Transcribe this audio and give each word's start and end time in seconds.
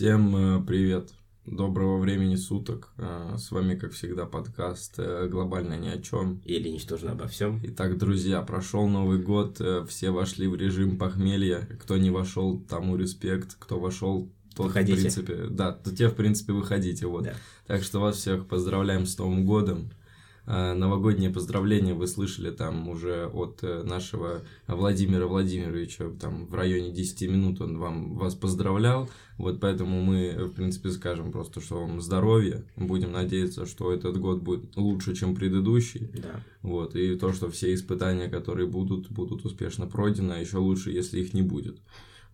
Всем 0.00 0.34
э, 0.34 0.64
привет, 0.66 1.10
доброго 1.44 1.98
времени 1.98 2.34
суток. 2.34 2.88
Э, 2.96 3.36
С 3.36 3.50
вами, 3.50 3.74
как 3.74 3.92
всегда, 3.92 4.24
подкаст 4.24 4.94
э, 4.96 5.28
«Глобально 5.30 5.74
ни 5.74 5.88
о 5.88 6.00
чем». 6.00 6.40
Или 6.46 6.70
ничтожно 6.70 7.12
обо 7.12 7.26
всем. 7.26 7.60
Итак, 7.64 7.98
друзья, 7.98 8.40
прошел 8.40 8.88
Новый 8.88 9.18
год, 9.18 9.60
все 9.90 10.10
вошли 10.10 10.46
в 10.48 10.56
режим 10.56 10.96
похмелья. 10.96 11.68
Кто 11.82 11.98
не 11.98 12.08
вошел, 12.08 12.58
тому 12.60 12.96
респект. 12.96 13.56
Кто 13.58 13.78
вошел, 13.78 14.30
тот, 14.56 14.68
Выходите. 14.68 14.96
в 14.96 15.00
принципе, 15.00 15.48
да, 15.50 15.72
то 15.72 15.94
те, 15.94 16.08
в 16.08 16.14
принципе, 16.14 16.54
выходите, 16.54 17.06
вот. 17.06 17.24
Да. 17.24 17.34
Так 17.66 17.82
что 17.82 18.00
вас 18.00 18.16
всех 18.16 18.46
поздравляем 18.46 19.04
с 19.04 19.18
Новым 19.18 19.44
годом. 19.44 19.90
Э, 20.46 20.74
Новогодние 20.74 21.30
поздравления 21.30 21.94
вы 21.94 22.06
слышали 22.06 22.50
там 22.50 22.88
уже 22.88 23.26
от 23.26 23.60
э, 23.62 23.82
нашего 23.82 24.42
Владимира 24.66 25.26
Владимировича, 25.26 26.10
там 26.20 26.46
в 26.46 26.54
районе 26.54 26.90
10 26.92 27.22
минут 27.30 27.60
он 27.60 27.78
вам, 27.78 28.16
вас 28.16 28.34
поздравлял, 28.34 29.08
вот 29.38 29.60
поэтому 29.60 30.02
мы, 30.02 30.16
э, 30.26 30.44
в 30.44 30.52
принципе, 30.52 30.90
скажем 30.90 31.32
просто, 31.32 31.60
что 31.60 31.80
вам 31.80 32.00
здоровья, 32.00 32.64
будем 32.76 33.12
надеяться, 33.12 33.66
что 33.66 33.92
этот 33.92 34.18
год 34.18 34.42
будет 34.42 34.76
лучше, 34.76 35.14
чем 35.14 35.34
предыдущий, 35.34 36.10
Да. 36.14 36.42
вот, 36.62 36.96
и 36.96 37.16
то, 37.16 37.32
что 37.32 37.50
все 37.50 37.74
испытания, 37.74 38.28
которые 38.28 38.66
будут, 38.66 39.10
будут 39.10 39.44
успешно 39.44 39.86
пройдены, 39.86 40.32
а 40.32 40.38
еще 40.38 40.58
лучше, 40.58 40.90
если 40.90 41.20
их 41.20 41.34
не 41.34 41.42
будет, 41.42 41.78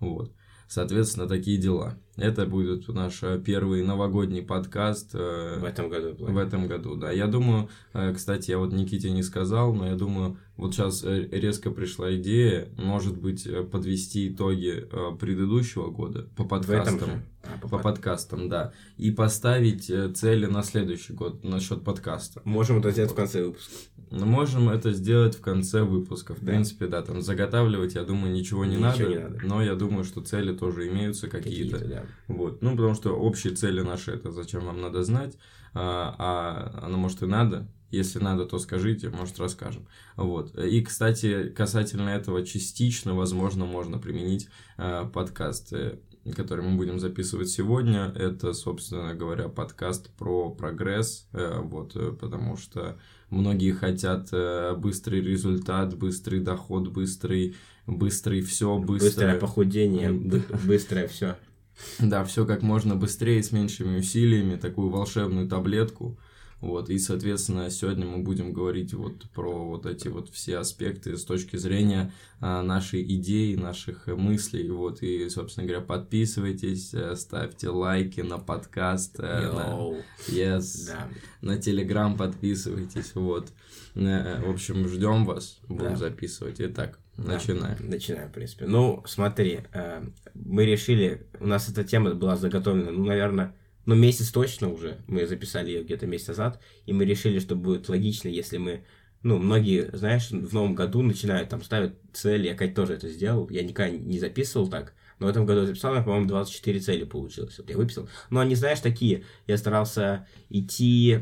вот. 0.00 0.32
Соответственно, 0.68 1.28
такие 1.28 1.58
дела. 1.58 1.98
Это 2.16 2.46
будет 2.46 2.88
наш 2.88 3.22
э, 3.22 3.38
первый 3.44 3.84
новогодний 3.84 4.42
подкаст. 4.42 5.10
э, 5.14 5.58
В 5.60 5.64
этом 5.64 5.88
году. 5.88 6.14
в 6.18 6.38
этом 6.38 6.66
году, 6.66 6.96
да. 6.96 7.10
Я 7.12 7.26
думаю, 7.26 7.68
э, 7.92 8.12
кстати, 8.14 8.50
я 8.50 8.58
вот 8.58 8.72
Никите 8.72 9.10
не 9.10 9.22
сказал, 9.22 9.74
но 9.74 9.86
я 9.86 9.94
думаю, 9.96 10.38
вот 10.56 10.74
сейчас 10.74 11.04
резко 11.04 11.70
пришла 11.70 12.14
идея, 12.16 12.68
может 12.78 13.16
быть, 13.20 13.46
подвести 13.70 14.28
итоги 14.28 14.86
предыдущего 15.20 15.90
года 15.90 16.26
по 16.36 16.44
В 16.44 16.46
этом 16.46 16.48
подкастам. 16.48 16.98
же. 17.10 17.22
А, 17.55 17.59
По 17.59 17.68
под- 17.68 17.82
подкастам, 17.82 18.48
да. 18.48 18.73
И 18.96 19.10
поставить 19.10 19.88
э, 19.91 20.10
цели 20.12 20.46
на 20.46 20.62
следующий 20.62 21.12
год 21.12 21.45
насчет 21.45 21.84
подкаста. 21.84 22.40
Можем 22.45 22.79
это 22.79 22.90
сделать 22.90 23.12
в 23.12 23.15
конце 23.15 23.45
выпуска. 23.45 23.73
Но 24.10 24.24
можем 24.26 24.68
это 24.68 24.93
сделать 24.93 25.34
в 25.37 25.40
конце 25.40 25.82
выпуска. 25.82 26.35
В 26.35 26.40
Да. 26.40 26.46
принципе, 26.52 26.87
да, 26.87 27.02
там 27.02 27.20
заготавливать, 27.23 27.95
я 27.95 28.04
думаю, 28.04 28.32
ничего 28.32 28.65
не, 28.65 28.76
Ничего 28.76 28.87
надо, 28.87 29.07
не 29.09 29.18
надо. 29.18 29.38
Но 29.46 29.62
я 29.62 29.74
думаю, 29.74 30.04
что 30.04 30.20
цели 30.20 30.54
тоже 30.54 30.88
имеются 30.88 31.29
какие-то. 31.29 31.79
Какие-то, 31.79 32.02
да. 32.29 32.35
Вот. 32.35 32.62
Ну, 32.62 32.73
потому 32.76 32.95
что 32.95 33.10
общие 33.16 33.54
цели 33.54 33.80
наши 33.80 34.13
это 34.13 34.30
зачем 34.30 34.65
вам 34.65 34.80
надо 34.80 35.02
знать, 35.02 35.37
а, 35.74 36.15
а 36.18 36.87
оно 36.87 36.98
может 36.98 37.23
и 37.23 37.26
надо. 37.26 37.68
Если 37.92 38.18
надо, 38.18 38.46
то 38.46 38.59
скажите, 38.59 39.10
может, 39.10 39.38
расскажем. 39.38 39.87
Вот. 40.16 40.57
И, 40.59 40.82
кстати, 40.82 41.48
касательно 41.51 42.10
этого 42.10 42.45
частично, 42.45 43.15
возможно, 43.15 43.65
можно 43.65 43.98
применить 43.98 44.48
а, 44.76 45.04
подкасты, 45.09 46.01
которые 46.35 46.69
мы 46.69 46.77
будем 46.77 46.99
записывать 46.99 47.49
сегодня. 47.49 48.13
Это, 48.16 48.52
собственно 48.52 49.15
говоря, 49.15 49.49
подкаст 49.49 50.10
про 50.16 50.51
прогресс. 50.51 51.29
э, 51.32 51.60
Вот, 51.63 51.95
э, 51.96 52.13
потому 52.13 52.57
что 52.57 52.99
многие 53.30 53.73
хотят 53.73 54.29
э, 54.32 54.74
быстрый 54.77 55.21
результат, 55.21 55.97
быстрый 55.97 56.41
доход, 56.41 56.88
быстрый, 56.88 57.54
быстрый 57.87 58.41
все, 58.41 58.79
Быстрое 58.79 59.38
похудение, 59.38 60.10
бы- 60.13 60.43
быстрое 60.66 61.07
все. 61.09 61.37
да, 61.99 62.24
все 62.24 62.45
как 62.47 62.63
можно 62.63 62.97
быстрее, 62.97 63.43
с 63.43 63.52
меньшими 63.52 63.99
усилиями, 63.99 64.56
такую 64.56 64.88
волшебную 64.91 65.49
таблетку. 65.49 66.19
Вот, 66.60 66.88
и, 66.88 66.99
соответственно, 66.99 67.69
сегодня 67.69 68.06
мы 68.06 68.22
будем 68.22 68.53
говорить 68.53 68.94
вот 68.94 69.28
про 69.34 69.66
вот 69.69 69.84
эти 69.84 70.09
вот 70.09 70.31
все 70.31 70.56
аспекты 70.56 71.16
с 71.16 71.25
точки 71.25 71.56
зрения 71.56 72.12
а, 72.41 72.62
нашей 72.62 73.03
идеи, 73.03 73.56
наших 73.56 74.09
э, 74.09 74.15
мыслей. 74.15 74.71
Вот, 74.71 75.03
и, 75.03 75.28
собственно 75.28 75.66
говоря, 75.66 75.84
подписывайтесь, 75.84 76.94
э, 76.94 77.15
ставьте 77.15 77.69
лайки 77.69 78.22
на 78.22 78.38
подкаст, 78.38 79.21
э, 79.21 79.53
на, 79.53 80.00
yes, 80.28 80.87
Да. 80.87 81.09
на 81.43 81.59
телеграм 81.59 82.16
подписывайтесь, 82.16 83.15
вот. 83.15 83.53
В 83.94 84.50
общем, 84.50 84.88
ждем 84.88 85.25
вас, 85.26 85.59
будем 85.69 85.91
Да. 85.91 85.97
записывать. 85.97 86.56
Итак, 86.59 86.98
Да. 87.19 87.34
начинаем. 87.34 87.76
Начинаем, 87.80 88.28
в 88.30 88.32
принципе. 88.32 88.66
Ну, 88.66 89.03
смотри, 89.06 89.60
мы 90.34 90.64
решили, 90.64 91.26
у 91.38 91.47
нас 91.47 91.69
эта 91.69 91.84
тема 91.84 92.14
была 92.14 92.36
заготовлена, 92.36 92.91
ну, 92.92 93.04
наверное, 93.04 93.54
ну, 93.86 93.94
месяц 93.94 94.30
точно 94.30 94.70
уже, 94.70 94.98
мы 95.06 95.26
записали 95.26 95.70
ее 95.70 95.84
где-то 95.84 96.06
месяц 96.06 96.28
назад, 96.28 96.60
и 96.84 96.92
мы 96.92 97.04
решили, 97.04 97.38
что 97.38 97.54
будет 97.54 97.88
логично, 97.88 98.28
если 98.28 98.58
мы, 98.58 98.84
ну, 99.22 99.38
многие, 99.38 99.97
знаешь, 99.97 100.30
в 100.30 100.52
новом 100.52 100.74
году 100.74 101.02
начинают 101.02 101.48
там 101.48 101.62
ставить 101.62 101.94
цели, 102.12 102.48
я, 102.48 102.54
Кать, 102.54 102.74
тоже 102.74 102.94
это 102.94 103.08
сделал, 103.08 103.48
я 103.48 103.62
никогда 103.62 103.97
не 103.97 104.19
записывал 104.19 104.69
так, 104.69 104.94
но 105.19 105.26
в 105.26 105.30
этом 105.30 105.47
году 105.47 105.60
я 105.60 105.66
записал, 105.66 105.92
меня, 105.92 106.02
по-моему, 106.02 106.26
24 106.26 106.80
цели 106.80 107.04
получилось, 107.04 107.58
вот 107.58 107.70
я 107.70 107.76
выписал. 107.76 108.08
Но 108.28 108.41
они, 108.41 108.54
знаешь, 108.56 108.80
такие, 108.80 109.24
я 109.47 109.56
старался 109.56 110.26
идти, 110.50 111.20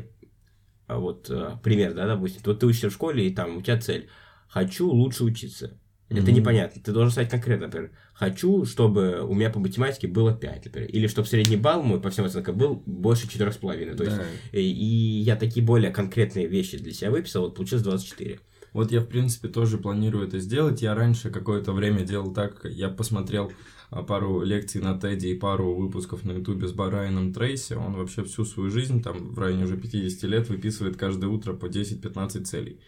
а, 0.87 0.97
вот, 0.97 1.29
э, 1.29 1.57
пример, 1.63 1.93
да, 1.93 2.07
допустим, 2.07 2.41
вот 2.45 2.59
ты 2.59 2.65
учишься 2.65 2.89
в 2.89 2.93
школе, 2.93 3.27
и 3.27 3.33
там 3.33 3.57
у 3.57 3.61
тебя 3.61 3.79
цель, 3.79 4.09
хочу 4.47 4.89
лучше 4.89 5.23
учиться. 5.23 5.79
Это 6.09 6.21
Мгм. 6.21 6.33
непонятно. 6.35 6.81
Ты 6.83 6.91
должен 6.91 7.11
стать 7.11 7.29
конкретно, 7.29 7.65
например, 7.65 7.89
хочу, 8.13 8.65
чтобы 8.65 9.21
у 9.27 9.33
меня 9.33 9.49
по 9.49 9.59
математике 9.59 10.07
было 10.07 10.33
5, 10.33 10.65
например, 10.65 10.89
или 10.89 11.07
чтобы 11.07 11.27
средний 11.27 11.57
балл 11.57 11.81
мой 11.81 11.99
по 11.99 12.11
всем 12.11 12.25
оценкам 12.25 12.57
был 12.57 12.83
больше 12.85 13.27
4,5. 13.27 13.95
То 13.95 14.03
есть, 14.03 14.17
Да. 14.17 14.23
и, 14.51 14.61
и 14.61 15.21
я 15.21 15.35
такие 15.35 15.65
более 15.65 15.89
конкретные 15.91 16.45
вещи 16.47 16.77
для 16.77 16.93
себя 16.93 17.09
выписал, 17.09 17.43
вот 17.45 17.55
получилось 17.55 17.83
24. 17.83 18.39
Вот 18.73 18.91
я, 18.91 18.99
в 18.99 19.07
принципе, 19.07 19.47
тоже 19.47 19.77
планирую 19.77 20.27
это 20.27 20.37
сделать. 20.39 20.81
Я 20.81 20.93
раньше 20.95 21.31
какое-то 21.31 21.71
время 21.71 22.01
делал 22.01 22.33
так, 22.33 22.65
я 22.65 22.89
посмотрел 22.89 23.51
а, 23.89 24.03
пару 24.03 24.41
лекций 24.41 24.81
на 24.81 24.99
Теди 24.99 25.27
и 25.27 25.35
пару 25.35 25.73
выпусков 25.75 26.23
на 26.25 26.33
Ютубе 26.33 26.67
с 26.67 26.71
Барайаном 26.73 27.33
Трейси. 27.33 27.73
Он 27.73 27.93
вообще 27.93 28.23
всю 28.25 28.43
свою 28.45 28.69
жизнь, 28.69 29.01
там, 29.01 29.33
в 29.33 29.39
районе 29.39 29.63
уже 29.63 29.77
50 29.77 30.23
лет, 30.29 30.49
выписывает 30.49 30.97
каждое 30.97 31.27
утро 31.27 31.53
по 31.53 31.67
10-15 31.67 32.43
целей. 32.43 32.79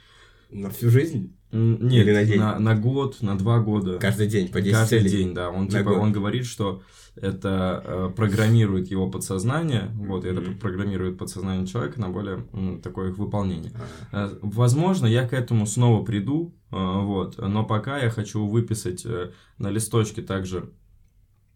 На 0.50 0.70
всю 0.70 0.90
жизнь? 0.90 1.34
Нет, 1.52 2.06
Или 2.06 2.12
на 2.14 2.24
день? 2.26 2.40
на, 2.40 2.60
на 2.60 2.76
год, 2.76 3.22
на 3.22 3.38
два 3.38 3.60
года. 3.60 4.00
Каждый 4.00 4.28
день 4.28 4.50
по 4.50 4.60
10 4.62 4.74
Каждый 4.78 5.00
целей? 5.00 5.10
день, 5.10 5.34
да. 5.34 5.50
Он, 5.50 5.66
На 5.66 5.70
типа, 5.72 5.92
год. 5.92 5.98
он 6.00 6.12
говорит, 6.12 6.46
что 6.46 6.82
это 7.16 7.82
э, 7.86 8.10
программирует 8.16 8.92
его 8.92 9.10
подсознание, 9.10 9.90
вот, 9.96 10.26
и 10.26 10.28
это 10.28 10.42
программирует 10.42 11.18
подсознание 11.18 11.66
человека 11.66 12.00
на 12.02 12.10
более 12.10 12.46
м, 12.54 12.82
такое 12.82 13.10
их 13.12 13.18
выполнение. 13.18 13.72
Э, 14.12 14.30
Возможно, 14.42 15.06
я 15.08 15.28
к 15.28 15.34
этому 15.34 15.66
снова 15.66 16.04
приду, 16.04 16.54
э, 16.72 16.76
вот, 16.76 17.38
но 17.38 17.66
пока 17.66 17.98
я 18.00 18.10
хочу 18.10 18.46
выписать 18.46 19.06
э, 19.06 19.32
на 19.58 19.70
листочке 19.70 20.22
также 20.22 20.70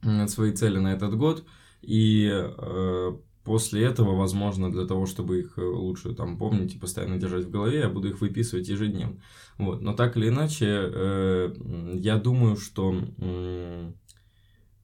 м, 0.03 0.27
свои 0.29 0.51
цели 0.53 0.79
на 0.79 0.93
этот 0.93 1.15
год, 1.15 1.43
и 1.81 2.29
э, 2.31 3.11
после 3.43 3.83
этого, 3.83 4.15
возможно, 4.15 4.71
для 4.71 4.85
того, 4.85 5.05
чтобы 5.05 5.39
их 5.39 5.57
э, 5.57 5.61
лучше 5.61 6.13
там 6.13 6.37
помнить 6.37 6.75
и 6.75 6.79
постоянно 6.79 7.17
держать 7.17 7.45
в 7.45 7.51
голове, 7.51 7.79
я 7.79 7.89
буду 7.89 8.09
их 8.09 8.21
выписывать 8.21 8.67
ежедневно. 8.69 9.21
Вот, 9.57 9.81
но 9.81 9.93
так 9.93 10.17
или 10.17 10.29
иначе, 10.29 10.65
э, 10.67 11.53
я 11.95 12.17
думаю, 12.17 12.55
что 12.57 12.91
м, 13.17 13.95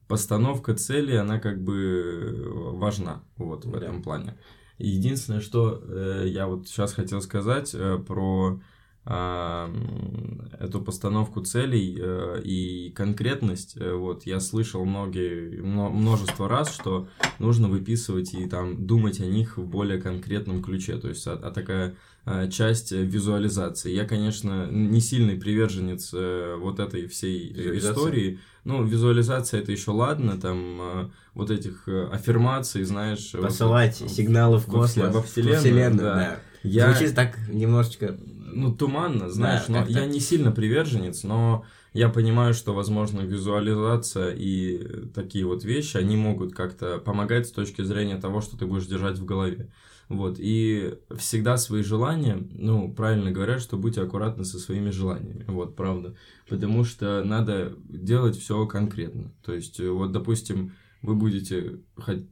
постановка 0.07 0.73
цели, 0.75 1.15
она 1.15 1.39
как 1.39 1.61
бы 1.63 2.43
важна, 2.73 3.23
вот, 3.37 3.65
в 3.65 3.71
Да. 3.71 3.77
этом 3.79 4.01
плане. 4.03 4.37
Единственное, 4.77 5.41
что 5.41 5.81
э, 5.83 6.25
я 6.27 6.47
вот 6.47 6.67
сейчас 6.67 6.93
хотел 6.93 7.21
сказать 7.21 7.71
э, 7.73 7.97
про 7.97 8.61
эту 9.07 10.81
постановку 10.81 11.41
целей 11.41 11.97
э, 11.99 12.41
и 12.43 12.91
конкретность. 12.95 13.77
Э, 13.77 13.93
вот 13.93 14.25
я 14.25 14.39
слышал 14.39 14.83
многие, 14.85 15.61
мно- 15.61 15.89
множество 15.89 16.49
раз, 16.49 16.73
что 16.73 17.07
нужно 17.39 17.69
выписывать 17.69 18.33
и 18.33 18.47
там 18.47 18.85
думать 18.85 19.19
о 19.19 19.25
них 19.25 19.57
в 19.57 19.65
более 19.65 20.01
конкретном 20.01 20.61
ключе. 20.61 20.97
То 20.97 21.09
есть, 21.09 21.25
а, 21.27 21.33
а 21.33 21.51
такая 21.51 21.95
а, 22.25 22.49
часть 22.49 22.91
э, 22.91 23.01
визуализации. 23.03 23.91
Я, 23.93 24.03
конечно, 24.03 24.67
не 24.69 24.99
сильный 24.99 25.37
приверженец 25.37 26.11
э, 26.13 26.57
вот 26.59 26.81
этой 26.81 27.07
всей 27.07 27.53
э, 27.53 27.77
истории. 27.77 28.39
Ну, 28.65 28.83
визуализация 28.83 29.61
это 29.61 29.71
еще 29.71 29.91
ладно, 29.91 30.37
там 30.37 30.81
э, 30.81 31.09
вот 31.33 31.51
этих 31.51 31.87
э, 31.87 32.09
аффирмаций, 32.11 32.83
знаешь. 32.83 33.31
Посылать 33.31 34.01
вот, 34.01 34.11
сигналы 34.11 34.57
в 34.57 34.67
во 34.67 34.81
космос, 34.81 35.13
во 35.13 35.21
в 35.21 35.27
вселенную, 35.27 35.95
да. 35.95 36.15
да. 36.15 36.39
Я, 36.63 36.91
Звучит 36.91 37.15
так 37.15 37.37
немножечко... 37.47 38.17
ну, 38.53 38.73
туманно, 38.75 39.29
знаешь, 39.29 39.65
Да, 39.67 39.73
но 39.73 39.79
так, 39.79 39.89
я 39.89 40.01
так. 40.01 40.09
не 40.09 40.19
сильно 40.19 40.51
приверженец, 40.51 41.23
но 41.23 41.65
я 41.93 42.09
понимаю, 42.09 42.53
что, 42.53 42.73
возможно, 42.73 43.21
визуализация 43.21 44.31
и 44.31 45.07
такие 45.13 45.45
вот 45.45 45.63
вещи, 45.63 45.97
они 45.97 46.15
могут 46.17 46.53
как-то 46.53 46.99
помогать 46.99 47.47
с 47.47 47.51
точки 47.51 47.81
зрения 47.83 48.17
того, 48.17 48.41
что 48.41 48.57
ты 48.57 48.65
будешь 48.65 48.87
держать 48.87 49.17
в 49.19 49.25
голове. 49.25 49.71
Вот, 50.09 50.37
и 50.39 50.95
всегда 51.17 51.57
свои 51.57 51.83
желания, 51.83 52.47
ну, 52.51 52.93
правильно 52.93 53.29
говорят, 53.31 53.61
что 53.61 53.75
будьте 53.77 54.01
аккуратны 54.01 54.45
со 54.45 54.57
своими 54.57 54.89
желаниями, 54.89 55.43
вот, 55.49 55.75
правда, 55.75 56.15
потому 56.47 56.85
что 56.85 57.23
надо 57.25 57.73
делать 57.89 58.37
все 58.37 58.65
конкретно, 58.67 59.33
то 59.43 59.53
есть, 59.53 59.81
э, 59.81 59.89
вот, 59.89 60.13
допустим, 60.13 60.71
вы 61.01 61.15
будете, 61.15 61.81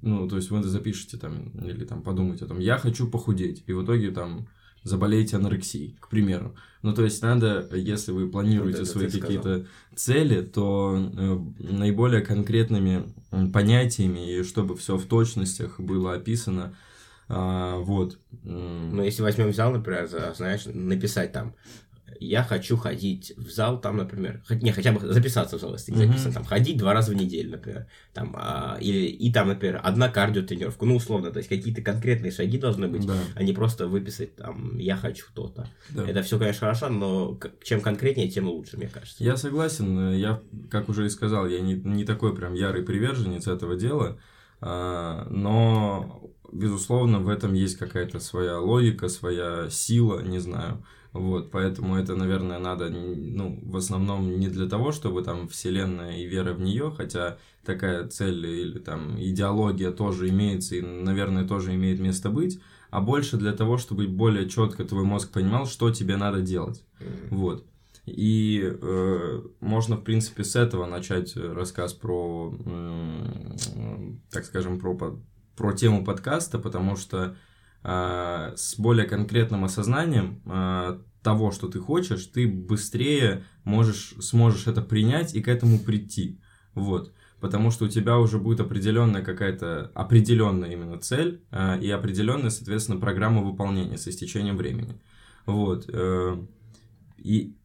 ну, 0.01 0.27
то 0.29 0.37
есть, 0.37 0.51
вы 0.51 0.63
запишете 0.63 1.17
там, 1.17 1.49
или 1.49 1.83
там 1.83 2.01
подумайте, 2.01 2.45
там, 2.45 2.59
я 2.59 2.77
хочу 2.77 3.09
похудеть, 3.09 3.63
и 3.67 3.73
в 3.73 3.83
итоге 3.83 4.11
там 4.11 4.47
заболеете 4.85 5.35
анорексией, 5.35 5.97
к 5.99 6.07
примеру. 6.07 6.55
Ну, 6.83 6.93
то 6.93 7.03
есть 7.03 7.21
надо, 7.21 7.67
если 7.73 8.11
вы 8.11 8.29
планируете 8.29 8.79
вот 8.79 8.87
свои 8.87 9.09
какие-то 9.09 9.65
цели, 9.95 10.41
то 10.41 10.95
э, 10.95 11.39
наиболее 11.59 12.21
конкретными 12.21 13.11
понятиями, 13.51 14.39
и 14.39 14.43
чтобы 14.43 14.77
все 14.77 14.95
в 14.95 15.05
точностях 15.05 15.79
было 15.79 16.13
описано, 16.13 16.75
а, 17.27 17.79
вот. 17.79 18.19
Ну, 18.43 19.01
если 19.01 19.23
возьмем 19.23 19.51
зал, 19.51 19.71
например, 19.71 20.07
знаешь, 20.07 20.65
написать 20.65 21.31
там 21.31 21.55
я 22.19 22.43
хочу 22.43 22.77
ходить 22.77 23.33
в 23.37 23.49
зал, 23.49 23.79
там, 23.79 23.97
например, 23.97 24.41
не, 24.49 24.71
хотя 24.71 24.91
бы 24.91 24.99
записаться 24.99 25.57
в 25.57 25.61
зал, 25.61 25.73
если 25.73 25.93
mm-hmm. 25.93 26.07
записано, 26.07 26.33
там, 26.33 26.45
ходить 26.45 26.77
два 26.77 26.93
раза 26.93 27.11
в 27.11 27.15
неделю, 27.15 27.51
например, 27.51 27.87
там, 28.13 28.35
а, 28.37 28.77
или, 28.79 29.05
и 29.05 29.31
там, 29.31 29.47
например, 29.49 29.79
одна 29.83 30.09
кардиотренировка, 30.09 30.85
ну, 30.85 30.95
условно, 30.95 31.31
то 31.31 31.37
есть 31.37 31.49
какие-то 31.49 31.81
конкретные 31.81 32.31
шаги 32.31 32.57
должны 32.57 32.87
быть, 32.87 33.05
да. 33.05 33.15
а 33.35 33.43
не 33.43 33.53
просто 33.53 33.87
выписать, 33.87 34.35
там, 34.35 34.77
я 34.77 34.95
хочу 34.95 35.25
то-то. 35.33 35.67
Да. 35.89 36.07
Это 36.07 36.21
все, 36.21 36.39
конечно, 36.39 36.61
хорошо, 36.61 36.89
но 36.89 37.37
чем 37.63 37.81
конкретнее, 37.81 38.29
тем 38.29 38.47
лучше, 38.47 38.77
мне 38.77 38.87
кажется. 38.87 39.23
Я 39.23 39.37
согласен, 39.37 40.13
я, 40.13 40.41
как 40.69 40.89
уже 40.89 41.05
и 41.05 41.09
сказал, 41.09 41.47
я 41.47 41.59
не, 41.61 41.75
не 41.75 42.05
такой 42.05 42.35
прям 42.35 42.53
ярый 42.53 42.83
приверженец 42.83 43.47
этого 43.47 43.75
дела, 43.75 44.17
а, 44.61 45.27
но, 45.29 46.31
безусловно, 46.51 47.19
в 47.19 47.29
этом 47.29 47.53
есть 47.53 47.77
какая-то 47.77 48.19
своя 48.19 48.59
логика, 48.59 49.09
своя 49.09 49.69
сила, 49.69 50.21
не 50.21 50.39
знаю, 50.39 50.83
вот, 51.15 51.49
поэтому 51.49 51.95
это, 51.95 52.13
наверное, 52.13 52.59
надо, 52.59 52.89
ну, 52.89 53.57
в 53.63 53.77
основном 53.77 54.37
не 54.37 54.49
для 54.49 54.67
того, 54.67 54.91
чтобы 54.91 55.23
там 55.23 55.47
вселенная 55.47 56.17
и 56.17 56.25
вера 56.25 56.53
в 56.53 56.59
нее, 56.59 56.93
хотя 56.95 57.37
такая 57.63 58.05
цель 58.09 58.45
или 58.45 58.79
там 58.79 59.17
идеология 59.17 59.91
тоже 59.91 60.27
имеется 60.27 60.75
и, 60.75 60.81
наверное, 60.81 61.47
тоже 61.47 61.73
имеет 61.73 62.01
место 62.01 62.29
быть, 62.29 62.59
а 62.89 62.99
больше 62.99 63.37
для 63.37 63.53
того, 63.53 63.77
чтобы 63.77 64.07
более 64.07 64.49
четко 64.49 64.83
твой 64.83 65.05
мозг 65.05 65.31
понимал, 65.31 65.67
что 65.67 65.89
тебе 65.89 66.17
надо 66.17 66.41
делать. 66.41 66.83
Вот. 67.29 67.65
И 68.05 68.61
э, 68.61 69.41
можно, 69.61 69.95
в 69.95 70.03
принципе, 70.03 70.43
с 70.43 70.57
этого 70.57 70.85
начать 70.85 71.37
рассказ 71.37 71.93
про, 71.93 72.53
э, 72.65 74.15
так 74.31 74.43
скажем, 74.43 74.81
про, 74.81 75.17
про 75.55 75.71
тему 75.71 76.03
подкаста, 76.03 76.59
потому 76.59 76.97
что 76.97 77.37
с 77.85 78.79
более 78.79 79.05
конкретным 79.05 79.63
осознанием 79.63 80.41
а, 80.45 81.01
того, 81.25 81.51
что 81.51 81.67
ты 81.67 81.79
хочешь, 81.79 82.25
ты 82.27 82.47
быстрее 82.47 83.43
можешь, 83.63 84.15
сможешь 84.19 84.67
это 84.67 84.81
принять 84.81 85.35
и 85.35 85.41
к 85.41 85.47
этому 85.47 85.79
прийти. 85.79 86.39
Вот. 86.75 87.13
Потому 87.39 87.71
что 87.71 87.85
у 87.85 87.87
тебя 87.87 88.17
уже 88.17 88.37
будет 88.37 88.59
определенная 88.59 89.23
какая-то, 89.23 89.91
определенная 89.93 90.71
именно 90.71 90.99
цель 90.99 91.43
э, 91.51 91.79
и 91.81 91.89
определенная, 91.89 92.49
соответственно, 92.49 92.99
программа 92.99 93.41
выполнения 93.41 93.97
с 93.97 94.07
истечением 94.07 94.55
времени. 94.55 95.01
Вот. 95.45 95.89
Э, 95.89 96.37
и, 97.17 97.55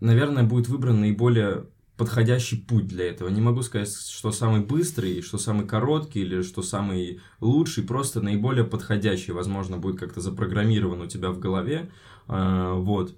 наверное, 0.00 0.42
будет 0.42 0.68
выбран 0.68 1.00
наиболее 1.00 1.66
подходящий 1.96 2.56
путь 2.56 2.86
для 2.86 3.08
этого. 3.08 3.28
Не 3.28 3.40
могу 3.40 3.62
сказать, 3.62 3.94
что 3.94 4.32
самый 4.32 4.60
быстрый, 4.60 5.22
что 5.22 5.38
самый 5.38 5.66
короткий 5.66 6.20
или 6.20 6.42
что 6.42 6.62
самый 6.62 7.20
лучший, 7.40 7.84
просто 7.84 8.20
наиболее 8.20 8.64
подходящий, 8.64 9.32
возможно, 9.32 9.78
будет 9.78 9.98
как-то 9.98 10.20
запрограммирован 10.20 11.02
у 11.02 11.06
тебя 11.06 11.30
в 11.30 11.38
голове. 11.38 11.90
А, 12.26 12.74
вот. 12.74 13.14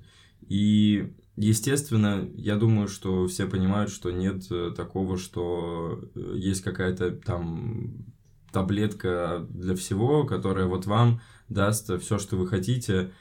И, 0.48 1.12
естественно, 1.36 2.28
я 2.34 2.56
думаю, 2.56 2.88
что 2.88 3.26
все 3.28 3.46
понимают, 3.46 3.90
что 3.90 4.10
нет 4.10 4.44
э, 4.50 4.72
такого, 4.76 5.16
что 5.16 6.00
э, 6.14 6.34
есть 6.36 6.62
какая-то 6.62 7.12
там 7.12 8.04
таблетка 8.52 9.46
для 9.48 9.74
всего, 9.74 10.24
которая 10.24 10.66
вот 10.66 10.86
вам 10.86 11.20
даст 11.48 11.90
все, 12.00 12.18
что 12.18 12.36
вы 12.36 12.46
хотите, 12.46 13.12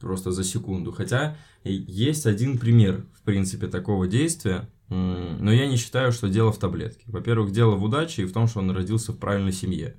просто 0.00 0.32
за 0.32 0.44
секунду. 0.44 0.92
Хотя 0.92 1.36
есть 1.64 2.26
один 2.26 2.58
пример, 2.58 3.06
в 3.14 3.22
принципе, 3.22 3.66
такого 3.66 4.06
действия, 4.06 4.68
но 4.88 5.52
я 5.52 5.66
не 5.68 5.76
считаю, 5.76 6.12
что 6.12 6.28
дело 6.28 6.52
в 6.52 6.58
таблетке. 6.58 7.04
Во-первых, 7.06 7.52
дело 7.52 7.76
в 7.76 7.84
удаче 7.84 8.22
и 8.22 8.26
в 8.26 8.32
том, 8.32 8.48
что 8.48 8.60
он 8.60 8.70
родился 8.70 9.12
в 9.12 9.18
правильной 9.18 9.52
семье. 9.52 9.96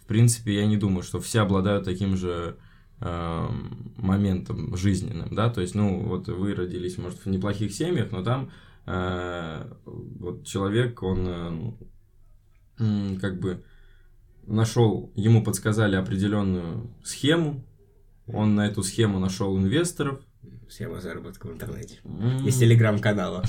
В 0.00 0.06
принципе, 0.06 0.54
я 0.54 0.66
не 0.66 0.76
думаю, 0.76 1.02
что 1.02 1.18
все 1.18 1.40
обладают 1.40 1.86
таким 1.86 2.14
же 2.14 2.56
э, 3.00 3.48
моментом 3.96 4.76
жизненным, 4.76 5.34
да, 5.34 5.48
то 5.48 5.62
есть, 5.62 5.74
ну, 5.74 6.00
вот 6.00 6.28
вы 6.28 6.54
родились, 6.54 6.98
может, 6.98 7.24
в 7.24 7.26
неплохих 7.26 7.72
семьях, 7.72 8.10
но 8.12 8.22
там 8.22 8.50
э, 8.84 9.72
вот 9.86 10.44
человек, 10.44 11.02
он 11.02 11.76
э, 12.78 13.16
как 13.18 13.40
бы 13.40 13.64
нашел, 14.46 15.10
ему 15.14 15.42
подсказали 15.42 15.96
определенную 15.96 16.90
схему, 17.02 17.64
он 18.26 18.54
на 18.54 18.66
эту 18.66 18.82
схему 18.82 19.18
нашел 19.18 19.56
инвесторов. 19.58 20.20
Схема 20.68 21.00
заработка 21.00 21.46
в 21.46 21.52
интернете. 21.52 21.98
Mm. 22.04 22.46
Из 22.46 22.58
телеграм-канала. 22.58 23.44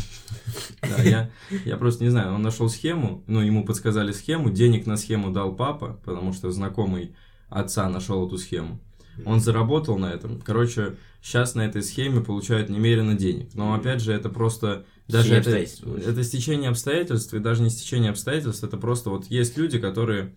Да, 0.82 1.02
я, 1.02 1.32
я 1.66 1.78
просто 1.78 2.04
не 2.04 2.10
знаю, 2.10 2.34
он 2.34 2.42
нашел 2.42 2.70
схему, 2.70 3.24
ну, 3.28 3.42
ему 3.42 3.66
подсказали 3.66 4.12
схему, 4.12 4.50
денег 4.50 4.86
на 4.86 4.98
схему 4.98 5.32
дал 5.32 5.56
папа, 5.56 6.00
потому 6.04 6.34
что 6.34 6.52
знакомый 6.52 7.16
отца 7.50 7.90
нашел 7.90 8.28
эту 8.28 8.38
схему. 8.38 8.80
Он 9.26 9.40
заработал 9.40 9.98
на 9.98 10.12
этом. 10.12 10.42
Короче, 10.42 10.98
сейчас 11.22 11.56
на 11.56 11.62
этой 11.62 11.82
схеме 11.82 12.22
получают 12.22 12.70
немерено 12.70 13.16
денег. 13.16 13.54
Но 13.54 13.74
опять 13.74 14.02
же, 14.02 14.12
это 14.12 14.30
просто 14.30 14.86
даже 15.08 15.36
это, 15.36 15.52
это 15.52 16.24
стечение 16.24 16.70
обстоятельств, 16.70 17.34
и 17.34 17.40
даже 17.40 17.62
не 17.62 17.70
стечение 17.70 18.12
обстоятельств, 18.12 18.64
это 18.64 18.78
просто 18.78 19.12
вот 19.12 19.26
есть 19.28 19.56
люди, 19.58 19.80
которые 19.80 20.34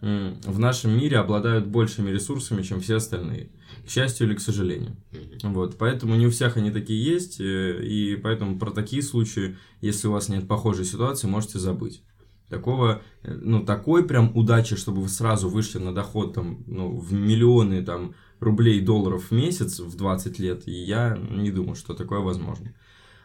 в 0.00 0.58
нашем 0.58 0.96
мире 0.96 1.18
обладают 1.18 1.66
большими 1.66 2.10
ресурсами, 2.10 2.62
чем 2.62 2.80
все 2.80 2.96
остальные. 2.96 3.50
К 3.86 3.90
счастью 3.90 4.26
или 4.26 4.34
к 4.34 4.40
сожалению. 4.40 4.96
Вот, 5.42 5.76
поэтому 5.78 6.16
не 6.16 6.26
у 6.26 6.30
всех 6.30 6.56
они 6.56 6.70
такие 6.70 7.02
есть, 7.02 7.40
э, 7.40 7.84
и 7.84 8.16
поэтому 8.16 8.58
про 8.58 8.70
такие 8.70 9.02
случаи, 9.02 9.56
если 9.80 10.08
у 10.08 10.12
вас 10.12 10.28
нет 10.28 10.48
похожей 10.48 10.84
ситуации, 10.84 11.26
можете 11.26 11.58
забыть. 11.58 12.02
Такого, 12.48 13.02
э, 13.22 13.32
ну, 13.32 13.64
такой 13.64 14.04
прям 14.06 14.36
удачи, 14.36 14.74
чтобы 14.74 15.02
вы 15.02 15.08
сразу 15.08 15.48
вышли 15.48 15.78
на 15.78 15.94
доход 15.94 16.34
там, 16.34 16.64
ну, 16.66 16.98
в 16.98 17.12
миллионы 17.12 17.82
там 17.82 18.14
рублей, 18.40 18.80
долларов 18.80 19.30
в 19.30 19.32
месяц 19.32 19.80
в 19.80 19.96
20 19.96 20.38
лет, 20.38 20.66
и 20.66 20.72
я 20.72 21.18
не 21.30 21.50
думаю, 21.50 21.76
что 21.76 21.94
такое 21.94 22.20
возможно. 22.20 22.74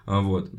А 0.06 0.22
вот. 0.22 0.52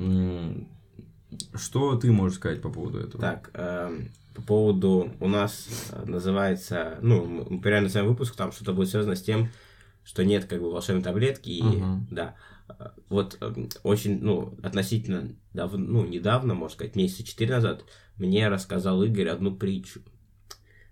Что 1.54 1.96
ты 1.96 2.10
можешь 2.12 2.38
сказать 2.38 2.62
по 2.62 2.70
поводу 2.70 2.98
этого? 2.98 3.20
Так, 3.20 3.50
эм, 3.54 4.10
по 4.36 4.42
поводу 4.42 5.12
у 5.20 5.28
нас 5.28 5.66
э, 5.92 6.04
называется, 6.04 6.98
ну, 7.00 7.46
мы 7.48 7.60
реально 7.64 7.88
называем 7.88 8.10
выпуск, 8.10 8.36
там 8.36 8.52
что-то 8.52 8.74
будет 8.74 8.90
связано 8.90 9.16
с 9.16 9.22
тем, 9.22 9.48
что 10.04 10.24
нет 10.24 10.44
как 10.44 10.60
бы 10.60 10.70
волшебной 10.70 11.02
таблетки, 11.02 11.48
и, 11.48 11.62
uh-huh. 11.62 12.00
да, 12.10 12.34
э, 12.68 12.88
вот 13.08 13.38
э, 13.40 13.54
очень, 13.82 14.20
ну, 14.20 14.56
относительно 14.62 15.32
давно, 15.54 15.78
ну, 15.78 16.06
недавно, 16.06 16.54
можно 16.54 16.74
сказать, 16.74 16.96
месяца 16.96 17.24
четыре 17.24 17.54
назад, 17.54 17.84
мне 18.16 18.48
рассказал 18.48 19.02
Игорь 19.02 19.28
одну 19.28 19.56
притчу. 19.56 20.00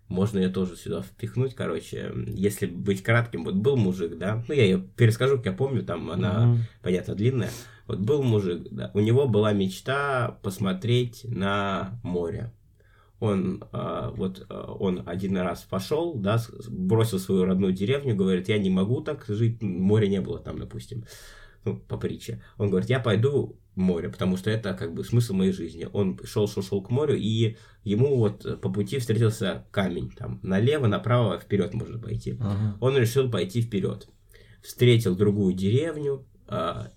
Можно 0.09 0.39
ее 0.39 0.49
тоже 0.49 0.77
сюда 0.77 1.03
впихнуть, 1.03 1.55
короче, 1.55 2.13
если 2.27 2.67
быть 2.67 3.03
кратким, 3.03 3.45
вот 3.45 3.55
был 3.55 3.77
мужик, 3.77 4.17
да, 4.19 4.43
ну, 4.49 4.55
я 4.55 4.65
ее 4.65 4.79
перескажу, 4.79 5.37
как 5.37 5.47
я 5.47 5.53
помню, 5.53 5.83
там 5.83 6.11
она, 6.11 6.45
uh-huh. 6.45 6.59
понятно, 6.83 7.15
длинная, 7.15 7.51
вот 7.87 8.01
был 8.01 8.23
мужик, 8.23 8.69
да, 8.71 8.91
у 8.95 9.01
него 9.01 9.27
была 9.29 9.53
мечта 9.53 10.39
посмотреть 10.43 11.25
на 11.25 11.99
море, 12.03 12.53
он 13.21 13.65
э, 13.73 14.11
вот 14.15 14.47
э, 14.49 14.65
он 14.79 15.03
один 15.07 15.37
раз 15.39 15.63
пошел, 15.63 16.15
да, 16.15 16.41
бросил 16.69 17.19
свою 17.19 17.45
родную 17.45 17.73
деревню, 17.73 18.15
говорит, 18.15 18.49
я 18.49 18.59
не 18.59 18.71
могу 18.71 19.01
так 19.01 19.25
жить, 19.27 19.63
моря 19.63 20.07
не 20.07 20.21
было 20.21 20.39
там, 20.39 20.59
допустим, 20.59 21.05
ну, 21.65 21.77
по 21.79 21.97
притче. 21.97 22.43
Он 22.59 22.69
говорит, 22.69 22.91
я 22.91 23.01
пойду 23.01 23.57
в 23.75 23.81
море, 23.81 24.09
потому 24.09 24.37
что 24.37 24.51
это 24.51 24.75
как 24.75 24.93
бы 24.93 25.05
смысл 25.05 25.35
моей 25.35 25.53
жизни. 25.53 25.89
Он 25.93 26.19
шел, 26.25 26.47
шел, 26.47 26.63
шел 26.63 26.83
к 26.83 26.91
морю, 26.91 27.17
и 27.17 27.57
ему 27.83 28.19
вот 28.19 28.61
по 28.61 28.71
пути 28.71 28.99
встретился 28.99 29.65
камень, 29.71 30.11
там, 30.11 30.41
налево, 30.43 30.87
направо, 30.87 31.39
вперед 31.39 31.73
можно 31.73 31.99
пойти. 31.99 32.37
Ага. 32.41 32.77
Он 32.81 32.97
решил 32.97 33.31
пойти 33.31 33.63
вперед. 33.63 34.09
Встретил 34.63 35.17
другую 35.17 35.55
деревню, 35.55 36.27
а, 36.27 36.34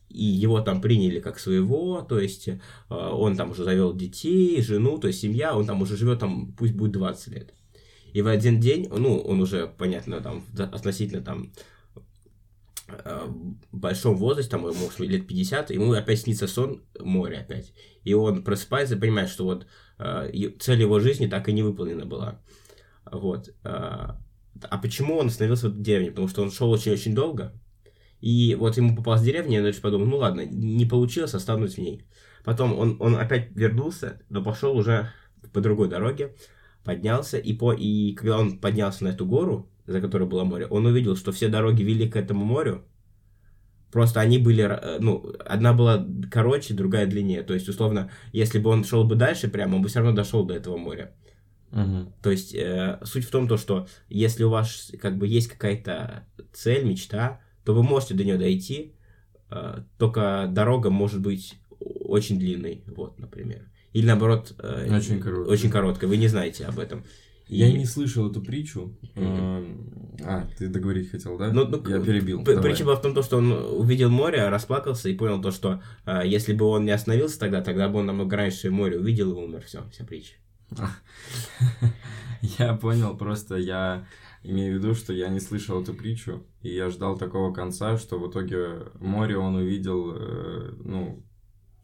и 0.09 0.23
его 0.23 0.61
там 0.61 0.81
приняли 0.81 1.19
как 1.19 1.39
своего, 1.39 2.01
то 2.01 2.19
есть 2.19 2.49
а, 2.89 3.13
он 3.13 3.35
там 3.35 3.51
уже 3.51 3.63
завел 3.63 3.93
детей, 3.93 4.61
жену, 4.61 4.97
то 4.97 5.07
есть 5.07 5.19
семья, 5.21 5.55
он 5.55 5.65
там 5.65 5.81
уже 5.81 5.95
живет 5.95 6.19
там, 6.19 6.53
пусть 6.53 6.73
будет 6.73 6.93
20 6.93 7.33
лет. 7.33 7.53
И 8.13 8.21
в 8.21 8.27
один 8.27 8.59
день, 8.59 8.87
ну, 8.89 9.19
он 9.19 9.41
уже, 9.41 9.67
понятно, 9.67 10.21
там, 10.21 10.43
относительно 10.57 11.21
там 11.21 11.51
а, 12.87 13.27
в 13.71 13.77
большом 13.77 14.15
возрасте, 14.15 14.51
там, 14.51 14.67
ему 14.67 14.89
лет 14.99 15.27
50, 15.27 15.71
ему 15.71 15.91
опять 15.91 16.21
снится 16.21 16.47
сон, 16.47 16.81
море 16.99 17.39
опять. 17.39 17.73
И 18.03 18.13
он 18.13 18.43
просыпается 18.43 18.95
и 18.95 18.99
понимает, 18.99 19.29
что 19.29 19.43
вот 19.43 19.67
цель 19.99 20.81
его 20.81 20.99
жизни 20.99 21.27
так 21.27 21.49
и 21.49 21.53
не 21.53 21.63
выполнена 21.63 22.05
была. 22.05 22.39
Вот. 23.11 23.53
А 23.63 24.77
почему 24.81 25.17
он 25.17 25.27
остановился 25.27 25.69
в 25.69 25.81
деревне? 25.81 26.11
Потому 26.11 26.27
что 26.27 26.43
он 26.43 26.51
шел 26.51 26.69
очень-очень 26.69 27.15
долго, 27.15 27.53
и 28.21 28.55
вот 28.55 28.77
ему 28.77 28.95
попалась 28.95 29.21
деревня, 29.21 29.59
и 29.59 29.61
он 29.61 29.73
подумал, 29.81 30.07
ну 30.07 30.17
ладно, 30.17 30.41
не 30.45 30.85
получилось, 30.85 31.33
останусь 31.33 31.75
в 31.75 31.77
ней. 31.79 32.03
Потом 32.43 32.77
он, 32.77 32.97
он 32.99 33.15
опять 33.15 33.51
вернулся, 33.55 34.21
но 34.29 34.43
пошел 34.43 34.75
уже 34.75 35.11
по 35.53 35.61
другой 35.61 35.89
дороге, 35.89 36.35
поднялся, 36.83 37.37
и, 37.37 37.53
по, 37.53 37.73
и 37.73 38.13
когда 38.15 38.39
он 38.39 38.59
поднялся 38.59 39.03
на 39.03 39.09
эту 39.09 39.25
гору, 39.25 39.69
за 39.85 40.01
которой 40.01 40.27
было 40.27 40.43
море, 40.43 40.67
он 40.67 40.85
увидел, 40.85 41.15
что 41.15 41.31
все 41.31 41.49
дороги 41.49 41.83
вели 41.83 42.09
к 42.09 42.15
этому 42.15 42.45
морю, 42.45 42.85
Просто 43.91 44.19
они 44.19 44.37
были, 44.37 44.63
э, 44.63 44.97
ну, 44.99 45.33
одна 45.45 45.73
была 45.73 46.05
короче, 46.29 46.73
другая 46.73 47.07
длиннее. 47.07 47.41
То 47.43 47.53
есть, 47.53 47.69
условно, 47.69 48.11
если 48.33 48.59
бы 48.59 48.69
он 48.69 48.83
шел 48.83 49.05
бы 49.05 49.15
дальше 49.15 49.47
прямо, 49.47 49.75
он 49.75 49.81
бы 49.81 49.87
все 49.87 49.99
равно 49.99 50.13
дошел 50.13 50.45
до 50.45 50.53
этого 50.53 50.77
моря. 50.77 51.15
Угу. 51.71 52.13
То 52.21 52.31
есть, 52.31 52.53
э, 52.53 52.99
суть 53.03 53.25
в 53.25 53.31
том, 53.31 53.47
то, 53.47 53.57
что 53.57 53.87
если 54.09 54.43
у 54.43 54.49
вас 54.49 54.91
как 55.01 55.17
бы 55.17 55.27
есть 55.27 55.47
какая-то 55.47 56.27
цель, 56.53 56.85
мечта, 56.85 57.39
то 57.67 57.73
вы 57.73 57.83
можете 57.83 58.13
до 58.13 58.23
нее 58.23 58.37
дойти, 58.37 58.93
э, 59.51 59.79
только 59.97 60.47
дорога 60.49 60.89
может 60.89 61.19
быть 61.19 61.55
очень 61.81 62.39
длинной, 62.39 62.85
вот, 62.87 63.19
например. 63.19 63.69
Или 63.91 64.05
наоборот, 64.05 64.55
э, 64.57 64.87
очень 64.95 65.19
короткая. 65.19 65.53
Очень 65.53 65.69
короткая, 65.69 66.09
вы 66.09 66.15
не 66.15 66.29
знаете 66.29 66.63
об 66.63 66.79
этом. 66.79 67.03
Я 67.49 67.69
не 67.69 67.85
слышал 67.85 68.31
эту 68.31 68.41
притчу. 68.41 68.97
Mm-hmm. 69.15 70.21
А, 70.23 70.47
ты 70.57 70.69
договорить 70.69 71.11
хотел, 71.11 71.37
да? 71.37 71.51
Ну, 71.51 71.67
ну, 71.67 71.85
я 71.89 71.99
перебил. 71.99 72.41
Притча 72.45 72.85
была 72.85 72.95
в 72.95 73.01
том, 73.01 73.21
что 73.21 73.35
он 73.35 73.51
увидел 73.51 74.09
море, 74.09 74.47
расплакался 74.47 75.09
и 75.09 75.13
понял 75.13 75.41
то, 75.41 75.51
что 75.51 75.81
э, 76.05 76.21
если 76.23 76.53
бы 76.53 76.63
он 76.67 76.85
не 76.85 76.91
остановился 76.91 77.37
тогда, 77.37 77.59
тогда 77.59 77.89
бы 77.89 77.99
он 77.99 78.05
намного 78.05 78.37
раньше 78.37 78.71
море 78.71 78.97
увидел 78.97 79.31
и 79.31 79.43
умер. 79.43 79.63
Все, 79.65 79.83
вся 79.91 80.05
притча. 80.05 80.35
Я 82.59 82.75
понял, 82.75 83.17
просто 83.17 83.57
я 83.57 84.05
имею 84.47 84.73
в 84.73 84.83
виду, 84.83 84.95
что 84.95 85.13
я 85.13 85.27
не 85.29 85.39
слышал 85.39 85.81
эту 85.81 85.93
притчу, 85.93 86.43
и 86.61 86.69
я 86.69 86.89
ждал 86.89 87.17
такого 87.17 87.53
конца, 87.53 87.97
что 87.97 88.19
в 88.19 88.29
итоге 88.29 88.87
море 88.99 89.37
он 89.37 89.55
увидел, 89.55 90.13
э, 90.15 90.73
ну, 90.83 91.23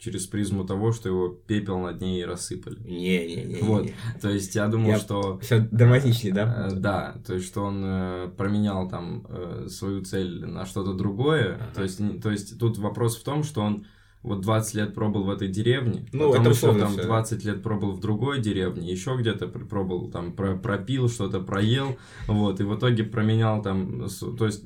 через 0.04 0.28
призму 0.28 0.66
того, 0.66 0.92
что 0.92 1.08
его 1.10 1.30
пепел 1.30 1.80
над 1.80 2.02
ней 2.02 2.26
рассыпали. 2.26 2.78
Не-не-не. 2.84 3.62
Вот, 3.62 3.90
то 4.22 4.30
есть 4.30 4.54
я 4.56 4.68
думал, 4.68 4.90
я... 4.90 5.00
что... 5.00 5.40
Все 5.40 5.60
драматичнее, 5.60 6.34
да? 6.34 6.68
Э, 6.70 6.76
да, 6.76 7.16
то 7.26 7.36
есть 7.36 7.48
что 7.48 7.64
он 7.64 7.84
э, 7.86 8.28
променял 8.38 8.90
там 8.90 9.26
э, 9.30 9.68
свою 9.70 10.04
цель 10.04 10.46
на 10.46 10.66
что-то 10.66 10.94
другое, 10.94 11.56
ага. 11.56 11.72
то, 11.76 11.84
есть, 11.84 12.22
то 12.22 12.32
есть 12.32 12.60
тут 12.60 12.78
вопрос 12.78 13.18
в 13.18 13.24
том, 13.24 13.44
что 13.44 13.62
он 13.62 13.86
вот 14.24 14.42
20 14.42 14.76
лет 14.76 14.94
пробыл 14.96 15.24
в 15.24 15.30
этой 15.30 15.50
деревне, 15.50 16.06
ну, 16.14 16.30
потом 16.32 16.48
это 16.48 16.50
еще 16.52 16.80
там 16.80 16.96
20 16.96 17.40
все. 17.40 17.52
лет 17.52 17.62
пробыл 17.62 17.92
в 17.92 18.00
другой 18.00 18.42
деревне, 18.42 18.90
еще 18.90 19.16
где-то 19.18 19.48
пробыл, 19.48 20.10
там 20.10 20.32
про, 20.32 20.56
пропил 20.56 21.10
что-то, 21.10 21.42
проел, 21.42 21.98
вот, 22.28 22.60
и 22.62 22.64
в 22.64 22.76
итоге 22.78 23.04
променял 23.04 23.62
там, 23.62 24.08
то 24.38 24.46
есть 24.46 24.64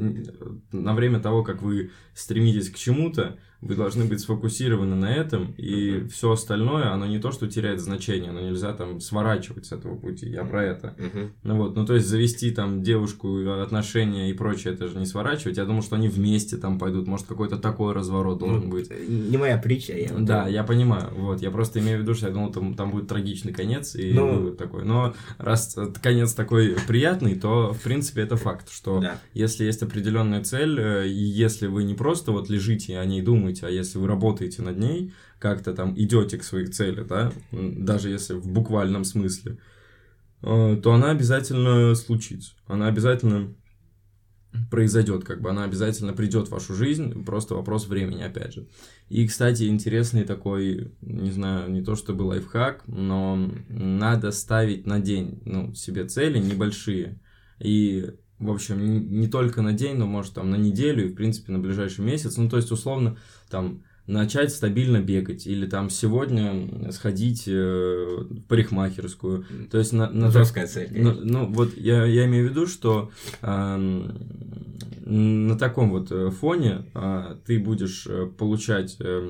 на 0.71 0.93
время 0.93 1.19
того, 1.19 1.43
как 1.43 1.63
вы 1.63 1.91
стремитесь 2.13 2.69
к 2.69 2.75
чему-то, 2.75 3.37
вы 3.61 3.75
должны 3.75 4.05
быть 4.05 4.19
сфокусированы 4.19 4.95
на 4.95 5.13
этом, 5.13 5.53
и 5.57 5.89
uh-huh. 5.89 6.09
все 6.09 6.31
остальное, 6.31 6.91
оно 6.91 7.07
не 7.07 7.19
то, 7.19 7.31
что 7.31 7.47
теряет 7.47 7.79
значение, 7.79 8.31
но 8.31 8.39
нельзя 8.39 8.73
там 8.73 8.99
сворачивать 8.99 9.65
с 9.65 9.71
этого 9.71 9.95
пути, 9.97 10.29
я 10.29 10.43
про 10.43 10.63
это. 10.63 10.95
Uh-huh. 10.97 11.31
Ну 11.43 11.57
вот, 11.57 11.75
ну 11.75 11.85
то 11.85 11.95
есть 11.95 12.07
завести 12.07 12.51
там 12.51 12.83
девушку, 12.83 13.49
отношения 13.61 14.29
и 14.29 14.33
прочее, 14.33 14.75
это 14.75 14.87
же 14.87 14.99
не 14.99 15.05
сворачивать, 15.05 15.57
я 15.57 15.65
думал, 15.65 15.81
что 15.81 15.95
они 15.95 16.07
вместе 16.07 16.57
там 16.57 16.77
пойдут, 16.77 17.07
может 17.07 17.25
какой-то 17.25 17.57
такой 17.57 17.93
разворот 17.93 18.37
должен 18.37 18.65
ну, 18.65 18.71
быть. 18.71 18.91
Не 19.09 19.37
моя 19.37 19.57
притча, 19.57 19.93
я 19.93 20.09
Да, 20.17 20.47
я 20.47 20.63
понимаю, 20.63 21.11
вот, 21.15 21.41
я 21.41 21.49
просто 21.49 21.79
имею 21.79 21.99
в 21.99 22.01
виду, 22.03 22.13
что 22.13 22.27
я 22.27 22.33
думал, 22.33 22.51
там, 22.51 22.75
там 22.75 22.91
будет 22.91 23.07
трагичный 23.07 23.53
конец 23.53 23.95
и 23.95 24.13
ну... 24.13 24.35
вывод 24.35 24.57
такой, 24.57 24.85
но 24.85 25.15
раз 25.39 25.77
конец 26.01 26.33
такой 26.33 26.77
приятный, 26.87 27.35
то 27.35 27.73
в 27.73 27.81
принципе 27.81 28.21
это 28.21 28.37
факт, 28.37 28.71
что 28.71 28.99
да. 28.99 29.19
если 29.33 29.65
есть 29.65 29.81
определенная 29.81 30.43
цель, 30.43 30.79
э, 30.79 31.07
и 31.07 31.23
если 31.23 31.67
вы 31.67 31.83
не 31.83 31.95
просто 31.95 32.31
вот 32.31 32.49
лежите 32.49 32.99
о 32.99 33.05
ней 33.05 33.21
думаете, 33.21 33.46
думаете, 33.47 33.65
а 33.65 33.69
если 33.69 33.97
вы 33.97 34.07
работаете 34.07 34.61
над 34.61 34.77
ней, 34.77 35.13
как-то 35.39 35.73
там 35.73 35.93
идете 35.97 36.37
к 36.37 36.43
своей 36.43 36.67
цели, 36.67 37.03
да, 37.03 37.31
даже 37.51 38.09
если 38.09 38.33
в 38.33 38.47
буквальном 38.47 39.03
смысле, 39.03 39.57
э, 40.41 40.79
то 40.81 40.93
она 40.93 41.11
обязательно 41.11 41.95
случится. 41.95 42.53
Она 42.67 42.87
обязательно 42.87 43.53
произойдет, 44.71 45.23
как 45.23 45.41
бы 45.41 45.49
она 45.49 45.63
обязательно 45.63 46.13
придет 46.13 46.47
в 46.47 46.51
вашу 46.51 46.73
жизнь, 46.73 47.23
просто 47.23 47.55
вопрос 47.55 47.87
времени, 47.87 48.21
опять 48.21 48.53
же. 48.53 48.67
И, 49.07 49.25
кстати, 49.27 49.63
интересный 49.63 50.23
такой, 50.23 50.91
не 51.01 51.31
знаю, 51.31 51.71
не 51.71 51.81
то 51.83 51.95
чтобы 51.95 52.23
лайфхак, 52.23 52.83
но 52.87 53.49
надо 53.69 54.31
ставить 54.31 54.85
на 54.85 54.99
день, 54.99 55.41
ну, 55.45 55.73
себе 55.73 56.05
цели 56.05 56.39
небольшие. 56.39 57.19
И 57.59 58.11
в 58.39 58.51
общем, 58.51 59.09
не 59.19 59.27
только 59.27 59.61
на 59.61 59.73
день, 59.73 59.95
но 59.97 60.05
может 60.05 60.33
там 60.33 60.49
на 60.49 60.55
неделю 60.55 61.05
и, 61.05 61.09
в 61.09 61.15
принципе, 61.15 61.51
на 61.51 61.59
ближайший 61.59 62.05
месяц. 62.05 62.37
Ну, 62.37 62.49
то 62.49 62.57
есть, 62.57 62.71
условно, 62.71 63.17
там, 63.49 63.83
начать 64.07 64.51
стабильно 64.51 65.01
бегать 65.01 65.45
или 65.47 65.65
там 65.67 65.89
сегодня 65.89 66.91
сходить 66.91 67.47
э, 67.47 67.51
в 67.51 68.41
парикмахерскую. 68.47 69.45
То 69.69 69.77
есть 69.77 69.91
на, 69.91 70.09
на 70.09 70.31
жесткая 70.31 70.67
цель. 70.67 70.89
Ну, 70.91 71.13
ну 71.21 71.45
вот 71.45 71.77
я, 71.77 72.05
я 72.05 72.25
имею 72.25 72.47
в 72.47 72.51
виду, 72.51 72.67
что 72.67 73.11
э, 73.41 73.77
на 75.05 75.57
таком 75.57 75.91
вот 75.91 76.11
э, 76.11 76.29
фоне 76.29 76.85
э, 76.93 77.35
ты 77.45 77.59
будешь 77.59 78.07
э, 78.07 78.27
получать 78.27 78.95
э, 78.99 79.29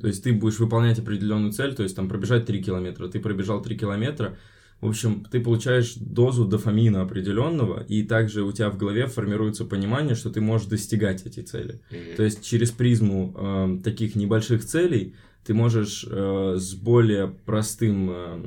то 0.00 0.06
есть 0.06 0.22
ты 0.22 0.32
будешь 0.32 0.60
выполнять 0.60 0.98
определенную 1.00 1.52
цель, 1.52 1.74
то 1.74 1.82
есть 1.82 1.96
там 1.96 2.08
пробежать 2.08 2.46
3 2.46 2.62
километра. 2.62 3.08
Ты 3.08 3.18
пробежал 3.18 3.60
3 3.60 3.76
километра, 3.76 4.36
в 4.80 4.88
общем, 4.88 5.24
ты 5.30 5.40
получаешь 5.40 5.94
дозу 5.94 6.44
дофамина 6.44 7.02
определенного, 7.02 7.82
и 7.82 8.04
также 8.04 8.44
у 8.44 8.52
тебя 8.52 8.70
в 8.70 8.76
голове 8.76 9.06
формируется 9.06 9.64
понимание, 9.64 10.14
что 10.14 10.30
ты 10.30 10.40
можешь 10.40 10.68
достигать 10.68 11.26
эти 11.26 11.40
цели. 11.40 11.80
Mm-hmm. 11.90 12.16
То 12.16 12.22
есть 12.22 12.44
через 12.44 12.70
призму 12.70 13.34
э, 13.36 13.78
таких 13.82 14.14
небольших 14.14 14.64
целей 14.64 15.14
ты 15.44 15.54
можешь 15.54 16.06
э, 16.08 16.56
с 16.58 16.74
более 16.74 17.28
простым, 17.28 18.10
э, 18.10 18.38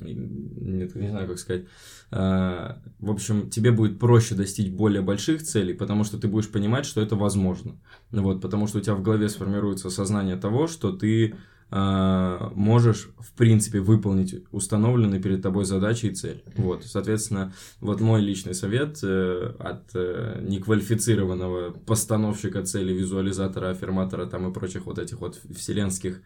не, 0.00 0.90
не 0.94 1.08
знаю, 1.08 1.28
как 1.28 1.38
сказать, 1.38 1.64
э, 2.10 2.74
в 2.98 3.10
общем, 3.10 3.48
тебе 3.50 3.70
будет 3.70 3.98
проще 3.98 4.34
достичь 4.34 4.68
более 4.68 5.00
больших 5.00 5.42
целей, 5.42 5.74
потому 5.74 6.04
что 6.04 6.18
ты 6.18 6.28
будешь 6.28 6.50
понимать, 6.50 6.86
что 6.86 7.00
это 7.00 7.16
возможно. 7.16 7.76
Вот, 8.10 8.42
потому 8.42 8.66
что 8.66 8.78
у 8.78 8.80
тебя 8.80 8.96
в 8.96 9.02
голове 9.02 9.28
сформируется 9.28 9.88
сознание 9.88 10.36
того, 10.36 10.66
что 10.66 10.92
ты 10.92 11.36
можешь, 11.68 13.08
в 13.18 13.32
принципе, 13.32 13.80
выполнить 13.80 14.36
установленные 14.52 15.20
перед 15.20 15.42
тобой 15.42 15.64
задачи 15.64 16.06
и 16.06 16.14
цель. 16.14 16.44
Вот, 16.56 16.84
соответственно, 16.84 17.52
вот 17.80 18.00
мой 18.00 18.20
личный 18.20 18.54
совет 18.54 19.00
э, 19.02 19.52
от 19.58 19.90
э, 19.94 20.40
неквалифицированного 20.42 21.72
постановщика 21.72 22.62
цели, 22.62 22.92
визуализатора, 22.92 23.70
аффирматора 23.70 24.26
там 24.26 24.48
и 24.48 24.54
прочих 24.54 24.86
вот 24.86 25.00
этих 25.00 25.20
вот 25.20 25.40
вселенских 25.56 26.22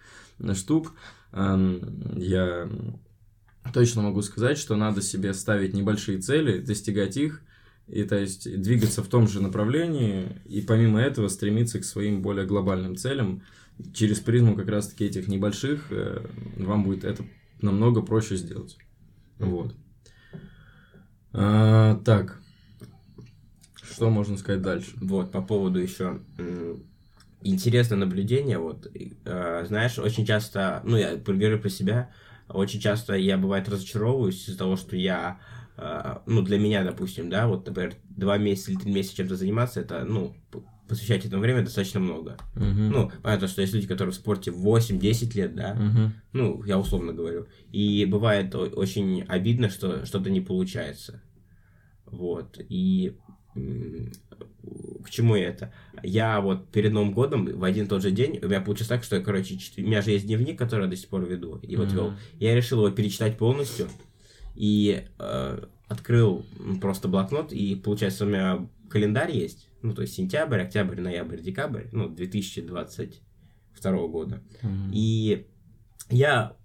штук, 0.52 0.92
э, 1.32 1.80
я 2.16 2.68
точно 3.72 4.02
могу 4.02 4.20
сказать, 4.20 4.58
что 4.58 4.76
надо 4.76 5.00
себе 5.00 5.32
ставить 5.32 5.72
небольшие 5.72 6.18
цели, 6.18 6.60
достигать 6.60 7.16
их, 7.16 7.42
и 7.86 8.04
то 8.04 8.18
есть 8.18 8.60
двигаться 8.60 9.02
в 9.02 9.08
том 9.08 9.26
же 9.26 9.42
направлении, 9.42 10.40
и 10.44 10.60
помимо 10.60 11.00
этого 11.00 11.28
стремиться 11.28 11.80
к 11.80 11.84
своим 11.84 12.22
более 12.22 12.46
глобальным 12.46 12.96
целям, 12.96 13.42
через 13.94 14.20
призму 14.20 14.54
как 14.56 14.68
раз-таки 14.68 15.04
этих 15.04 15.28
небольших 15.28 15.86
э, 15.90 16.26
вам 16.56 16.84
будет 16.84 17.04
это 17.04 17.24
намного 17.60 18.02
проще 18.02 18.36
сделать. 18.36 18.76
Вот. 19.38 19.74
А, 21.32 21.96
так. 22.04 22.40
Что 23.82 24.10
можно 24.10 24.36
сказать 24.36 24.62
дальше? 24.62 24.92
Вот, 25.00 25.32
по 25.32 25.42
поводу 25.42 25.78
еще 25.78 26.20
интересное 27.42 27.98
наблюдение. 27.98 28.58
Вот, 28.58 28.86
э, 28.94 29.64
знаешь, 29.66 29.98
очень 29.98 30.26
часто, 30.26 30.82
ну, 30.84 30.96
я 30.96 31.16
говорю 31.16 31.58
про 31.58 31.68
себя, 31.68 32.10
очень 32.48 32.80
часто 32.80 33.14
я, 33.14 33.38
бывает, 33.38 33.68
разочаровываюсь 33.68 34.48
из-за 34.48 34.58
того, 34.58 34.76
что 34.76 34.96
я, 34.96 35.40
э, 35.76 36.18
ну, 36.26 36.42
для 36.42 36.58
меня, 36.58 36.84
допустим, 36.84 37.30
да, 37.30 37.46
вот, 37.46 37.66
например, 37.66 37.94
два 38.08 38.38
месяца 38.38 38.72
или 38.72 38.78
три 38.78 38.92
месяца 38.92 39.16
чем-то 39.16 39.36
заниматься, 39.36 39.80
это, 39.80 40.04
ну, 40.04 40.36
посвящать 40.90 41.24
этому 41.24 41.40
время 41.40 41.62
достаточно 41.62 42.00
много. 42.00 42.36
Угу. 42.56 42.64
Ну, 42.64 43.12
понятно, 43.22 43.46
что 43.46 43.62
есть 43.62 43.72
люди, 43.72 43.86
которые 43.86 44.12
в 44.12 44.16
спорте 44.16 44.50
8-10 44.50 45.36
лет, 45.36 45.54
да, 45.54 45.72
угу. 45.72 46.12
ну, 46.32 46.64
я 46.64 46.78
условно 46.78 47.12
говорю. 47.12 47.46
И 47.70 48.04
бывает 48.04 48.54
очень 48.54 49.22
обидно, 49.22 49.70
что 49.70 50.04
что-то 50.04 50.30
не 50.30 50.40
получается. 50.40 51.22
Вот. 52.06 52.58
И 52.68 53.16
к 55.04 55.10
чему 55.10 55.36
это? 55.36 55.72
Я 56.02 56.40
вот 56.40 56.68
перед 56.70 56.92
Новым 56.92 57.12
годом 57.12 57.46
в 57.46 57.64
один 57.64 57.86
тот 57.86 58.02
же 58.02 58.10
день, 58.10 58.40
у 58.42 58.48
меня 58.48 58.60
получилось 58.60 58.88
так, 58.88 59.04
что 59.04 59.16
я, 59.16 59.22
короче, 59.22 59.58
у 59.78 59.80
меня 59.80 60.02
же 60.02 60.10
есть 60.10 60.26
дневник, 60.26 60.58
который 60.58 60.82
я 60.82 60.88
до 60.88 60.96
сих 60.96 61.08
пор 61.08 61.24
веду, 61.24 61.58
и 61.62 61.76
вот 61.76 61.88
mm 61.88 61.94
вел. 61.94 62.12
Я 62.40 62.54
решил 62.54 62.84
его 62.84 62.94
перечитать 62.94 63.38
полностью, 63.38 63.88
и 64.56 65.04
э, 65.18 65.64
открыл 65.88 66.44
просто 66.80 67.08
блокнот, 67.08 67.52
и 67.52 67.76
получается 67.76 68.24
у 68.24 68.28
меня 68.28 68.66
календарь 68.88 69.36
есть, 69.36 69.69
ну, 69.82 69.94
то 69.94 70.02
есть 70.02 70.14
сентябрь, 70.14 70.60
октябрь, 70.60 71.00
ноябрь, 71.00 71.40
декабрь, 71.40 71.86
ну, 71.92 72.08
2022 72.08 74.06
года. 74.08 74.42
Mm-hmm. 74.62 74.90
И 74.92 75.46
я 76.10 76.56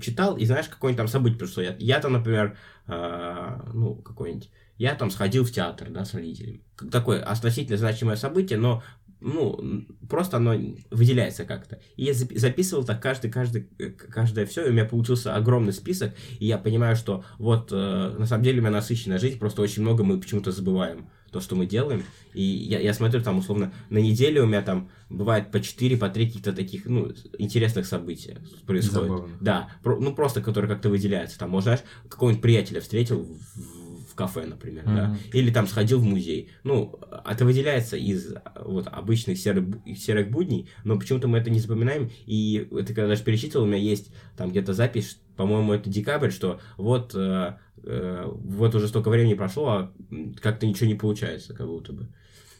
читал, 0.00 0.36
и 0.36 0.44
знаешь, 0.44 0.68
какое-нибудь 0.68 0.98
там 0.98 1.08
событие 1.08 1.38
пришло. 1.38 1.62
Я, 1.62 1.76
я 1.78 2.00
там, 2.00 2.12
например, 2.12 2.56
э, 2.86 3.60
ну, 3.74 3.96
какой-нибудь, 3.96 4.50
я 4.78 4.94
там 4.94 5.10
сходил 5.10 5.44
в 5.44 5.50
театр, 5.50 5.90
да, 5.90 6.04
с 6.04 6.14
родителями. 6.14 6.62
Такое 6.90 7.22
относительно 7.22 7.78
значимое 7.78 8.16
событие, 8.16 8.58
но 8.58 8.82
ну, 9.20 9.86
просто 10.08 10.36
оно 10.36 10.54
выделяется 10.90 11.44
как-то. 11.44 11.80
И 11.96 12.04
я 12.04 12.14
записывал 12.14 12.84
так 12.84 13.02
каждый, 13.02 13.30
каждый, 13.30 13.68
э, 13.78 13.90
каждое 13.90 14.46
все, 14.46 14.66
и 14.66 14.70
у 14.70 14.72
меня 14.72 14.84
получился 14.84 15.34
огромный 15.34 15.72
список, 15.72 16.14
и 16.38 16.46
я 16.46 16.58
понимаю, 16.58 16.96
что 16.96 17.24
вот 17.38 17.70
э, 17.72 18.16
на 18.18 18.26
самом 18.26 18.44
деле 18.44 18.58
у 18.58 18.62
меня 18.62 18.72
насыщенная 18.72 19.18
жизнь, 19.18 19.38
просто 19.38 19.62
очень 19.62 19.82
много 19.82 20.04
мы 20.04 20.20
почему-то 20.20 20.52
забываем 20.52 21.08
то, 21.30 21.40
что 21.40 21.56
мы 21.56 21.66
делаем. 21.66 22.04
И 22.34 22.42
я, 22.42 22.80
я 22.80 22.94
смотрю 22.94 23.22
там, 23.22 23.38
условно, 23.38 23.72
на 23.90 23.98
неделю 23.98 24.44
у 24.44 24.46
меня 24.46 24.62
там 24.62 24.90
бывает 25.08 25.50
по 25.50 25.60
4, 25.60 25.96
по 25.96 26.08
3 26.08 26.26
каких-то 26.26 26.52
таких, 26.52 26.86
ну, 26.86 27.12
интересных 27.38 27.86
события 27.86 28.38
происходит. 28.66 29.08
Забавно. 29.08 29.36
Да, 29.40 29.68
про, 29.82 29.98
ну, 29.98 30.14
просто, 30.14 30.40
которые 30.40 30.70
как-то 30.70 30.88
выделяются. 30.88 31.38
Там, 31.38 31.50
может, 31.50 31.64
знаешь, 31.64 31.80
какого-нибудь 32.08 32.42
приятеля 32.42 32.80
встретил 32.80 33.24
в, 33.54 34.14
кафе, 34.16 34.46
например, 34.46 34.84
mm-hmm. 34.84 34.94
да, 34.94 35.16
или 35.32 35.50
там 35.50 35.66
сходил 35.66 36.00
в 36.00 36.04
музей. 36.04 36.50
Ну, 36.64 36.98
это 37.24 37.44
выделяется 37.44 37.96
из 37.98 38.34
вот 38.64 38.88
обычных 38.88 39.38
серых, 39.38 39.66
серых 39.96 40.30
будней, 40.30 40.70
но 40.84 40.98
почему-то 40.98 41.28
мы 41.28 41.38
это 41.38 41.50
не 41.50 41.60
запоминаем, 41.60 42.10
и 42.24 42.66
это 42.72 42.86
когда 42.94 43.08
даже 43.08 43.22
перечитывал, 43.22 43.66
у 43.66 43.68
меня 43.68 43.76
есть 43.76 44.10
там 44.36 44.50
где-то 44.50 44.72
запись, 44.72 45.18
по-моему, 45.36 45.74
это 45.74 45.90
декабрь, 45.90 46.30
что 46.30 46.60
вот, 46.78 47.14
э, 47.14 47.56
э, 47.86 48.24
вот 48.26 48.74
уже 48.74 48.88
столько 48.88 49.10
времени 49.10 49.34
прошло, 49.34 49.68
а 49.68 49.92
как-то 50.40 50.66
ничего 50.66 50.88
не 50.88 50.94
получается, 50.94 51.54
как 51.54 51.66
будто 51.66 51.92
бы. 51.92 52.08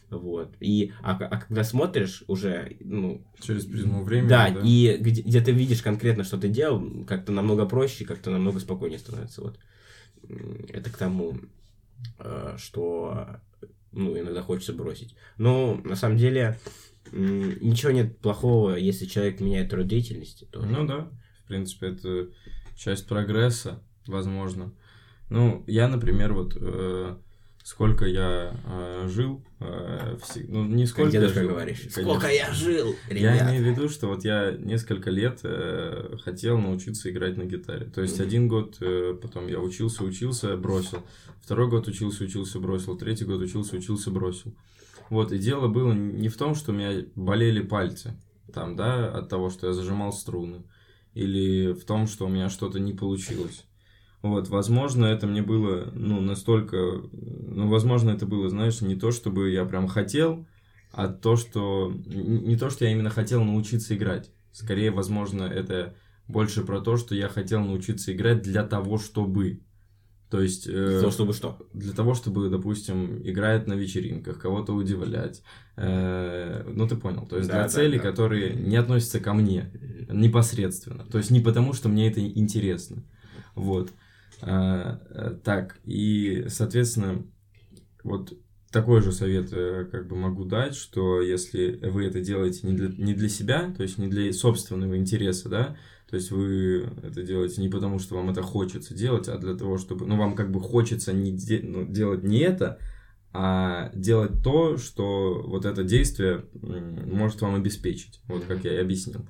Вот. 0.09 0.55
И, 0.61 0.93
а, 1.01 1.17
а 1.17 1.37
когда 1.37 1.63
смотришь 1.63 2.23
уже, 2.27 2.77
ну... 2.79 3.25
Через 3.41 3.65
призму 3.65 4.03
времени, 4.03 4.29
да. 4.29 4.49
да? 4.49 4.61
и 4.63 4.97
где, 4.97 5.21
где 5.21 5.41
ты 5.41 5.51
видишь 5.51 5.81
конкретно, 5.81 6.23
что 6.23 6.37
ты 6.37 6.47
делал, 6.47 7.05
как-то 7.05 7.33
намного 7.33 7.65
проще, 7.65 8.05
как-то 8.05 8.29
намного 8.29 8.59
спокойнее 8.59 8.99
становится. 8.99 9.41
Вот 9.41 9.59
это 10.69 10.89
к 10.89 10.97
тому, 10.97 11.37
э, 12.19 12.55
что 12.57 13.27
ну, 13.91 14.17
иногда 14.17 14.41
хочется 14.41 14.73
бросить. 14.73 15.15
Но 15.37 15.79
на 15.83 15.95
самом 15.95 16.17
деле 16.17 16.57
ничего 17.11 17.91
нет 17.91 18.19
плохого, 18.19 18.75
если 18.75 19.05
человек 19.05 19.39
меняет 19.39 19.73
род 19.73 19.87
деятельности. 19.87 20.45
Тоже. 20.45 20.67
Ну 20.67 20.85
да, 20.85 21.09
в 21.43 21.47
принципе, 21.47 21.87
это 21.87 22.29
часть 22.75 23.07
прогресса, 23.07 23.83
возможно. 24.05 24.73
Ну, 25.29 25.63
я, 25.67 25.87
например, 25.87 26.33
вот 26.33 26.57
э, 26.59 27.17
сколько 27.67 28.05
я 28.05 28.55
э, 28.65 29.07
жил, 29.09 29.43
э, 29.59 30.17
все, 30.23 30.45
ну 30.47 30.63
не 30.63 30.85
сколько 30.85 31.11
как 31.11 31.19
дедушка 31.19 31.41
жил, 31.41 31.49
говоришь, 31.49 31.79
конечно. 31.79 32.01
сколько 32.01 32.27
я 32.29 32.53
жил, 32.53 32.95
ребят. 33.09 33.35
Я 33.35 33.49
имею 33.49 33.63
в 33.63 33.67
виду, 33.67 33.89
что 33.89 34.07
вот 34.07 34.23
я 34.23 34.51
несколько 34.51 35.09
лет 35.09 35.41
э, 35.43 36.15
хотел 36.23 36.59
научиться 36.59 37.09
играть 37.09 37.35
на 37.35 37.43
гитаре. 37.43 37.87
То 37.87 38.01
есть 38.01 38.19
mm-hmm. 38.19 38.23
один 38.23 38.47
год, 38.47 38.77
э, 38.79 39.19
потом 39.21 39.47
я 39.47 39.59
учился, 39.59 40.05
учился, 40.05 40.55
бросил. 40.55 40.99
Второй 41.41 41.69
год 41.69 41.89
учился, 41.89 42.23
учился, 42.23 42.59
бросил. 42.59 42.97
Третий 42.97 43.25
год 43.25 43.41
учился, 43.41 43.75
учился, 43.75 44.11
бросил. 44.11 44.55
Вот, 45.09 45.33
и 45.33 45.37
дело 45.37 45.67
было 45.67 45.91
не 45.91 46.29
в 46.29 46.37
том, 46.37 46.55
что 46.55 46.71
у 46.71 46.75
меня 46.75 47.05
болели 47.15 47.61
пальцы, 47.61 48.17
там, 48.53 48.77
да, 48.77 49.09
от 49.09 49.27
того, 49.27 49.49
что 49.49 49.67
я 49.67 49.73
зажимал 49.73 50.13
струны, 50.13 50.63
или 51.13 51.73
в 51.73 51.83
том, 51.83 52.07
что 52.07 52.25
у 52.25 52.29
меня 52.29 52.49
что-то 52.49 52.79
не 52.79 52.93
получилось. 52.93 53.65
Вот, 54.21 54.49
возможно, 54.49 55.05
это 55.05 55.27
мне 55.27 55.41
было, 55.41 55.91
ну, 55.93 56.21
настолько, 56.21 56.77
ну, 57.11 57.69
возможно, 57.69 58.09
это 58.09 58.25
было, 58.25 58.49
знаешь, 58.49 58.81
не 58.81 58.95
то, 58.95 59.11
чтобы 59.11 59.51
я 59.51 59.63
прям 59.65 59.87
хотел, 59.87 60.47
а 60.91 61.07
то, 61.07 61.35
что, 61.35 61.93
не 62.05 62.57
то, 62.57 62.69
что 62.69 62.85
я 62.85 62.91
именно 62.91 63.11
хотел 63.11 63.43
научиться 63.43 63.95
играть. 63.95 64.31
Скорее, 64.51 64.89
возможно, 64.89 65.43
это 65.43 65.95
больше 66.27 66.63
про 66.63 66.81
то, 66.81 66.97
что 66.97 67.13
я 67.13 67.29
хотел 67.29 67.61
научиться 67.61 68.11
играть 68.11 68.41
для 68.41 68.63
того, 68.63 68.97
чтобы. 68.97 69.61
То 70.29 70.41
есть... 70.41 70.67
Э, 70.67 70.87
для 70.89 70.99
того, 70.99 71.11
чтобы 71.11 71.33
что? 71.33 71.67
Для 71.73 71.93
того, 71.93 72.13
чтобы, 72.15 72.49
допустим, 72.49 73.21
играть 73.23 73.67
на 73.67 73.73
вечеринках, 73.73 74.39
кого-то 74.39 74.73
удивлять. 74.73 75.43
Э, 75.75 76.63
ну, 76.67 76.87
ты 76.87 76.95
понял. 76.95 77.27
То 77.27 77.37
есть, 77.37 77.47
да, 77.47 77.55
для 77.55 77.63
да, 77.63 77.69
целей, 77.69 77.97
да. 77.97 78.03
которые 78.03 78.55
не 78.55 78.75
относятся 78.75 79.19
ко 79.19 79.33
мне 79.33 79.71
непосредственно. 80.09 81.05
То 81.05 81.19
есть, 81.19 81.29
не 81.29 81.39
потому, 81.39 81.73
что 81.73 81.87
мне 81.87 82.09
это 82.09 82.19
интересно. 82.19 83.03
Вот. 83.55 83.91
А, 84.41 85.01
э, 85.09 85.35
так, 85.43 85.79
и, 85.83 86.45
соответственно, 86.49 87.25
вот 88.03 88.33
такой 88.71 89.01
же 89.01 89.11
совет 89.11 89.49
э, 89.51 89.87
как 89.91 90.07
бы 90.07 90.15
могу 90.15 90.45
дать, 90.45 90.75
что 90.75 91.21
если 91.21 91.79
вы 91.83 92.05
это 92.05 92.21
делаете 92.21 92.67
не 92.67 92.73
для, 92.73 92.89
не 92.89 93.13
для 93.13 93.29
себя, 93.29 93.73
то 93.75 93.83
есть 93.83 93.97
не 93.97 94.07
для 94.07 94.31
собственного 94.33 94.97
интереса, 94.97 95.49
да, 95.49 95.77
то 96.09 96.15
есть 96.15 96.31
вы 96.31 96.89
это 97.03 97.23
делаете 97.23 97.61
не 97.61 97.69
потому, 97.69 97.99
что 97.99 98.15
вам 98.15 98.29
это 98.29 98.41
хочется 98.41 98.93
делать, 98.93 99.27
а 99.27 99.37
для 99.37 99.55
того, 99.55 99.77
чтобы, 99.77 100.05
ну, 100.05 100.17
вам 100.17 100.35
как 100.35 100.51
бы 100.51 100.59
хочется 100.59 101.13
не 101.13 101.31
де, 101.31 101.61
ну, 101.63 101.85
делать 101.85 102.23
не 102.23 102.39
это, 102.39 102.79
а 103.33 103.91
делать 103.93 104.41
то, 104.43 104.77
что 104.77 105.43
вот 105.45 105.65
это 105.65 105.83
действие 105.83 106.45
может 106.53 107.41
вам 107.41 107.55
обеспечить, 107.55 108.21
вот 108.27 108.45
как 108.45 108.63
я 108.63 108.73
и 108.73 108.77
объяснил. 108.77 109.27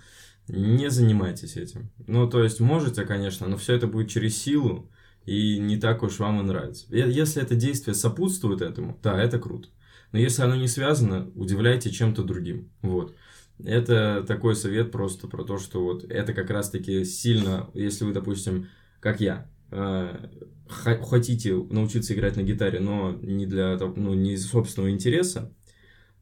Не 0.48 0.90
занимайтесь 0.90 1.58
этим. 1.58 1.90
Ну, 2.06 2.30
то 2.30 2.44
есть 2.44 2.60
можете, 2.60 3.04
конечно, 3.04 3.48
но 3.48 3.58
все 3.58 3.74
это 3.74 3.88
будет 3.88 4.10
через 4.10 4.38
силу, 4.38 4.90
и 5.28 5.60
не 5.60 5.76
так 5.76 6.04
уж 6.04 6.20
вам 6.20 6.40
и 6.40 6.44
нравится. 6.44 6.86
Если 6.90 7.44
это 7.44 7.54
действие 7.54 7.94
сопутствует 7.94 8.62
этому, 8.62 8.98
да, 9.04 9.22
это 9.22 9.38
круто. 9.38 9.68
Но 10.14 10.20
если 10.20 10.42
оно 10.42 10.56
не 10.56 10.70
связано, 10.70 11.30
удивляйте 11.36 11.92
чем-то 11.92 12.24
другим. 12.24 12.72
Вот. 12.82 13.14
Это 13.62 14.24
такой 14.26 14.56
совет 14.56 14.92
просто 14.92 15.28
про 15.28 15.44
то, 15.44 15.58
что 15.58 15.84
вот 15.84 16.06
это 16.06 16.34
как 16.34 16.50
раз-таки 16.50 17.04
сильно, 17.04 17.70
если 17.74 18.06
вы, 18.06 18.14
допустим, 18.14 18.70
как 19.02 19.20
я, 19.20 19.50
э, 19.72 20.30
хотите 20.70 21.54
научиться 21.56 22.14
играть 22.14 22.38
на 22.38 22.44
гитаре, 22.44 22.80
но 22.80 23.12
не 23.22 23.46
для 23.46 23.78
ну, 23.78 24.14
не 24.14 24.34
из 24.34 24.50
собственного 24.50 24.92
интереса, 24.92 25.54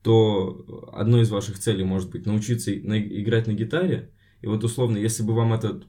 то 0.01 0.89
одной 0.93 1.21
из 1.21 1.29
ваших 1.29 1.59
целей 1.59 1.83
может 1.83 2.09
быть 2.09 2.25
научиться 2.25 2.75
играть 2.75 3.45
на 3.45 3.53
гитаре. 3.53 4.09
И 4.41 4.47
вот 4.47 4.63
условно, 4.63 4.97
если 4.97 5.21
бы 5.21 5.35
вам 5.35 5.53
этот 5.53 5.85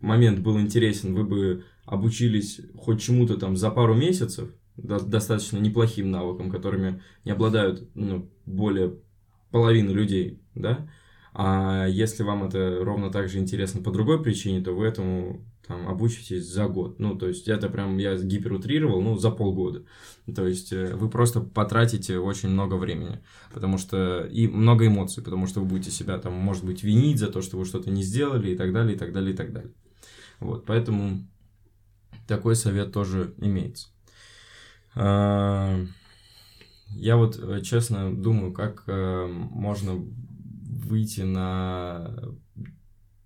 момент 0.00 0.40
был 0.40 0.58
интересен, 0.60 1.14
вы 1.14 1.24
бы 1.24 1.64
обучились 1.84 2.60
хоть 2.76 3.02
чему-то 3.02 3.36
там 3.36 3.56
за 3.56 3.70
пару 3.70 3.94
месяцев, 3.94 4.50
достаточно 4.76 5.58
неплохим 5.58 6.10
навыкам, 6.10 6.50
которыми 6.50 7.02
не 7.24 7.32
обладают 7.32 7.88
ну, 7.94 8.30
более 8.46 8.96
половины 9.50 9.90
людей, 9.90 10.40
да, 10.54 10.88
а 11.32 11.86
если 11.86 12.22
вам 12.22 12.44
это 12.44 12.80
ровно 12.82 13.10
так 13.10 13.28
же 13.28 13.38
интересно 13.38 13.82
по 13.82 13.90
другой 13.90 14.22
причине, 14.22 14.60
то 14.62 14.72
вы 14.72 14.86
этому 14.86 15.44
там 15.66 15.86
обучитесь 15.86 16.46
за 16.46 16.66
год. 16.66 16.98
Ну, 16.98 17.16
то 17.16 17.28
есть 17.28 17.46
это 17.46 17.68
прям 17.68 17.96
я 17.98 18.16
гиперутрировал, 18.16 19.00
ну, 19.00 19.16
за 19.16 19.30
полгода. 19.30 19.84
То 20.34 20.46
есть 20.46 20.72
э, 20.72 20.96
вы 20.96 21.08
просто 21.08 21.40
потратите 21.40 22.18
очень 22.18 22.48
много 22.48 22.74
времени, 22.74 23.20
потому 23.54 23.78
что 23.78 24.24
и 24.24 24.48
много 24.48 24.88
эмоций, 24.88 25.22
потому 25.22 25.46
что 25.46 25.60
вы 25.60 25.66
будете 25.66 25.92
себя 25.92 26.18
там, 26.18 26.32
может 26.32 26.64
быть, 26.64 26.82
винить 26.82 27.18
за 27.18 27.28
то, 27.28 27.40
что 27.40 27.56
вы 27.56 27.64
что-то 27.64 27.90
не 27.90 28.02
сделали 28.02 28.50
и 28.50 28.56
так 28.56 28.72
далее, 28.72 28.96
и 28.96 28.98
так 28.98 29.12
далее, 29.12 29.32
и 29.32 29.36
так 29.36 29.52
далее. 29.52 29.70
Вот, 30.40 30.64
поэтому 30.66 31.26
такой 32.26 32.56
совет 32.56 32.92
тоже 32.92 33.34
имеется. 33.38 33.88
А, 34.94 35.78
я 36.88 37.16
вот 37.16 37.38
э, 37.38 37.60
честно 37.62 38.14
думаю, 38.14 38.52
как 38.52 38.84
э, 38.86 39.26
можно 39.26 39.94
выйти 39.94 41.20
на... 41.20 42.16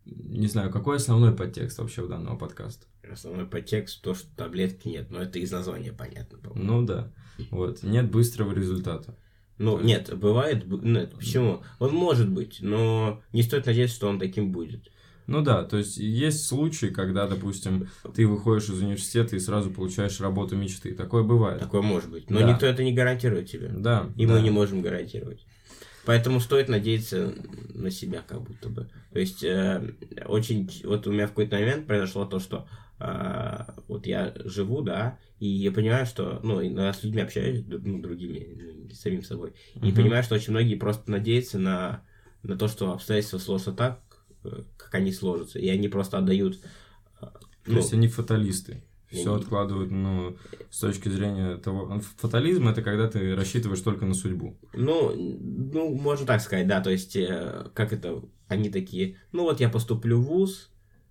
Не 0.05 0.49
знаю, 0.49 0.71
какой 0.71 0.97
основной 0.97 1.35
подтекст 1.35 1.79
вообще 1.79 2.03
у 2.03 2.09
данного 2.09 2.37
подкаста? 2.37 2.87
Основной 3.11 3.47
подтекст 3.47 4.03
то, 4.03 4.15
что 4.15 4.27
таблетки 4.37 4.89
нет, 4.89 5.11
но 5.11 5.21
это 5.21 5.39
из 5.39 5.51
названия 5.51 5.93
понятно. 5.93 6.39
По-моему. 6.39 6.65
Ну 6.65 6.87
да. 6.87 7.13
Вот. 7.51 7.83
Нет 7.83 8.11
быстрого 8.11 8.53
результата. 8.53 9.17
Ну, 9.57 9.81
нет, 9.81 10.17
бывает... 10.19 10.67
Нет, 10.67 11.15
почему? 11.15 11.63
Он 11.79 11.95
может 11.95 12.29
быть, 12.29 12.59
но 12.61 13.23
не 13.33 13.43
стоит 13.43 13.67
надеяться, 13.67 13.97
что 13.97 14.09
он 14.09 14.19
таким 14.19 14.51
будет. 14.51 14.91
Ну 15.27 15.43
да, 15.43 15.65
то 15.65 15.79
есть 15.79 15.97
есть 15.97 16.47
случаи, 16.47 16.87
когда, 16.87 17.27
допустим, 17.27 17.89
ты 18.15 18.27
выходишь 18.27 18.69
из 18.69 18.81
университета 18.83 19.37
и 19.37 19.41
сразу 19.41 19.71
получаешь 19.71 20.21
работу 20.21 20.57
мечты. 20.57 20.95
Такое 20.95 21.23
бывает. 21.23 21.61
Такое 21.61 21.83
может 21.83 22.11
быть. 22.11 22.29
Но 22.31 22.41
да. 22.41 22.53
никто 22.53 22.67
это 22.67 22.85
не 22.85 22.93
гарантирует 22.93 23.49
тебе. 23.49 23.69
Да. 23.69 24.11
И 24.17 24.27
да. 24.27 24.35
мы 24.35 24.41
не 24.43 24.51
можем 24.51 24.83
гарантировать. 24.83 25.47
Поэтому 26.05 26.41
стоит 26.41 26.69
надеяться 26.69 27.33
на 27.73 27.91
себя, 27.91 28.23
как 28.27 28.43
будто 28.43 28.69
бы. 28.69 28.91
То 29.13 29.19
есть, 29.19 29.43
э, 29.43 29.95
очень... 30.27 30.71
Вот 30.85 31.07
у 31.07 31.13
меня 31.13 31.27
в 31.27 31.31
какой-то 31.31 31.57
момент 31.57 31.87
произошло 31.87 32.27
то, 32.27 32.39
что 32.41 32.69
э, 33.01 33.61
вот 33.89 34.07
я 34.07 34.35
живу, 34.45 34.83
да, 34.83 35.19
и 35.41 35.47
я 35.47 35.73
понимаю, 35.73 36.05
что... 36.05 36.41
Ну, 36.43 36.65
иногда 36.65 36.93
с 36.93 37.03
людьми 37.03 37.23
общаюсь, 37.23 37.65
ну, 37.67 38.01
другими, 38.01 38.85
ну, 38.85 38.91
самим 38.91 39.23
собой. 39.23 39.55
И 39.77 39.89
угу. 39.89 39.97
понимаю, 39.97 40.23
что 40.23 40.35
очень 40.35 40.53
многие 40.53 40.75
просто 40.75 41.11
надеются 41.11 41.59
на, 41.59 42.03
на 42.43 42.57
то, 42.59 42.69
что 42.69 42.93
обстоятельства 42.93 43.39
сложатся 43.39 43.73
так, 43.73 44.01
как 44.77 44.95
они 44.95 45.13
сложатся. 45.13 45.59
И 45.59 45.69
они 45.69 45.89
просто 45.89 46.19
отдают... 46.19 46.59
Ну, 47.21 47.29
то 47.75 47.79
есть 47.79 47.93
они 47.93 48.09
фаталисты. 48.09 48.85
Все 49.11 49.35
откладывают, 49.35 49.91
ну, 49.91 50.37
с 50.71 50.81
точки 50.81 51.09
зрения 51.09 51.57
того... 51.57 51.87
Ну, 51.87 52.01
фатализм 52.17 52.69
это 52.69 52.83
когда 52.83 53.09
ты 53.09 53.37
рассчитываешь 53.37 53.81
только 53.81 54.07
на 54.07 54.15
судьбу. 54.15 54.59
Ну, 54.73 55.15
ну, 55.15 55.95
можно 55.95 56.27
так 56.27 56.41
сказать, 56.41 56.67
да. 56.67 56.81
То 56.81 56.91
есть, 56.91 57.15
э, 57.15 57.71
как 57.75 57.93
это, 57.93 58.23
они 58.49 58.71
такие, 58.71 59.19
ну 59.31 59.45
вот 59.45 59.61
я 59.61 59.69
поступлю 59.69 60.21
в 60.21 60.25
ВУЗ, 60.25 60.71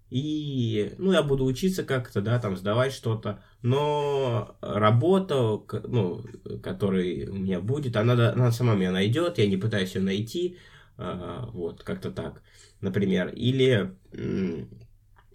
и, 0.09 0.93
ну, 0.97 1.13
я 1.13 1.23
буду 1.23 1.45
учиться 1.45 1.83
как-то, 1.83 2.21
да, 2.21 2.39
там, 2.39 2.57
сдавать 2.57 2.93
что-то, 2.93 3.41
но 3.61 4.57
работа, 4.61 5.61
ну, 5.87 6.23
которая 6.61 7.31
у 7.31 7.35
меня 7.35 7.61
будет, 7.61 7.95
она, 7.95 8.31
она 8.31 8.51
сама 8.51 8.75
меня 8.75 8.91
найдет, 8.91 9.39
я 9.39 9.47
не 9.47 9.57
пытаюсь 9.57 9.95
ее 9.95 10.01
найти, 10.01 10.57
вот, 10.97 11.81
как-то 11.83 12.11
так, 12.11 12.43
например, 12.83 13.29
или 13.29 13.95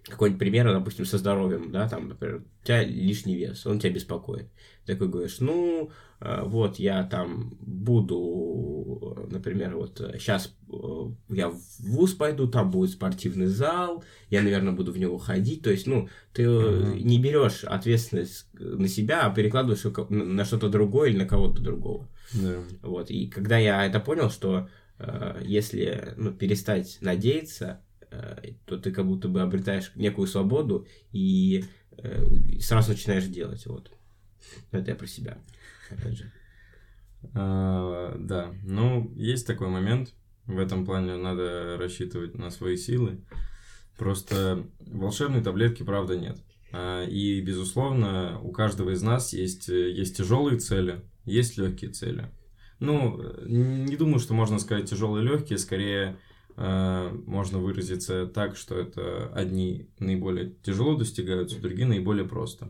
какой-нибудь 0.09 0.39
пример, 0.39 0.71
допустим, 0.71 1.05
со 1.05 1.17
здоровьем, 1.17 1.71
да, 1.71 1.87
там, 1.87 2.09
например, 2.09 2.43
у 2.61 2.65
тебя 2.65 2.83
лишний 2.83 3.35
вес, 3.35 3.65
он 3.65 3.79
тебя 3.79 3.93
беспокоит. 3.93 4.49
Ты 4.85 4.93
такой 4.93 5.07
говоришь, 5.07 5.39
ну, 5.39 5.91
э, 6.19 6.43
вот 6.45 6.79
я 6.79 7.03
там 7.03 7.55
буду, 7.61 9.27
например, 9.29 9.75
вот 9.75 10.01
сейчас 10.15 10.55
э, 10.71 10.75
я 11.29 11.49
в 11.49 11.59
ВУЗ 11.79 12.13
пойду, 12.13 12.47
там 12.47 12.71
будет 12.71 12.91
спортивный 12.91 13.45
зал, 13.45 14.03
я, 14.29 14.41
наверное, 14.41 14.73
буду 14.73 14.91
в 14.91 14.97
него 14.97 15.17
ходить. 15.17 15.61
То 15.61 15.69
есть, 15.69 15.85
ну, 15.85 16.09
ты 16.33 16.43
mm-hmm. 16.43 17.01
не 17.01 17.19
берешь 17.21 17.63
ответственность 17.63 18.47
на 18.53 18.87
себя, 18.87 19.23
а 19.23 19.33
перекладываешь 19.33 19.83
на 20.09 20.43
что-то 20.43 20.69
другое 20.69 21.09
или 21.09 21.17
на 21.17 21.27
кого-то 21.27 21.61
другого. 21.61 22.07
Yeah. 22.33 22.63
Вот. 22.81 23.11
И 23.11 23.27
когда 23.27 23.57
я 23.57 23.85
это 23.85 23.99
понял, 23.99 24.29
что 24.29 24.59
э, 24.59 24.67
если 25.41 26.13
ну, 26.17 26.33
перестать 26.33 26.97
надеяться, 27.01 27.81
Э, 28.11 28.35
то 28.65 28.77
ты 28.77 28.91
как 28.91 29.05
будто 29.05 29.27
бы 29.27 29.41
обретаешь 29.41 29.91
некую 29.95 30.27
свободу 30.27 30.87
и, 31.11 31.65
э, 31.97 32.25
сразу 32.59 32.91
начинаешь 32.91 33.25
делать. 33.25 33.65
Вот. 33.67 33.91
Это 34.71 34.91
я 34.91 34.95
про 34.95 35.05
себя, 35.05 35.37
опять 35.91 36.17
же. 36.17 36.31
А, 37.33 38.15
да, 38.17 38.53
ну, 38.63 39.13
есть 39.15 39.45
такой 39.45 39.67
момент. 39.67 40.13
В 40.45 40.57
этом 40.57 40.85
плане 40.85 41.17
надо 41.17 41.77
рассчитывать 41.77 42.35
на 42.35 42.49
свои 42.49 42.77
силы. 42.77 43.21
Просто 43.97 44.65
волшебной 44.79 45.43
таблетки, 45.43 45.83
правда, 45.83 46.17
нет. 46.17 46.39
А, 46.71 47.03
и, 47.05 47.41
безусловно, 47.41 48.39
у 48.41 48.51
каждого 48.51 48.91
из 48.91 49.03
нас 49.03 49.33
есть, 49.33 49.67
есть 49.67 50.17
тяжелые 50.17 50.57
цели, 50.57 51.01
есть 51.25 51.57
легкие 51.57 51.91
цели. 51.91 52.31
Ну, 52.79 53.21
не 53.45 53.95
думаю, 53.97 54.19
что 54.19 54.33
можно 54.33 54.59
сказать 54.59 54.89
тяжелые 54.89 55.25
и 55.25 55.27
легкие, 55.27 55.57
скорее 55.57 56.17
Э, 56.61 57.09
можно 57.25 57.59
выразиться 57.59 58.27
так, 58.27 58.57
что 58.57 58.77
это 58.77 59.31
одни 59.33 59.87
наиболее 59.97 60.55
тяжело 60.61 60.95
достигаются, 60.95 61.57
другие 61.57 61.87
наиболее 61.87 62.27
просто. 62.27 62.67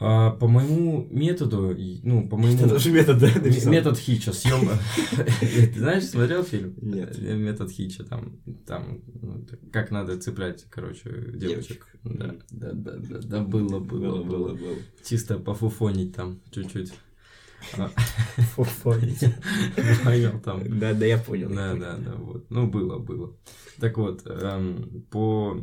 А, 0.00 0.32
по 0.32 0.48
моему 0.48 1.06
методу, 1.12 1.76
ну, 2.02 2.28
по 2.28 2.36
моему... 2.36 2.56
Это 2.56 2.68
даже 2.70 2.90
метод, 2.90 3.20
да? 3.20 3.28
Метод 3.70 3.96
Хича, 3.96 4.32
съем... 4.32 4.68
Ты 5.40 5.78
знаешь, 5.78 6.02
смотрел 6.02 6.42
фильм? 6.42 6.74
Нет. 6.82 7.16
Метод 7.16 7.70
Хича, 7.70 8.02
там, 8.02 8.40
там, 8.66 9.02
ну, 9.22 9.46
как 9.72 9.92
надо 9.92 10.18
цеплять, 10.18 10.66
короче, 10.68 11.30
девочек. 11.34 11.86
Да, 12.02 12.34
да, 12.50 12.72
да, 12.72 12.96
да, 12.96 13.18
да, 13.20 13.40
было, 13.42 13.78
было, 13.78 14.24
было, 14.24 14.54
было. 14.54 14.76
Чисто 15.04 15.38
пофуфонить 15.38 16.16
там 16.16 16.40
чуть-чуть. 16.50 16.92
Понял 20.04 20.40
там. 20.40 20.78
Да, 20.78 20.94
да, 20.94 21.06
я 21.06 21.18
понял. 21.18 21.48
Да, 21.48 21.74
да, 21.74 21.96
да, 21.96 22.14
вот. 22.16 22.50
Ну, 22.50 22.66
было, 22.66 22.98
было. 22.98 23.36
Так 23.80 23.98
вот, 23.98 24.22
эм, 24.26 25.04
по 25.10 25.56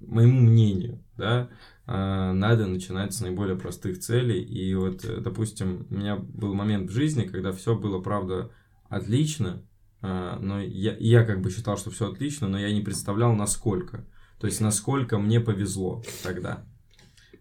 моему 0.00 0.40
мнению, 0.40 1.02
да, 1.16 1.48
э, 1.86 2.32
надо 2.32 2.66
начинать 2.66 3.14
с 3.14 3.20
наиболее 3.20 3.56
простых 3.56 3.98
целей. 3.98 4.42
И 4.42 4.74
вот, 4.74 5.04
э, 5.04 5.20
допустим, 5.20 5.86
у 5.90 5.94
меня 5.94 6.16
был 6.16 6.54
момент 6.54 6.90
в 6.90 6.94
жизни, 6.94 7.24
когда 7.24 7.52
все 7.52 7.76
было, 7.76 8.00
правда, 8.00 8.50
отлично, 8.88 9.62
э, 10.02 10.36
но 10.40 10.60
я, 10.60 10.96
я 10.98 11.24
как 11.24 11.40
бы 11.40 11.50
считал, 11.50 11.76
что 11.76 11.90
все 11.90 12.10
отлично, 12.10 12.48
но 12.48 12.58
я 12.58 12.72
не 12.72 12.80
представлял, 12.80 13.34
насколько. 13.34 14.06
То 14.38 14.46
есть, 14.46 14.60
насколько 14.60 15.18
мне 15.18 15.40
повезло 15.40 16.02
тогда. 16.22 16.64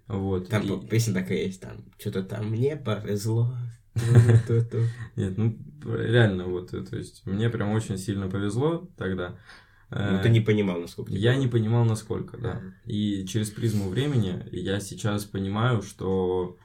Вот. 0.07 0.49
Там 0.49 0.63
и... 0.63 0.87
песня 0.87 1.13
такая 1.13 1.45
есть, 1.45 1.61
там, 1.61 1.85
что-то 1.97 2.23
там 2.23 2.49
мне 2.49 2.75
повезло. 2.75 3.53
Нет, 5.15 5.37
ну 5.37 5.57
реально 5.85 6.45
вот, 6.45 6.73
э, 6.73 6.83
то 6.83 6.97
есть 6.97 7.25
мне 7.25 7.49
прям 7.49 7.71
очень 7.71 7.97
сильно 7.97 8.29
повезло 8.29 8.89
тогда. 8.97 9.35
Ну, 9.89 10.21
ты 10.23 10.29
не 10.29 10.39
понимал, 10.39 10.79
насколько. 10.79 11.11
Я 11.11 11.35
не 11.35 11.47
понимал, 11.47 11.83
насколько, 11.83 12.37
да. 12.37 12.61
И 12.85 13.25
через 13.25 13.49
призму 13.49 13.89
времени 13.89 14.47
я 14.51 14.79
сейчас 14.79 15.25
понимаю, 15.25 15.81
что 15.81 16.57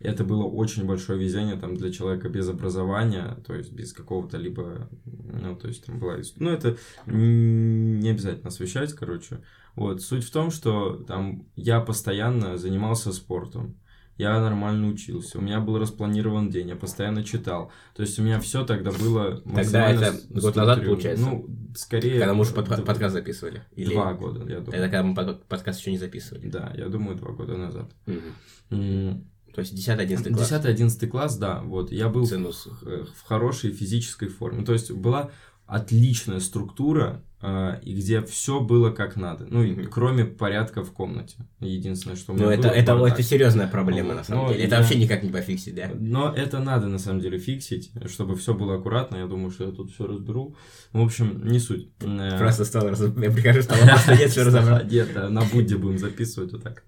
это 0.00 0.22
было 0.22 0.44
очень 0.44 0.84
большое 0.84 1.18
везение 1.18 1.56
там 1.56 1.76
для 1.76 1.90
человека 1.90 2.28
без 2.28 2.46
образования, 2.48 3.38
то 3.46 3.54
есть 3.54 3.72
без 3.72 3.94
какого-то 3.94 4.36
либо, 4.36 4.90
ну, 5.04 5.56
то 5.56 5.68
есть 5.68 5.86
там 5.86 5.98
была... 5.98 6.18
Ну, 6.36 6.50
это 6.50 6.76
не 7.06 8.10
обязательно 8.10 8.48
освещать, 8.48 8.92
короче. 8.92 9.40
Вот, 9.76 10.02
суть 10.02 10.24
в 10.24 10.30
том, 10.30 10.50
что 10.50 10.96
там 10.96 11.46
я 11.56 11.80
постоянно 11.80 12.58
занимался 12.58 13.12
спортом 13.12 13.76
я 14.16 14.40
нормально 14.40 14.88
учился, 14.88 15.38
у 15.38 15.40
меня 15.40 15.60
был 15.60 15.78
распланирован 15.78 16.50
день, 16.50 16.68
я 16.68 16.76
постоянно 16.76 17.24
читал. 17.24 17.72
То 17.94 18.02
есть 18.02 18.18
у 18.18 18.22
меня 18.22 18.38
все 18.40 18.64
тогда 18.64 18.92
было 18.92 19.40
Тогда 19.40 19.90
это 19.90 20.14
год 20.30 20.56
назад, 20.56 20.84
получается? 20.84 21.24
Ну, 21.24 21.46
скорее... 21.74 22.18
Когда 22.18 22.34
мы 22.34 22.42
уже 22.42 22.54
под, 22.54 22.68
под, 22.68 22.84
подкаст 22.84 23.14
записывали? 23.14 23.64
Или... 23.74 23.92
Два 23.92 24.12
года, 24.14 24.40
я 24.40 24.60
думаю. 24.60 24.72
Это 24.72 24.84
когда 24.84 25.02
мы 25.02 25.14
под, 25.14 25.44
подкаст 25.44 25.80
еще 25.80 25.90
не 25.90 25.98
записывали? 25.98 26.48
Да, 26.48 26.72
я 26.76 26.88
думаю, 26.88 27.16
два 27.16 27.32
года 27.32 27.56
назад. 27.56 27.90
Угу. 28.06 29.24
То 29.54 29.60
есть 29.60 29.74
10-11 29.74 30.34
класс? 30.34 30.52
10-11 30.52 31.06
класс, 31.08 31.36
да. 31.36 31.60
Вот, 31.62 31.92
я 31.92 32.08
был 32.08 32.24
в, 32.24 32.32
в 32.32 33.22
хорошей 33.24 33.72
физической 33.72 34.28
форме. 34.28 34.64
То 34.64 34.72
есть 34.72 34.90
была 34.90 35.30
отличная 35.66 36.40
структура, 36.40 37.22
э, 37.33 37.33
и 37.82 37.94
где 37.94 38.22
все 38.22 38.60
было 38.60 38.90
как 38.90 39.16
надо. 39.16 39.46
Ну, 39.50 39.64
mm-hmm. 39.64 39.88
кроме 39.88 40.24
порядка 40.24 40.82
в 40.82 40.92
комнате. 40.92 41.36
Единственное, 41.60 42.16
что 42.16 42.32
Ну, 42.32 42.48
это, 42.48 42.68
это, 42.68 42.92
это 42.92 43.22
серьезная 43.22 43.66
проблема, 43.66 44.10
ну, 44.10 44.14
на 44.16 44.24
самом 44.24 44.48
деле. 44.48 44.64
Это 44.64 44.76
я... 44.76 44.80
вообще 44.80 44.98
никак 44.98 45.22
не 45.22 45.30
пофиксить, 45.30 45.74
да? 45.74 45.90
Но 45.94 46.32
это 46.32 46.60
надо, 46.60 46.86
на 46.86 46.98
самом 46.98 47.20
деле, 47.20 47.38
фиксить, 47.38 47.92
чтобы 48.06 48.36
все 48.36 48.54
было 48.54 48.76
аккуратно. 48.76 49.16
Я 49.16 49.26
думаю, 49.26 49.50
что 49.50 49.64
я 49.64 49.72
тут 49.72 49.90
все 49.90 50.06
разберу. 50.06 50.56
В 50.92 51.00
общем, 51.00 51.46
не 51.46 51.58
суть. 51.58 51.90
Э, 52.00 52.38
просто 52.38 52.64
стал 52.64 52.88
раз... 52.88 53.00
Я 53.00 53.30
прихожу, 53.30 53.62
просто 53.68 54.16
нет, 54.16 54.30
все 54.30 54.44
разобрал. 54.44 54.82
Нет, 54.84 55.14
на 55.14 55.42
Будде 55.42 55.76
будем 55.76 55.98
записывать 55.98 56.52
вот 56.52 56.62
так. 56.62 56.84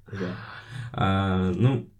А, 0.93 1.53
ну, 1.55 1.91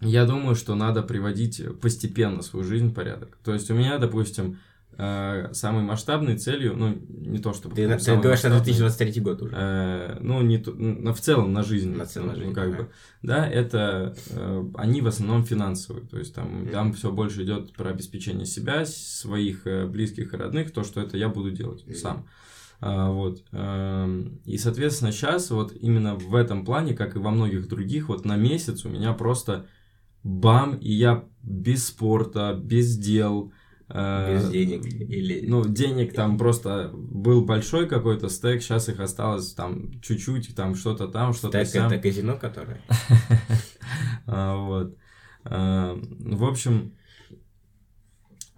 я 0.00 0.26
думаю, 0.26 0.54
что 0.54 0.74
надо 0.74 1.02
приводить 1.02 1.62
постепенно 1.80 2.42
свою 2.42 2.64
жизнь 2.64 2.88
в 2.88 2.94
порядок. 2.94 3.38
То 3.42 3.54
есть 3.54 3.70
у 3.70 3.74
меня, 3.74 3.98
допустим, 3.98 4.58
самой 4.98 5.84
масштабной 5.84 6.36
целью, 6.38 6.76
ну, 6.76 6.98
не 7.08 7.38
то 7.38 7.52
чтобы... 7.52 7.76
Ты, 7.76 7.88
ты 7.98 8.16
говоришь 8.16 8.42
на 8.42 8.50
2023 8.50 9.20
год 9.20 9.42
уже. 9.42 9.54
Э, 9.56 10.18
ну, 10.20 10.42
не 10.42 10.58
то, 10.58 10.72
но 10.72 11.14
в 11.14 11.20
целом 11.20 11.52
на 11.52 11.62
жизнь. 11.62 11.94
На 11.94 12.04
целом 12.04 12.28
на 12.28 12.34
жизнь, 12.34 12.48
ну, 12.48 12.54
как 12.54 12.66
ага. 12.66 12.76
бы. 12.78 12.88
Да, 13.22 13.46
это... 13.46 14.16
Э, 14.30 14.64
они 14.74 15.00
в 15.00 15.06
основном 15.06 15.44
финансовые. 15.44 16.04
То 16.04 16.18
есть 16.18 16.34
там, 16.34 16.48
mm-hmm. 16.48 16.70
там 16.72 16.92
все 16.94 17.12
больше 17.12 17.44
идет 17.44 17.72
про 17.74 17.90
обеспечение 17.90 18.44
себя, 18.44 18.84
своих 18.86 19.68
э, 19.68 19.86
близких 19.86 20.34
и 20.34 20.36
родных, 20.36 20.72
то, 20.72 20.82
что 20.82 21.00
это 21.00 21.16
я 21.16 21.28
буду 21.28 21.52
делать 21.52 21.84
mm-hmm. 21.86 21.94
сам. 21.94 22.26
А, 22.80 23.12
вот. 23.12 23.44
Эм, 23.52 24.40
и, 24.46 24.58
соответственно, 24.58 25.12
сейчас 25.12 25.52
вот 25.52 25.72
именно 25.80 26.16
в 26.16 26.34
этом 26.34 26.64
плане, 26.64 26.94
как 26.94 27.14
и 27.14 27.20
во 27.20 27.30
многих 27.30 27.68
других, 27.68 28.08
вот 28.08 28.24
на 28.24 28.36
месяц 28.36 28.84
у 28.84 28.88
меня 28.88 29.12
просто 29.12 29.66
бам, 30.24 30.74
и 30.74 30.90
я 30.90 31.24
без 31.44 31.86
спорта, 31.86 32.58
без 32.60 32.96
дел, 32.96 33.52
Э, 33.52 33.57
Без 33.88 34.50
денег 34.50 34.84
или... 34.84 35.46
Ну, 35.46 35.64
денег 35.64 36.12
там 36.12 36.36
просто 36.36 36.90
был 36.92 37.46
большой 37.46 37.88
какой-то 37.88 38.28
стек, 38.28 38.62
сейчас 38.62 38.90
их 38.90 39.00
осталось 39.00 39.54
там 39.54 39.98
чуть-чуть, 40.02 40.54
там 40.54 40.74
что-то 40.74 41.08
там, 41.08 41.32
что-то 41.32 41.64
Стек 41.64 41.84
это 41.84 41.98
казино, 41.98 42.36
которое? 42.36 42.82
А, 44.26 44.56
вот. 44.56 44.94
Э, 45.44 45.96
в 45.96 46.44
общем, 46.44 46.92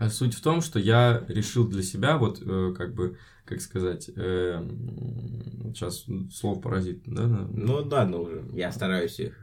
суть 0.09 0.35
в 0.35 0.43
том, 0.43 0.63
что 0.63 0.81
я 0.81 1.25
решил 1.29 1.69
для 1.69 1.85
себя, 1.85 2.19
вот 2.19 2.43
э, 2.45 2.75
как 2.77 2.95
бы, 2.95 3.17
как 3.45 3.61
сказать, 3.61 4.07
сейчас 4.07 6.07
слово 6.35 6.61
паразит, 6.61 7.03
да? 7.07 7.47
Ну 7.53 7.85
да, 7.85 8.05
ну 8.05 8.23
уже, 8.23 8.45
я 8.53 8.73
стараюсь 8.73 9.21
их. 9.21 9.39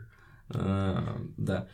Да. 0.50 1.67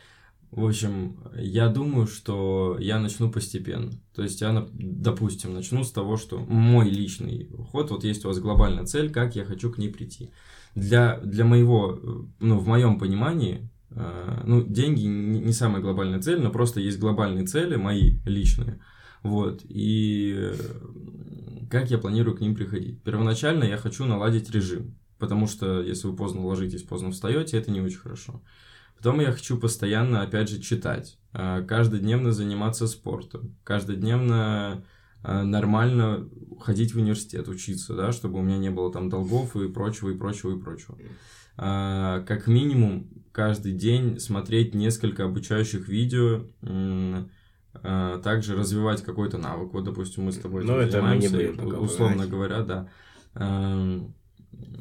В 0.54 0.66
общем, 0.66 1.16
я 1.36 1.68
думаю, 1.68 2.06
что 2.06 2.76
я 2.78 3.00
начну 3.00 3.28
постепенно. 3.28 3.90
То 4.14 4.22
есть 4.22 4.40
я, 4.40 4.68
допустим, 4.72 5.52
начну 5.52 5.82
с 5.82 5.90
того, 5.90 6.16
что 6.16 6.38
мой 6.38 6.88
личный 6.88 7.50
ход, 7.72 7.90
вот 7.90 8.04
есть 8.04 8.24
у 8.24 8.28
вас 8.28 8.38
глобальная 8.38 8.86
цель, 8.86 9.10
как 9.10 9.34
я 9.34 9.44
хочу 9.44 9.72
к 9.72 9.78
ней 9.78 9.88
прийти. 9.88 10.30
Для, 10.76 11.18
для 11.18 11.44
моего, 11.44 11.98
ну, 12.38 12.58
в 12.60 12.68
моем 12.68 13.00
понимании, 13.00 13.68
э, 13.90 14.42
ну, 14.46 14.62
деньги 14.62 15.02
не, 15.02 15.40
не 15.40 15.52
самая 15.52 15.82
глобальная 15.82 16.22
цель, 16.22 16.40
но 16.40 16.50
просто 16.50 16.78
есть 16.78 17.00
глобальные 17.00 17.46
цели, 17.46 17.74
мои 17.74 18.18
личные. 18.24 18.78
Вот, 19.24 19.62
и 19.68 20.52
как 21.68 21.90
я 21.90 21.98
планирую 21.98 22.36
к 22.36 22.40
ним 22.40 22.54
приходить? 22.54 23.02
Первоначально 23.02 23.64
я 23.64 23.76
хочу 23.76 24.04
наладить 24.04 24.50
режим, 24.50 24.94
потому 25.18 25.48
что 25.48 25.82
если 25.82 26.06
вы 26.06 26.14
поздно 26.14 26.46
ложитесь, 26.46 26.84
поздно 26.84 27.10
встаете, 27.10 27.58
это 27.58 27.72
не 27.72 27.80
очень 27.80 27.98
хорошо. 27.98 28.40
Потом 29.04 29.20
я 29.20 29.32
хочу 29.32 29.58
постоянно, 29.58 30.22
опять 30.22 30.48
же, 30.48 30.62
читать, 30.62 31.18
а, 31.34 31.60
каждодневно 31.60 32.32
заниматься 32.32 32.86
спортом, 32.86 33.54
каждодневно 33.62 34.82
э, 35.22 35.42
нормально 35.42 36.26
ходить 36.58 36.94
в 36.94 36.96
университет, 36.96 37.46
учиться, 37.48 37.94
да, 37.94 38.12
чтобы 38.12 38.38
у 38.38 38.42
меня 38.42 38.56
не 38.56 38.70
было 38.70 38.90
там 38.90 39.10
долгов 39.10 39.56
и 39.56 39.68
прочего, 39.68 40.08
и 40.08 40.16
прочего, 40.16 40.56
и 40.56 40.58
прочего. 40.58 40.96
А, 41.58 42.22
как 42.22 42.46
минимум 42.46 43.10
каждый 43.30 43.72
день 43.72 44.18
смотреть 44.18 44.74
несколько 44.74 45.26
обучающих 45.26 45.86
видео, 45.86 46.46
а, 46.62 48.18
также 48.22 48.56
развивать 48.56 49.02
какой-то 49.02 49.36
навык. 49.36 49.74
Вот, 49.74 49.84
допустим, 49.84 50.24
мы 50.24 50.32
с 50.32 50.38
тобой 50.38 50.64
ну, 50.64 50.78
это 50.78 50.92
занимаемся, 50.92 51.36
мы 51.36 51.42
не 51.42 51.48
будем 51.50 51.82
условно 51.82 52.26
говоря, 52.26 52.62
да. 52.62 52.88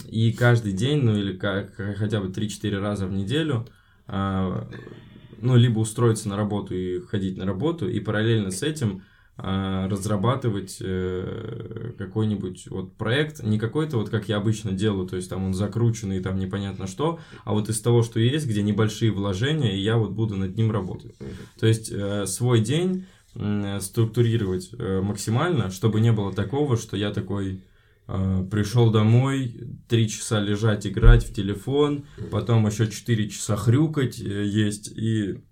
И 0.07 0.31
каждый 0.31 0.71
день, 0.71 1.01
ну 1.03 1.13
или 1.13 1.35
как, 1.35 1.75
хотя 1.75 2.21
бы 2.21 2.29
3-4 2.29 2.79
раза 2.79 3.05
в 3.05 3.11
неделю, 3.11 3.67
а, 3.67 3.82
ну, 4.07 5.55
либо 5.55 5.79
устроиться 5.79 6.29
на 6.29 6.37
работу 6.37 6.75
и 6.75 6.99
ходить 6.99 7.37
на 7.37 7.45
работу, 7.45 7.89
и 7.89 7.99
параллельно 7.99 8.51
с 8.51 8.63
этим 8.63 9.03
а, 9.35 9.87
разрабатывать 9.89 10.77
э, 10.79 11.93
какой-нибудь 11.97 12.67
вот 12.67 12.95
проект, 12.95 13.41
не 13.41 13.57
какой-то 13.57 13.97
вот 13.97 14.11
как 14.11 14.29
я 14.29 14.37
обычно 14.37 14.73
делаю, 14.73 15.07
то 15.07 15.15
есть 15.15 15.27
там 15.27 15.43
он 15.43 15.55
закрученный, 15.55 16.19
там 16.19 16.37
непонятно 16.37 16.85
что, 16.85 17.19
а 17.43 17.53
вот 17.53 17.67
из 17.67 17.81
того, 17.81 18.03
что 18.03 18.19
есть, 18.19 18.45
где 18.45 18.61
небольшие 18.61 19.11
вложения, 19.11 19.75
и 19.75 19.81
я 19.81 19.97
вот 19.97 20.11
буду 20.11 20.35
над 20.35 20.55
ним 20.55 20.69
работать. 20.69 21.15
То 21.59 21.65
есть 21.65 21.91
э, 21.91 22.27
свой 22.27 22.61
день 22.61 23.07
структурировать 23.79 24.69
э, 24.77 25.01
максимально, 25.01 25.71
чтобы 25.71 25.99
не 25.99 26.11
было 26.11 26.31
такого, 26.31 26.77
что 26.77 26.95
я 26.95 27.09
такой 27.09 27.63
пришел 28.05 28.91
домой, 28.91 29.67
три 29.87 30.09
часа 30.09 30.39
лежать, 30.39 30.85
играть 30.85 31.23
в 31.25 31.33
телефон, 31.33 32.05
потом 32.31 32.67
еще 32.67 32.89
четыре 32.89 33.29
часа 33.29 33.55
хрюкать 33.55 34.17
есть 34.17 34.89
и 34.89 35.43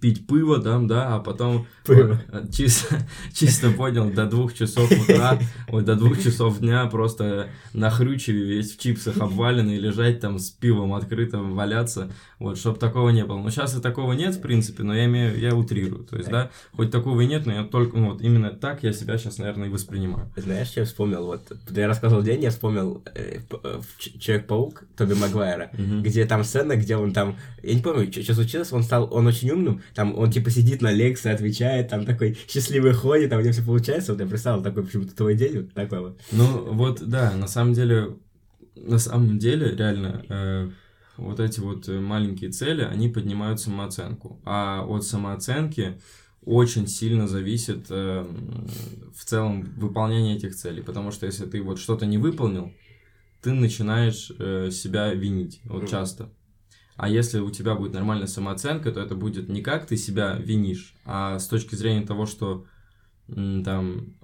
пить 0.00 0.26
пиво 0.26 0.60
там, 0.60 0.86
да, 0.86 1.14
а 1.14 1.20
потом 1.20 1.66
пиво. 1.86 2.20
чисто, 2.52 3.06
чисто 3.34 3.70
понял, 3.70 4.10
до 4.10 4.26
двух 4.26 4.54
часов 4.54 4.90
утра, 4.90 5.38
вот 5.68 5.84
до 5.84 5.96
двух 5.96 6.22
часов 6.22 6.58
дня 6.60 6.86
просто 6.86 7.48
на 7.72 7.90
хрючеве 7.90 8.44
весь 8.44 8.74
в 8.74 8.80
чипсах 8.80 9.18
обваленный, 9.18 9.78
лежать 9.78 10.20
там 10.20 10.38
с 10.38 10.50
пивом 10.50 10.94
открытым, 10.94 11.54
валяться, 11.54 12.10
вот, 12.38 12.58
чтобы 12.58 12.78
такого 12.78 13.10
не 13.10 13.24
было. 13.24 13.38
Но 13.38 13.50
сейчас 13.50 13.76
и 13.76 13.80
такого 13.80 14.12
нет, 14.12 14.34
в 14.34 14.40
принципе, 14.40 14.82
но 14.82 14.94
я 14.94 15.06
имею, 15.06 15.38
я 15.38 15.54
утрирую, 15.54 16.04
то 16.04 16.16
есть, 16.16 16.30
да, 16.30 16.50
хоть 16.72 16.90
такого 16.90 17.20
и 17.20 17.26
нет, 17.26 17.46
но 17.46 17.52
я 17.52 17.64
только, 17.64 17.96
ну, 17.96 18.12
вот, 18.12 18.22
именно 18.22 18.50
так 18.50 18.82
я 18.82 18.92
себя 18.92 19.18
сейчас, 19.18 19.38
наверное, 19.38 19.68
и 19.68 19.70
воспринимаю. 19.70 20.30
Знаешь, 20.36 20.72
я 20.76 20.84
вспомнил, 20.84 21.26
вот, 21.26 21.52
я 21.70 21.86
рассказывал 21.86 22.22
день, 22.22 22.42
я 22.42 22.50
вспомнил 22.50 23.02
э, 23.14 23.40
э, 23.50 23.80
Человек-паук 23.98 24.84
Тоби 24.96 25.14
Магуайра, 25.14 25.70
где 25.72 26.24
там 26.24 26.44
сцена, 26.44 26.76
где 26.76 26.96
он 26.96 27.12
там, 27.12 27.36
я 27.62 27.74
не 27.74 27.82
помню, 27.82 28.10
что 28.10 28.34
случилось, 28.34 28.72
он 28.72 28.82
стал, 28.82 29.08
он 29.12 29.26
очень 29.26 29.50
умным, 29.50 29.73
там 29.94 30.16
он 30.16 30.30
типа 30.30 30.50
сидит 30.50 30.82
на 30.82 30.92
лекции, 30.92 31.30
отвечает, 31.30 31.88
там 31.88 32.04
такой 32.04 32.36
счастливый 32.48 32.92
ходит, 32.92 33.30
там 33.30 33.38
у 33.38 33.42
него 33.42 33.52
все 33.52 33.64
получается, 33.64 34.12
вот 34.12 34.20
я 34.20 34.26
представил 34.26 34.62
такой 34.62 34.84
почему-то 34.84 35.14
твой 35.14 35.34
день, 35.34 35.60
вот 35.60 35.72
такой 35.72 36.00
вот. 36.00 36.20
Ну, 36.32 36.72
вот, 36.72 37.02
да, 37.02 37.32
на 37.32 37.48
самом 37.48 37.74
деле, 37.74 38.16
на 38.76 38.98
самом 38.98 39.38
деле, 39.38 39.74
реально, 39.74 40.24
э, 40.28 40.70
вот 41.16 41.40
эти 41.40 41.60
вот 41.60 41.88
маленькие 41.88 42.50
цели, 42.50 42.82
они 42.82 43.08
поднимают 43.08 43.60
самооценку, 43.60 44.40
а 44.44 44.84
от 44.86 45.04
самооценки 45.04 45.98
очень 46.44 46.86
сильно 46.86 47.26
зависит 47.26 47.86
э, 47.88 48.26
в 49.14 49.24
целом 49.24 49.62
выполнение 49.76 50.36
этих 50.36 50.54
целей, 50.54 50.82
потому 50.82 51.10
что 51.10 51.26
если 51.26 51.46
ты 51.46 51.62
вот 51.62 51.78
что-то 51.78 52.06
не 52.06 52.18
выполнил, 52.18 52.72
ты 53.40 53.52
начинаешь 53.52 54.30
э, 54.38 54.70
себя 54.70 55.12
винить, 55.12 55.60
вот 55.64 55.88
часто. 55.88 56.30
А 56.96 57.08
если 57.08 57.40
у 57.40 57.50
тебя 57.50 57.74
будет 57.74 57.92
нормальная 57.92 58.26
самооценка, 58.26 58.92
то 58.92 59.00
это 59.00 59.14
будет 59.14 59.48
не 59.48 59.62
как 59.62 59.86
ты 59.86 59.96
себя 59.96 60.36
винишь, 60.36 60.94
а 61.04 61.38
с 61.38 61.48
точки 61.48 61.74
зрения 61.74 62.06
того, 62.06 62.26
что 62.26 62.66
там 63.26 64.14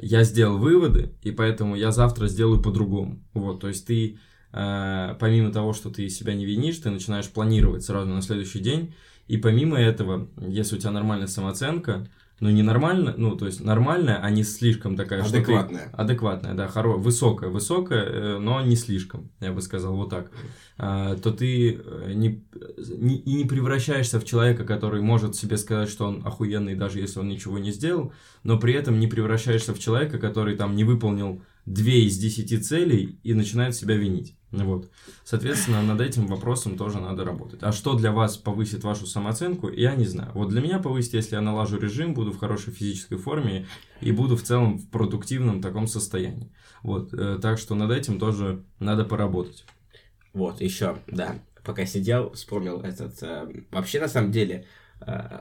я 0.00 0.24
сделал 0.24 0.58
выводы, 0.58 1.12
и 1.22 1.30
поэтому 1.30 1.76
я 1.76 1.90
завтра 1.92 2.28
сделаю 2.28 2.60
по-другому. 2.60 3.20
Вот, 3.34 3.60
то 3.60 3.68
есть 3.68 3.86
ты 3.86 4.18
э, 4.52 5.16
помимо 5.18 5.52
того, 5.52 5.72
что 5.72 5.90
ты 5.90 6.08
себя 6.08 6.34
не 6.34 6.44
винишь, 6.44 6.78
ты 6.78 6.90
начинаешь 6.90 7.28
планировать 7.28 7.84
сразу 7.84 8.10
на 8.10 8.22
следующий 8.22 8.60
день, 8.60 8.94
и 9.26 9.36
помимо 9.36 9.78
этого, 9.78 10.28
если 10.36 10.76
у 10.76 10.78
тебя 10.78 10.90
нормальная 10.90 11.28
самооценка, 11.28 12.08
ну, 12.40 12.48
не 12.48 12.62
нормально, 12.62 13.14
ну, 13.18 13.36
то 13.36 13.44
есть 13.44 13.62
нормальная, 13.62 14.16
а 14.16 14.30
не 14.30 14.44
слишком 14.44 14.96
такая, 14.96 15.22
адекватная. 15.22 15.88
что 15.88 15.90
ты... 15.90 16.02
Адекватная, 16.02 16.54
да, 16.54 16.68
хоро... 16.68 16.96
высокая, 16.96 17.50
высокая, 17.50 18.02
э, 18.02 18.38
но 18.38 18.62
не 18.62 18.76
слишком, 18.76 19.30
я 19.40 19.52
бы 19.52 19.60
сказал, 19.60 19.94
вот 19.94 20.08
так. 20.08 20.30
А, 20.78 21.16
то 21.16 21.32
ты 21.32 21.74
э, 21.74 22.12
не, 22.14 22.42
не, 22.78 23.18
и 23.18 23.34
не 23.34 23.44
превращаешься 23.44 24.18
в 24.18 24.24
человека, 24.24 24.64
который 24.64 25.02
может 25.02 25.36
себе 25.36 25.58
сказать, 25.58 25.90
что 25.90 26.06
он 26.06 26.22
охуенный, 26.24 26.74
даже 26.74 26.98
если 26.98 27.20
он 27.20 27.28
ничего 27.28 27.58
не 27.58 27.72
сделал, 27.72 28.14
но 28.42 28.58
при 28.58 28.72
этом 28.72 28.98
не 28.98 29.06
превращаешься 29.06 29.74
в 29.74 29.78
человека, 29.78 30.18
который 30.18 30.56
там 30.56 30.74
не 30.74 30.84
выполнил 30.84 31.42
две 31.72 32.04
из 32.04 32.18
десяти 32.18 32.58
целей 32.58 33.18
и 33.22 33.34
начинает 33.34 33.74
себя 33.74 33.96
винить. 33.96 34.36
Вот. 34.50 34.90
Соответственно, 35.24 35.80
над 35.82 36.00
этим 36.00 36.26
вопросом 36.26 36.76
тоже 36.76 36.98
надо 36.98 37.24
работать. 37.24 37.62
А 37.62 37.70
что 37.70 37.94
для 37.94 38.10
вас 38.10 38.36
повысит 38.36 38.82
вашу 38.82 39.06
самооценку, 39.06 39.70
я 39.70 39.94
не 39.94 40.06
знаю. 40.06 40.32
Вот 40.34 40.48
для 40.48 40.60
меня 40.60 40.80
повысит, 40.80 41.14
если 41.14 41.36
я 41.36 41.40
налажу 41.40 41.78
режим, 41.78 42.14
буду 42.14 42.32
в 42.32 42.38
хорошей 42.38 42.72
физической 42.72 43.16
форме 43.16 43.66
и 44.00 44.10
буду 44.10 44.36
в 44.36 44.42
целом 44.42 44.78
в 44.78 44.88
продуктивном 44.90 45.62
таком 45.62 45.86
состоянии. 45.86 46.50
Вот. 46.82 47.14
Э, 47.14 47.38
так 47.40 47.58
что 47.58 47.76
над 47.76 47.92
этим 47.92 48.18
тоже 48.18 48.64
надо 48.80 49.04
поработать. 49.04 49.64
Вот, 50.32 50.60
еще, 50.60 50.96
да, 51.06 51.38
пока 51.64 51.86
сидел, 51.86 52.32
вспомнил 52.32 52.80
этот... 52.80 53.22
Э, 53.22 53.48
вообще, 53.70 54.00
на 54.00 54.08
самом 54.08 54.32
деле, 54.32 54.66
э, 55.00 55.40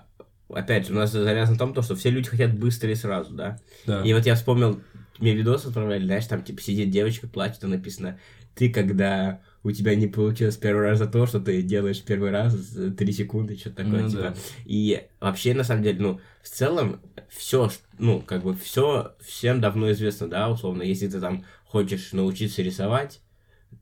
опять 0.49 0.87
же, 0.87 0.93
у 0.93 0.95
нас 0.95 1.11
завязано 1.11 1.55
в 1.55 1.73
том, 1.73 1.83
что 1.83 1.95
все 1.95 2.11
люди 2.11 2.29
хотят 2.29 2.57
быстро 2.57 2.91
и 2.91 2.95
сразу, 2.95 3.33
да? 3.33 3.59
Да. 3.87 4.03
И 4.03 4.13
вот 4.13 4.25
я 4.25 4.35
вспомнил, 4.35 4.81
мне 5.19 5.33
видос 5.33 5.65
отправляли, 5.65 6.05
знаешь, 6.05 6.25
там, 6.25 6.43
типа, 6.43 6.61
сидит 6.61 6.89
девочка, 6.89 7.27
плачет, 7.27 7.59
там 7.59 7.71
написано, 7.71 8.19
ты, 8.55 8.69
когда 8.69 9.41
у 9.63 9.71
тебя 9.71 9.95
не 9.95 10.07
получилось 10.07 10.57
первый 10.57 10.83
раз 10.83 10.99
за 10.99 11.07
то, 11.07 11.25
что 11.25 11.39
ты 11.39 11.61
делаешь 11.61 12.01
первый 12.01 12.31
раз 12.31 12.53
за 12.53 12.91
3 12.91 13.11
секунды, 13.13 13.57
что-то 13.57 13.83
такое, 13.83 14.03
ну, 14.03 14.09
типа. 14.09 14.21
Да. 14.21 14.35
И 14.65 15.01
вообще, 15.19 15.53
на 15.53 15.63
самом 15.63 15.83
деле, 15.83 15.99
ну, 15.99 16.19
в 16.41 16.49
целом, 16.49 17.01
все, 17.29 17.69
ну, 17.97 18.21
как 18.21 18.43
бы, 18.43 18.55
все 18.55 19.15
всем 19.21 19.61
давно 19.61 19.91
известно, 19.91 20.27
да, 20.27 20.49
условно, 20.49 20.83
если 20.83 21.07
ты 21.07 21.19
там 21.19 21.45
хочешь 21.65 22.13
научиться 22.13 22.61
рисовать, 22.61 23.21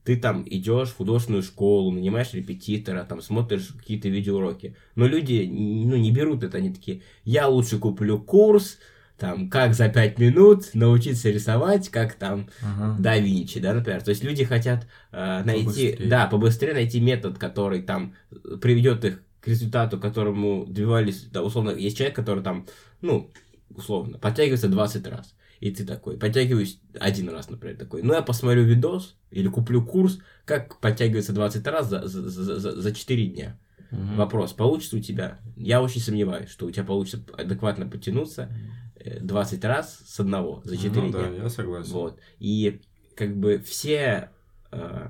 ты 0.04 0.17
там 0.17 0.45
идешь 0.45 0.89
в 0.89 0.97
художественную 0.97 1.43
школу, 1.43 1.91
нанимаешь 1.91 2.34
репетитора, 2.34 3.04
там 3.04 3.21
смотришь 3.21 3.67
какие-то 3.78 4.10
видеоуроки. 4.10 4.76
Но 4.95 5.08
люди, 5.08 5.47
ну, 5.50 5.95
не 5.95 6.12
берут 6.12 6.43
это, 6.43 6.58
они 6.58 6.73
такие, 6.73 7.02
я 7.23 7.47
лучше 7.47 7.78
куплю 7.78 8.19
курс, 8.19 8.80
там, 9.17 9.49
как 9.49 9.73
за 9.73 9.89
пять 9.89 10.19
минут 10.19 10.73
научиться 10.73 11.30
рисовать, 11.30 11.89
как 11.89 12.13
там 12.13 12.49
ага. 12.62 12.95
да 12.99 13.17
Винчи, 13.17 13.60
да, 13.60 13.73
например. 13.73 14.01
То 14.03 14.12
есть 14.12 14.23
люди 14.23 14.43
хотят 14.43 14.88
э, 15.12 15.43
найти, 15.43 15.63
побыстрее. 15.63 16.10
да, 16.10 16.27
побыстрее 16.27 16.73
найти 16.73 16.99
метод, 16.99 17.38
который 17.38 17.82
там 17.82 18.13
приведет 18.62 19.03
их 19.06 19.21
к 19.41 19.47
результату, 19.47 19.99
которому 19.99 20.65
добивались, 20.65 21.23
да, 21.32 21.41
условно, 21.41 21.71
есть 21.71 21.97
человек, 21.97 22.15
который 22.15 22.43
там, 22.43 22.67
ну, 23.01 23.32
условно, 23.69 24.17
подтягивается 24.17 24.67
20 24.67 25.08
раз. 25.08 25.34
И 25.60 25.71
ты 25.71 25.86
такой, 25.86 26.17
подтягиваюсь 26.17 26.80
один 26.99 27.30
раз, 27.30 27.49
например, 27.49 27.77
такой, 27.77 28.03
ну 28.03 28.13
я 28.13 28.21
посмотрю 28.21 28.63
видос 28.63 29.15
или 29.32 29.47
куплю 29.47 29.84
курс, 29.84 30.19
как 30.45 30.80
подтягивается 30.80 31.34
20 31.34 31.65
раз 31.67 31.89
за, 31.89 32.08
за, 32.08 32.60
за, 32.60 32.82
за 32.82 32.95
4 32.95 33.25
дня. 33.27 33.58
Угу. 33.91 34.15
Вопрос, 34.15 34.53
получится 34.53 34.97
у 34.97 34.99
тебя? 34.99 35.39
Я 35.56 35.82
очень 35.82 36.01
сомневаюсь, 36.01 36.49
что 36.49 36.65
у 36.65 36.71
тебя 36.71 36.84
получится 36.84 37.23
адекватно 37.38 37.88
подтянуться 37.88 38.51
20 39.21 39.65
раз 39.65 39.99
с 40.05 40.19
одного 40.19 40.62
за 40.63 40.77
4 40.77 41.01
ну, 41.01 41.10
дня. 41.10 41.19
да, 41.19 41.27
я 41.43 41.49
согласен. 41.49 41.91
Вот. 41.91 42.19
И 42.39 42.81
как 43.15 43.36
бы 43.36 43.60
все 43.60 44.29
э, 44.71 45.10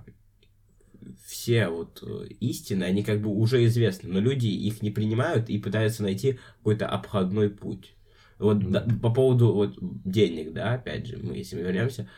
все 1.25 1.67
вот 1.69 2.03
э, 2.03 2.27
истины, 2.39 2.83
они 2.83 3.03
как 3.03 3.21
бы 3.21 3.29
уже 3.29 3.65
известны, 3.65 4.09
но 4.09 4.19
люди 4.19 4.47
их 4.47 4.81
не 4.81 4.91
принимают 4.91 5.49
и 5.49 5.57
пытаются 5.57 6.03
найти 6.03 6.39
какой-то 6.59 6.87
обходной 6.87 7.49
путь. 7.49 7.93
Вот 8.39 8.57
mm-hmm. 8.57 8.69
да, 8.71 8.87
по 9.01 9.13
поводу 9.13 9.53
вот 9.53 9.77
денег, 9.81 10.53
да, 10.53 10.73
опять 10.73 11.07
же, 11.07 11.17
мы 11.17 11.35
если 11.35 11.55
мы 11.55 11.63
вернемся, 11.63 12.09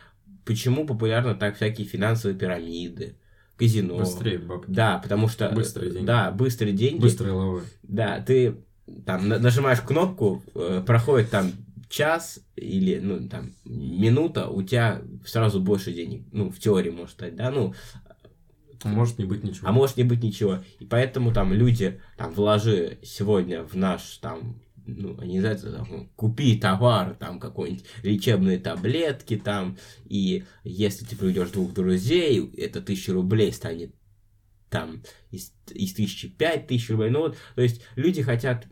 почему 0.44 0.86
популярны 0.86 1.34
так 1.34 1.56
всякие 1.56 1.86
финансовые 1.86 2.38
пирамиды, 2.38 3.16
казино. 3.56 3.98
Быстрее 3.98 4.38
бабки. 4.38 4.70
Да, 4.70 4.98
потому 4.98 5.28
что... 5.28 5.50
Быстрые 5.50 5.92
деньги. 5.92 6.06
Да, 6.06 6.30
быстрые 6.30 6.72
деньги. 6.72 7.00
Быстрые 7.00 7.32
лавы. 7.32 7.62
Да, 7.82 8.20
ты 8.20 8.56
там 9.06 9.28
нажимаешь 9.28 9.80
кнопку, 9.80 10.42
э, 10.54 10.82
проходит 10.86 11.30
там 11.30 11.52
час 11.90 12.40
или, 12.56 12.98
ну, 13.00 13.28
там, 13.28 13.52
минута, 13.64 14.48
у 14.48 14.62
тебя 14.62 15.02
сразу 15.26 15.60
больше 15.60 15.92
денег. 15.92 16.24
Ну, 16.32 16.50
в 16.50 16.58
теории 16.58 16.90
может 16.90 17.12
стать, 17.12 17.36
да, 17.36 17.50
ну... 17.50 17.74
А 18.82 18.88
может 18.88 19.18
не 19.18 19.26
быть 19.26 19.44
ничего. 19.44 19.68
А 19.68 19.72
может 19.72 19.98
не 19.98 20.04
быть 20.04 20.22
ничего. 20.22 20.60
И 20.78 20.86
поэтому 20.86 21.34
там 21.34 21.52
люди, 21.52 22.00
там, 22.16 22.32
вложи 22.32 22.98
сегодня 23.02 23.62
в 23.62 23.74
наш, 23.74 24.16
там, 24.18 24.58
ну, 24.86 25.18
они 25.20 25.36
называются, 25.36 25.72
там, 25.72 26.08
купи 26.16 26.58
товар, 26.58 27.14
там, 27.14 27.38
какой-нибудь 27.40 27.84
лечебные 28.02 28.58
таблетки, 28.58 29.36
там, 29.36 29.76
и 30.06 30.44
если 30.64 31.04
ты 31.04 31.14
приведешь 31.14 31.50
двух 31.50 31.74
друзей, 31.74 32.50
это 32.56 32.80
тысяча 32.80 33.12
рублей 33.12 33.52
станет 33.52 33.94
там 34.70 35.02
из, 35.30 35.52
из 35.70 35.92
тысячи 35.92 36.28
пять 36.28 36.66
тысяч 36.66 36.88
рублей. 36.90 37.10
Ну 37.10 37.20
вот, 37.20 37.36
то 37.54 37.62
есть 37.62 37.82
люди 37.96 38.22
хотят 38.22 38.66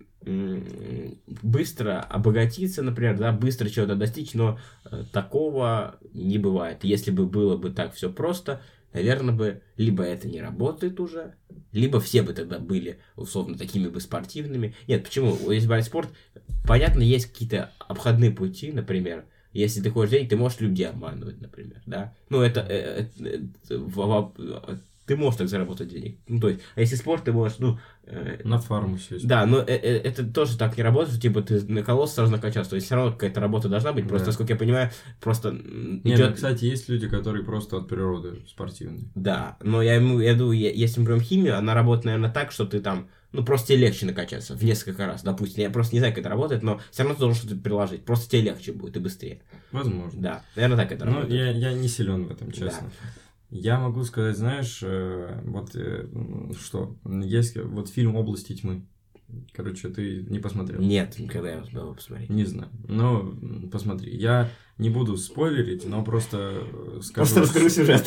быстро 1.42 2.00
обогатиться, 2.00 2.82
например, 2.82 3.16
да, 3.16 3.32
быстро 3.32 3.68
чего-то 3.70 3.94
достичь, 3.94 4.34
но 4.34 4.58
э, 4.84 5.04
такого 5.12 5.98
не 6.12 6.38
бывает. 6.38 6.84
Если 6.84 7.11
бы 7.11 7.26
было 7.26 7.56
бы 7.56 7.70
так 7.70 7.94
все 7.94 8.12
просто, 8.12 8.61
наверное, 8.92 9.34
бы 9.34 9.62
либо 9.76 10.02
это 10.02 10.28
не 10.28 10.42
работает 10.42 11.00
уже, 11.00 11.34
либо 11.72 12.00
все 12.00 12.22
бы 12.22 12.34
тогда 12.34 12.58
были, 12.58 12.98
условно, 13.16 13.56
такими 13.56 13.88
бы 13.88 14.00
спортивными. 14.00 14.74
Нет, 14.87 15.04
почему? 15.04 15.50
Если 15.50 15.68
брать 15.68 15.87
спорт, 15.87 16.11
понятно, 16.66 17.02
есть 17.02 17.26
какие-то 17.26 17.72
обходные 17.78 18.32
пути, 18.32 18.72
например, 18.72 19.24
если 19.52 19.80
ты 19.80 19.90
хочешь 19.90 20.11
денег, 20.11 20.28
ты 20.28 20.37
можешь 20.37 20.61
людей 20.61 20.88
обманывать, 20.88 21.40
например, 21.40 21.80
да. 21.87 22.14
Ну, 22.28 22.42
это, 22.42 22.61
это, 22.61 23.24
это, 23.24 23.78
ты 25.09 25.16
можешь 25.16 25.38
так 25.38 25.49
заработать 25.49 25.88
денег. 25.88 26.18
Ну, 26.29 26.38
то 26.38 26.51
есть, 26.51 26.61
а 26.77 26.81
если 26.81 26.94
спорт, 26.94 27.25
ты 27.25 27.33
можешь, 27.33 27.59
ну... 27.59 27.79
Э, 28.05 28.40
на 28.44 28.59
фарму 28.59 28.99
сесть. 28.99 29.27
Да, 29.27 29.47
но 29.47 29.59
э, 29.59 29.64
э, 29.66 29.99
это 30.01 30.23
тоже 30.25 30.59
так 30.59 30.77
не 30.77 30.83
работает, 30.83 31.12
что, 31.12 31.23
типа, 31.23 31.40
ты 31.40 31.61
на 31.62 31.83
колосс 31.83 32.14
сразу 32.14 32.31
накачался. 32.31 32.71
То 32.71 32.77
есть, 32.77 32.87
все 32.87 32.94
равно 32.94 33.12
какая-то 33.12 33.40
работа 33.40 33.68
должна 33.68 33.92
быть. 33.92 34.07
Просто, 34.07 34.27
да. 34.27 34.29
насколько 34.31 34.53
я 34.53 34.59
понимаю, 34.59 34.90
просто 35.21 35.49
идет... 35.51 36.05
Нет, 36.05 36.29
ну, 36.29 36.35
кстати, 36.35 36.66
есть 36.66 36.88
люди, 36.90 37.09
которые 37.09 37.44
просто 37.44 37.79
от 37.79 37.88
природы 37.88 38.42
спортивные. 38.47 39.11
Да, 39.14 39.57
но 39.62 39.83
я, 39.83 39.94
я 39.94 40.35
думаю, 40.35 40.59
если 40.59 41.01
мы 41.01 41.07
берем 41.07 41.21
химию, 41.21 41.57
она 41.57 41.75
работает, 41.75 42.05
наверное, 42.05 42.31
так, 42.31 42.53
что 42.53 42.66
ты 42.66 42.81
там 42.81 43.09
ну, 43.33 43.44
просто 43.44 43.68
тебе 43.68 43.87
легче 43.87 44.07
накачаться 44.07 44.55
в 44.55 44.62
несколько 44.62 45.07
раз, 45.07 45.23
допустим. 45.23 45.62
Я 45.62 45.71
просто 45.71 45.94
не 45.94 46.01
знаю, 46.01 46.14
как 46.14 46.21
это 46.21 46.31
работает, 46.31 46.62
но 46.62 46.81
все 46.90 47.03
равно 47.03 47.14
ты 47.14 47.21
должен 47.21 47.38
что-то 47.38 47.61
приложить. 47.61 48.05
Просто 48.05 48.31
тебе 48.31 48.42
легче 48.42 48.73
будет 48.73 48.97
и 48.97 49.01
быстрее. 49.01 49.42
Возможно. 49.71 50.21
Да, 50.21 50.42
наверное, 50.57 50.79
так 50.79 50.92
это 50.92 51.05
но 51.05 51.16
работает. 51.16 51.57
Я, 51.57 51.71
я 51.71 51.73
не 51.75 51.88
силен 51.88 52.25
в 52.25 52.31
этом, 52.31 52.51
честно. 52.53 52.88
Да. 52.88 53.09
Я 53.50 53.78
могу 53.78 54.04
сказать, 54.04 54.37
знаешь, 54.37 54.80
э, 54.82 55.40
вот 55.44 55.74
э, 55.74 56.06
что, 56.61 56.96
есть 57.04 57.56
вот 57.56 57.88
фильм 57.88 58.16
«Области 58.16 58.54
тьмы». 58.54 58.87
Короче, 59.52 59.88
ты 59.88 60.24
не 60.28 60.38
посмотрел? 60.38 60.80
Нет, 60.80 61.18
никогда 61.18 61.52
я 61.52 61.58
успел 61.61 61.94
посмотреть. 61.94 62.30
Не 62.30 62.44
знаю. 62.44 62.70
Но 62.87 63.34
посмотри. 63.70 64.16
Я 64.16 64.50
не 64.78 64.88
буду 64.88 65.16
спойлерить, 65.16 65.87
но 65.87 66.02
просто 66.02 66.62
скажу... 67.02 67.34
Просто 67.34 67.40
расскажу 67.40 67.68
сюжет. 67.68 68.06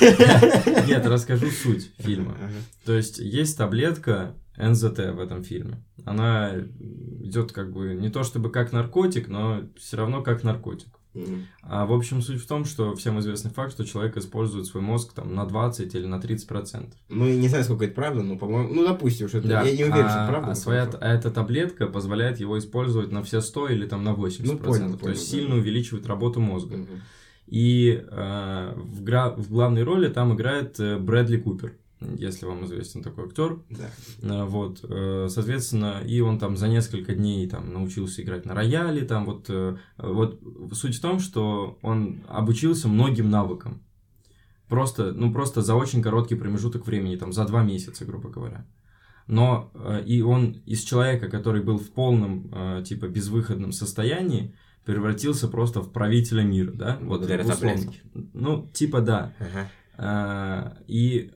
Нет, 0.86 1.06
расскажу 1.06 1.50
суть 1.50 1.92
фильма. 1.98 2.38
То 2.86 2.94
есть, 2.94 3.18
есть 3.18 3.58
таблетка 3.58 4.36
НЗТ 4.56 4.98
в 4.98 5.20
этом 5.20 5.42
фильме. 5.42 5.82
Она 6.04 6.52
идет 7.20 7.52
как 7.52 7.72
бы 7.72 7.94
не 7.94 8.10
то 8.10 8.22
чтобы 8.22 8.50
как 8.50 8.72
наркотик, 8.72 9.28
но 9.28 9.68
все 9.76 9.96
равно 9.96 10.22
как 10.22 10.44
наркотик. 10.44 10.88
А 11.62 11.86
в 11.86 11.92
общем 11.92 12.22
суть 12.22 12.42
в 12.42 12.46
том, 12.46 12.64
что 12.64 12.94
всем 12.94 13.18
известный 13.20 13.50
факт, 13.50 13.72
что 13.72 13.84
человек 13.84 14.16
использует 14.16 14.66
свой 14.66 14.82
мозг 14.82 15.12
там 15.12 15.34
на 15.34 15.44
20 15.46 15.94
или 15.94 16.06
на 16.06 16.20
30 16.20 16.48
процентов. 16.48 16.98
Ну, 17.08 17.26
не 17.28 17.48
знаю, 17.48 17.64
сколько 17.64 17.84
это 17.84 17.94
правда, 17.94 18.22
но, 18.22 18.36
по-моему, 18.36 18.72
ну, 18.72 18.84
допустим, 18.84 19.28
что 19.28 19.38
это, 19.38 19.48
да. 19.48 19.62
я 19.62 19.76
не 19.76 19.84
уверен, 19.84 20.06
а, 20.06 20.10
что 20.10 20.18
это 20.20 20.28
правда. 20.28 20.50
А, 20.52 20.54
своя, 20.54 20.90
а 21.00 21.14
эта 21.14 21.30
таблетка 21.30 21.86
позволяет 21.86 22.40
его 22.40 22.58
использовать 22.58 23.12
на 23.12 23.22
все 23.22 23.40
100 23.40 23.68
или 23.68 23.86
там 23.86 24.02
на 24.04 24.14
80 24.14 24.52
ну, 24.52 24.58
процентов. 24.58 25.00
Понял, 25.00 25.04
то 25.04 25.10
есть, 25.10 25.30
да. 25.30 25.36
сильно 25.38 25.56
увеличивает 25.56 26.06
работу 26.06 26.40
мозга. 26.40 26.74
Угу. 26.74 26.88
И 27.46 28.02
э, 28.10 28.72
в, 28.76 29.02
гра... 29.02 29.30
в 29.30 29.50
главной 29.50 29.82
роли 29.82 30.08
там 30.08 30.34
играет 30.34 30.80
э, 30.80 30.98
Брэдли 30.98 31.36
Купер 31.36 31.74
если 32.00 32.46
вам 32.46 32.64
известен 32.64 33.02
такой 33.02 33.26
актер. 33.26 33.58
Да. 33.70 33.90
Э, 34.22 34.44
вот, 34.44 34.80
э, 34.82 35.28
соответственно, 35.30 36.02
и 36.04 36.20
он 36.20 36.38
там 36.38 36.56
за 36.56 36.68
несколько 36.68 37.14
дней 37.14 37.48
там 37.48 37.72
научился 37.72 38.22
играть 38.22 38.44
на 38.44 38.54
рояле, 38.54 39.04
там 39.04 39.24
вот, 39.26 39.46
э, 39.48 39.76
вот 39.98 40.40
суть 40.72 40.96
в 40.96 41.00
том, 41.00 41.18
что 41.18 41.78
он 41.82 42.20
обучился 42.28 42.88
многим 42.88 43.30
навыкам. 43.30 43.82
Просто, 44.68 45.12
ну 45.12 45.32
просто 45.32 45.62
за 45.62 45.74
очень 45.74 46.02
короткий 46.02 46.34
промежуток 46.34 46.86
времени, 46.86 47.16
там 47.16 47.32
за 47.32 47.44
два 47.44 47.62
месяца, 47.62 48.04
грубо 48.04 48.30
говоря. 48.30 48.66
Но 49.26 49.72
и 50.04 50.20
он 50.20 50.62
из 50.66 50.82
человека, 50.82 51.28
который 51.28 51.62
был 51.62 51.78
в 51.78 51.90
полном, 51.90 52.82
типа, 52.84 53.08
безвыходном 53.08 53.72
состоянии, 53.72 54.54
превратился 54.84 55.48
просто 55.48 55.80
в 55.80 55.92
правителя 55.92 56.42
мира, 56.42 56.72
да? 56.72 56.98
Благодаря 57.00 57.44
вот, 57.44 57.54
условно. 57.54 57.92
Ну, 58.34 58.70
типа 58.74 59.00
да. 59.00 59.32
Ага. 59.96 60.76
И 60.86 61.30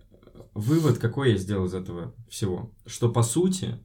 вывод 0.58 0.98
какой 0.98 1.32
я 1.32 1.38
сделал 1.38 1.66
из 1.66 1.74
этого 1.74 2.14
всего? 2.28 2.72
Что 2.86 3.10
по 3.10 3.22
сути 3.22 3.78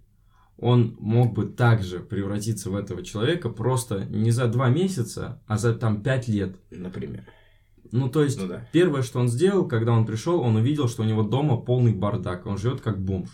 он 0.58 0.96
мог 1.00 1.34
бы 1.34 1.46
также 1.46 2.00
превратиться 2.00 2.70
в 2.70 2.76
этого 2.76 3.04
человека 3.04 3.50
просто 3.50 4.06
не 4.06 4.32
за 4.32 4.48
два 4.48 4.70
месяца, 4.70 5.42
а 5.48 5.58
за 5.58 5.74
там 5.74 6.02
пять 6.04 6.28
лет. 6.28 6.56
Например. 6.72 7.26
Ну, 7.92 8.10
то 8.10 8.24
есть, 8.24 8.40
ну, 8.42 8.48
да. 8.48 8.68
первое, 8.72 9.04
что 9.04 9.20
он 9.20 9.28
сделал, 9.28 9.68
когда 9.68 9.92
он 9.92 10.06
пришел, 10.06 10.42
он 10.42 10.56
увидел, 10.56 10.88
что 10.88 11.04
у 11.04 11.06
него 11.06 11.22
дома 11.22 11.58
полный 11.58 11.94
бардак. 11.94 12.48
Он 12.48 12.58
живет 12.58 12.82
как 12.82 13.00
бомж. 13.00 13.30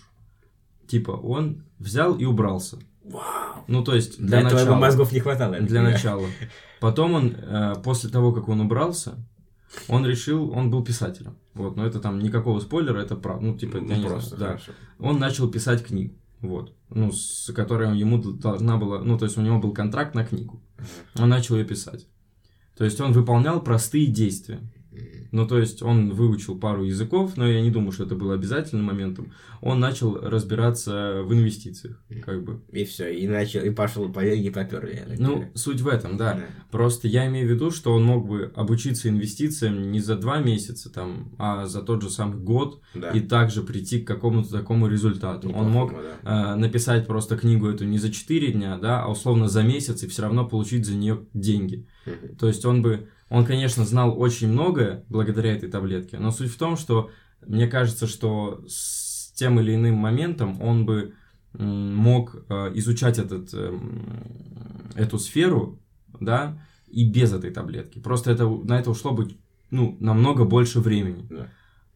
Типа, 0.87 1.11
он 1.11 1.63
взял 1.77 2.15
и 2.17 2.25
убрался. 2.25 2.77
Вау. 3.05 3.63
Ну, 3.67 3.83
то 3.83 3.95
есть, 3.95 4.17
для, 4.17 4.41
для 4.41 4.43
начала. 4.43 4.75
Мозгов 4.75 5.11
не 5.13 5.19
хватало. 5.19 5.59
Для 5.59 5.81
начала. 5.81 6.27
Потом 6.81 7.13
он, 7.13 7.35
э, 7.37 7.75
после 7.83 8.09
того, 8.09 8.33
как 8.33 8.49
он 8.49 8.59
убрался, 8.59 9.15
он 9.87 10.05
решил, 10.05 10.51
он 10.51 10.71
был 10.71 10.83
писателем. 10.83 11.35
Вот, 11.53 11.75
но 11.75 11.85
это 11.85 11.99
там 11.99 12.19
никакого 12.19 12.59
спойлера, 12.59 12.99
это 12.99 13.15
правда. 13.15 13.45
Ну, 13.45 13.57
типа, 13.57 13.79
ну, 13.79 13.89
я 13.89 13.97
не 13.97 14.07
просто, 14.07 14.37
знаю, 14.37 14.59
да. 14.67 14.73
Он 15.05 15.19
начал 15.19 15.49
писать 15.49 15.85
книгу. 15.85 16.15
Вот. 16.41 16.73
Ну, 16.89 17.11
с 17.11 17.51
которой 17.53 17.97
ему 17.97 18.17
должна 18.17 18.77
была. 18.77 18.99
Ну, 18.99 19.17
то 19.17 19.25
есть 19.25 19.37
у 19.37 19.41
него 19.41 19.59
был 19.59 19.73
контракт 19.73 20.15
на 20.15 20.25
книгу. 20.25 20.61
Он 21.17 21.29
начал 21.29 21.55
ее 21.55 21.65
писать. 21.65 22.07
То 22.77 22.85
есть 22.85 22.99
он 23.01 23.11
выполнял 23.11 23.61
простые 23.61 24.07
действия. 24.07 24.61
Ну, 25.31 25.47
то 25.47 25.59
есть 25.59 25.81
он 25.81 26.11
выучил 26.11 26.57
пару 26.57 26.83
языков, 26.83 27.37
но 27.37 27.47
я 27.47 27.61
не 27.61 27.71
думаю, 27.71 27.91
что 27.91 28.03
это 28.03 28.15
было 28.15 28.33
обязательным 28.33 28.85
моментом. 28.85 29.31
Он 29.61 29.79
начал 29.79 30.15
разбираться 30.15 31.21
в 31.23 31.33
инвестициях, 31.33 32.01
как 32.23 32.43
бы. 32.43 32.61
И 32.71 32.83
все, 32.85 33.13
и 33.13 33.27
начал, 33.27 33.61
и 33.61 33.69
пошел 33.69 34.11
по 34.11 34.23
и 34.25 34.49
поперли. 34.49 35.03
Ну, 35.17 35.45
суть 35.55 35.81
в 35.81 35.87
этом, 35.87 36.17
да. 36.17 36.33
да. 36.33 36.45
Просто 36.71 37.07
я 37.07 37.27
имею 37.27 37.47
в 37.47 37.51
виду, 37.51 37.71
что 37.71 37.93
он 37.93 38.03
мог 38.03 38.27
бы 38.27 38.51
обучиться 38.55 39.09
инвестициям 39.09 39.91
не 39.91 39.99
за 39.99 40.15
два 40.15 40.39
месяца, 40.39 40.91
там, 40.91 41.33
а 41.37 41.65
за 41.65 41.81
тот 41.81 42.01
же 42.01 42.09
самый 42.09 42.39
год, 42.39 42.81
да. 42.93 43.11
и 43.11 43.19
также 43.19 43.63
прийти 43.63 44.01
к 44.01 44.07
какому-то 44.07 44.51
такому 44.51 44.87
результату. 44.87 45.49
Неплохому, 45.49 45.67
он 45.67 45.73
мог 45.73 45.93
да. 46.23 46.53
э, 46.53 46.55
написать 46.55 47.07
просто 47.07 47.37
книгу 47.37 47.67
эту 47.67 47.85
не 47.85 47.97
за 47.97 48.11
четыре 48.11 48.51
дня, 48.51 48.77
да, 48.77 49.03
а 49.03 49.09
условно 49.09 49.47
за 49.47 49.63
месяц, 49.63 50.03
и 50.03 50.07
все 50.07 50.23
равно 50.23 50.47
получить 50.47 50.85
за 50.85 50.95
нее 50.95 51.25
деньги. 51.33 51.87
То 52.39 52.47
есть 52.47 52.65
он 52.65 52.81
бы 52.81 53.07
он, 53.29 53.45
конечно, 53.45 53.85
знал 53.85 54.19
очень 54.19 54.49
многое 54.49 55.03
благодаря 55.07 55.53
этой 55.55 55.69
таблетке, 55.69 56.17
но 56.17 56.31
суть 56.31 56.51
в 56.51 56.57
том, 56.57 56.77
что 56.77 57.11
мне 57.45 57.67
кажется, 57.67 58.07
что 58.07 58.63
с 58.67 59.31
тем 59.33 59.59
или 59.59 59.75
иным 59.75 59.95
моментом 59.95 60.61
он 60.61 60.85
бы 60.85 61.13
мог 61.53 62.35
э, 62.49 62.71
изучать 62.75 63.17
этот, 63.17 63.53
эм, 63.53 64.23
эту 64.95 65.17
сферу, 65.17 65.79
да, 66.19 66.61
и 66.87 67.09
без 67.09 67.33
этой 67.33 67.51
таблетки. 67.51 67.99
Просто 67.99 68.31
это, 68.31 68.47
на 68.47 68.79
это 68.79 68.91
ушло 68.91 69.11
бы, 69.11 69.35
ну, 69.71 69.97
намного 69.99 70.45
больше 70.45 70.79
времени. 70.79 71.25
Да. 71.29 71.47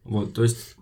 Вот, 0.04 0.34
то 0.34 0.44
есть, 0.44 0.76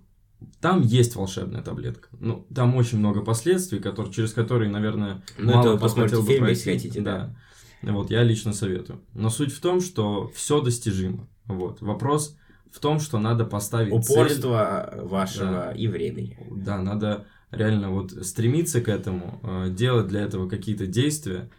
там 0.60 0.82
есть 0.82 1.16
волшебная 1.16 1.62
таблетка. 1.62 2.10
Ну, 2.20 2.48
там 2.54 2.76
очень 2.76 2.98
много 2.98 3.22
последствий, 3.22 3.80
которые, 3.80 4.14
через 4.14 4.34
которые, 4.34 4.70
наверное, 4.70 5.22
ну, 5.38 5.54
мало 5.54 5.78
кто 5.78 5.90
хотел 5.90 6.24
бы 6.24 6.38
пройти. 6.38 6.72
Хотите, 6.72 7.02
да. 7.02 7.18
да. 7.18 7.36
Вот, 7.82 8.12
я 8.12 8.24
лично 8.24 8.54
советую. 8.54 9.02
Но 9.14 9.30
суть 9.30 9.54
в 9.54 9.60
том, 9.60 9.82
что 9.82 10.30
все 10.36 10.62
достижимо. 10.62 11.28
Вот. 11.46 11.82
Вопрос 11.82 12.38
в 12.72 12.80
том, 12.80 13.00
что 13.00 13.20
надо 13.20 13.46
поставить 13.46 13.92
Упорство 13.92 14.90
цель. 14.92 15.02
вашего 15.02 15.52
да. 15.52 15.72
и 15.72 15.88
времени. 15.88 16.38
Да, 16.52 16.82
надо 16.82 17.26
реально 17.52 17.90
вот 17.90 18.12
стремиться 18.26 18.82
к 18.82 18.88
этому, 18.88 19.40
э, 19.44 19.70
делать 19.72 20.08
для 20.08 20.22
этого 20.22 20.48
какие-то 20.48 20.88
действия 20.88 21.50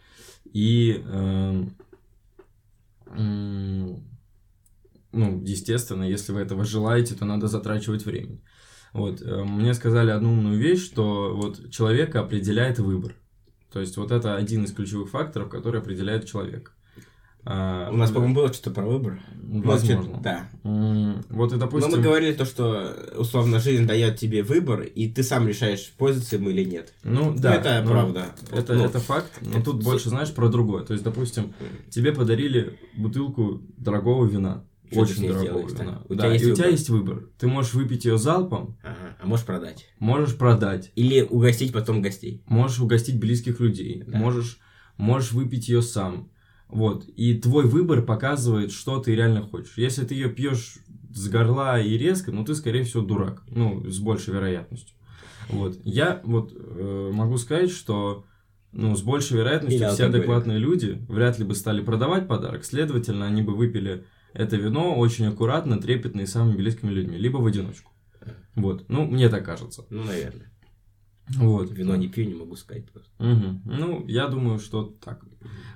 и 0.45 1.03
э, 1.05 1.65
э, 3.17 3.97
ну, 5.13 5.43
естественно, 5.45 6.05
если 6.05 6.33
вы 6.33 6.41
этого 6.41 6.65
желаете, 6.65 7.15
то 7.15 7.25
надо 7.25 7.49
затрачивать 7.49 8.07
время. 8.07 8.41
Вот, 8.93 9.21
э, 9.21 9.45
мне 9.45 9.75
сказали 9.75 10.11
одну 10.11 10.33
умную 10.33 10.59
вещь, 10.59 10.85
что 10.85 11.35
вот 11.35 11.71
человека 11.71 12.21
определяет 12.21 12.79
выбор. 12.79 13.15
То 13.73 13.81
есть 13.81 13.97
вот 13.97 14.13
это 14.13 14.37
один 14.37 14.65
из 14.65 14.73
ключевых 14.73 15.11
факторов, 15.11 15.49
который 15.49 15.81
определяет 15.81 16.27
человека. 16.27 16.73
А, 17.45 17.91
У 17.91 17.97
нас, 17.97 18.11
по-моему, 18.13 18.35
было 18.35 18.53
что-то 18.53 18.71
про 18.71 18.87
выбор. 18.87 19.21
Возможно. 19.43 20.21
Да. 20.23 20.49
Вот 20.63 21.53
и 21.53 21.57
допустим... 21.57 21.91
Но 21.91 21.97
мы 21.97 22.03
говорили 22.03 22.35
то, 22.35 22.45
что 22.45 22.95
условно 23.17 23.59
жизнь 23.59 23.85
дает 23.85 24.17
тебе 24.17 24.45
выбор, 24.45 24.83
и 24.83 25.09
ты 25.09 25.25
сам 25.25 25.49
решаешь, 25.49 25.93
пользоваться 25.99 26.37
им 26.37 26.49
или 26.49 26.63
нет. 26.65 26.95
Ну 27.03 27.35
да. 27.37 27.55
Это 27.57 27.83
ну, 27.83 27.91
правда. 27.91 28.27
Это, 28.53 28.75
ну, 28.75 28.85
это 28.85 29.01
факт, 29.01 29.33
но 29.41 29.57
это 29.57 29.65
тут 29.65 29.83
больше 29.83 30.09
знаешь 30.09 30.33
про 30.33 30.49
другое. 30.49 30.85
То 30.85 30.93
есть, 30.93 31.05
допустим, 31.05 31.53
тебе 31.91 32.13
подарили 32.13 32.79
бутылку 32.97 33.61
дорогого 33.77 34.27
вина. 34.27 34.65
Что 34.93 35.01
очень 35.01 35.29
дорогого 35.29 35.69
вина. 35.69 36.03
У, 36.09 36.15
да, 36.15 36.23
тебя, 36.23 36.33
есть 36.33 36.45
и 36.45 36.53
у 36.53 36.55
тебя 36.55 36.69
есть 36.69 36.89
выбор. 36.89 37.29
Ты 37.39 37.47
можешь 37.47 37.75
выпить 37.75 38.05
ее 38.05 38.19
залпом. 38.19 38.79
Ага. 38.83 39.17
А 39.21 39.27
можешь 39.27 39.47
продать. 39.47 39.89
Можешь 39.99 40.37
продать. 40.37 40.93
Или 40.95 41.23
угостить 41.23 41.73
потом 41.73 42.03
гостей. 42.03 42.43
Можешь 42.47 42.81
угостить 42.81 43.19
близких 43.19 43.61
людей. 43.61 44.05
Да. 44.07 44.19
Можешь, 44.19 44.59
можешь 44.97 45.33
выпить 45.33 45.69
ее 45.69 45.83
сам. 45.83 46.31
Вот. 46.69 47.05
И 47.17 47.39
твой 47.39 47.65
выбор 47.65 48.03
показывает, 48.03 48.73
что 48.73 48.99
ты 48.99 49.15
реально 49.15 49.43
хочешь. 49.43 49.75
Если 49.77 50.05
ты 50.05 50.15
ее 50.15 50.31
пьешь 50.31 50.79
с 51.15 51.29
горла 51.29 51.81
и 51.81 51.99
резко, 51.99 52.33
ну 52.33 52.45
ты, 52.45 52.55
скорее 52.55 52.85
всего, 52.85 53.03
дурак. 53.03 53.43
Ну, 53.49 53.89
с 53.91 53.99
большей 53.99 54.35
вероятностью. 54.35 54.97
Вот. 55.49 55.79
Я 55.85 56.21
вот 56.25 56.53
э, 56.55 57.11
могу 57.13 57.37
сказать, 57.37 57.71
что 57.71 58.25
ну, 58.73 58.97
с 58.97 59.03
большей 59.03 59.37
вероятностью 59.37 59.87
Или 59.87 59.95
все 59.95 60.07
адекватные 60.07 60.59
люди 60.59 61.05
вряд 61.09 61.39
ли 61.39 61.45
бы 61.45 61.55
стали 61.55 61.83
продавать 61.83 62.27
подарок, 62.27 62.65
следовательно, 62.65 63.27
они 63.27 63.43
бы 63.43 63.55
выпили 63.55 64.05
это 64.35 64.57
вино 64.57 64.97
очень 64.99 65.27
аккуратно, 65.27 65.81
трепетно 65.81 66.23
и 66.23 66.27
самыми 66.27 66.57
близкими 66.57 66.91
людьми, 66.91 67.17
либо 67.17 67.39
в 67.39 67.47
одиночку. 67.47 67.93
Вот, 68.55 68.89
ну, 68.89 69.07
мне 69.07 69.29
так 69.29 69.45
кажется. 69.45 69.85
Ну, 69.91 70.05
наверное. 70.05 70.53
Вот. 71.29 71.71
Вино 71.71 71.97
не 71.97 72.09
пью, 72.09 72.27
не 72.27 72.35
могу 72.35 72.57
сказать 72.57 72.91
просто. 72.91 73.11
Мгм. 73.19 73.63
Ну, 73.65 74.07
я 74.07 74.27
думаю, 74.29 74.59
что 74.59 74.85
так. 74.85 75.25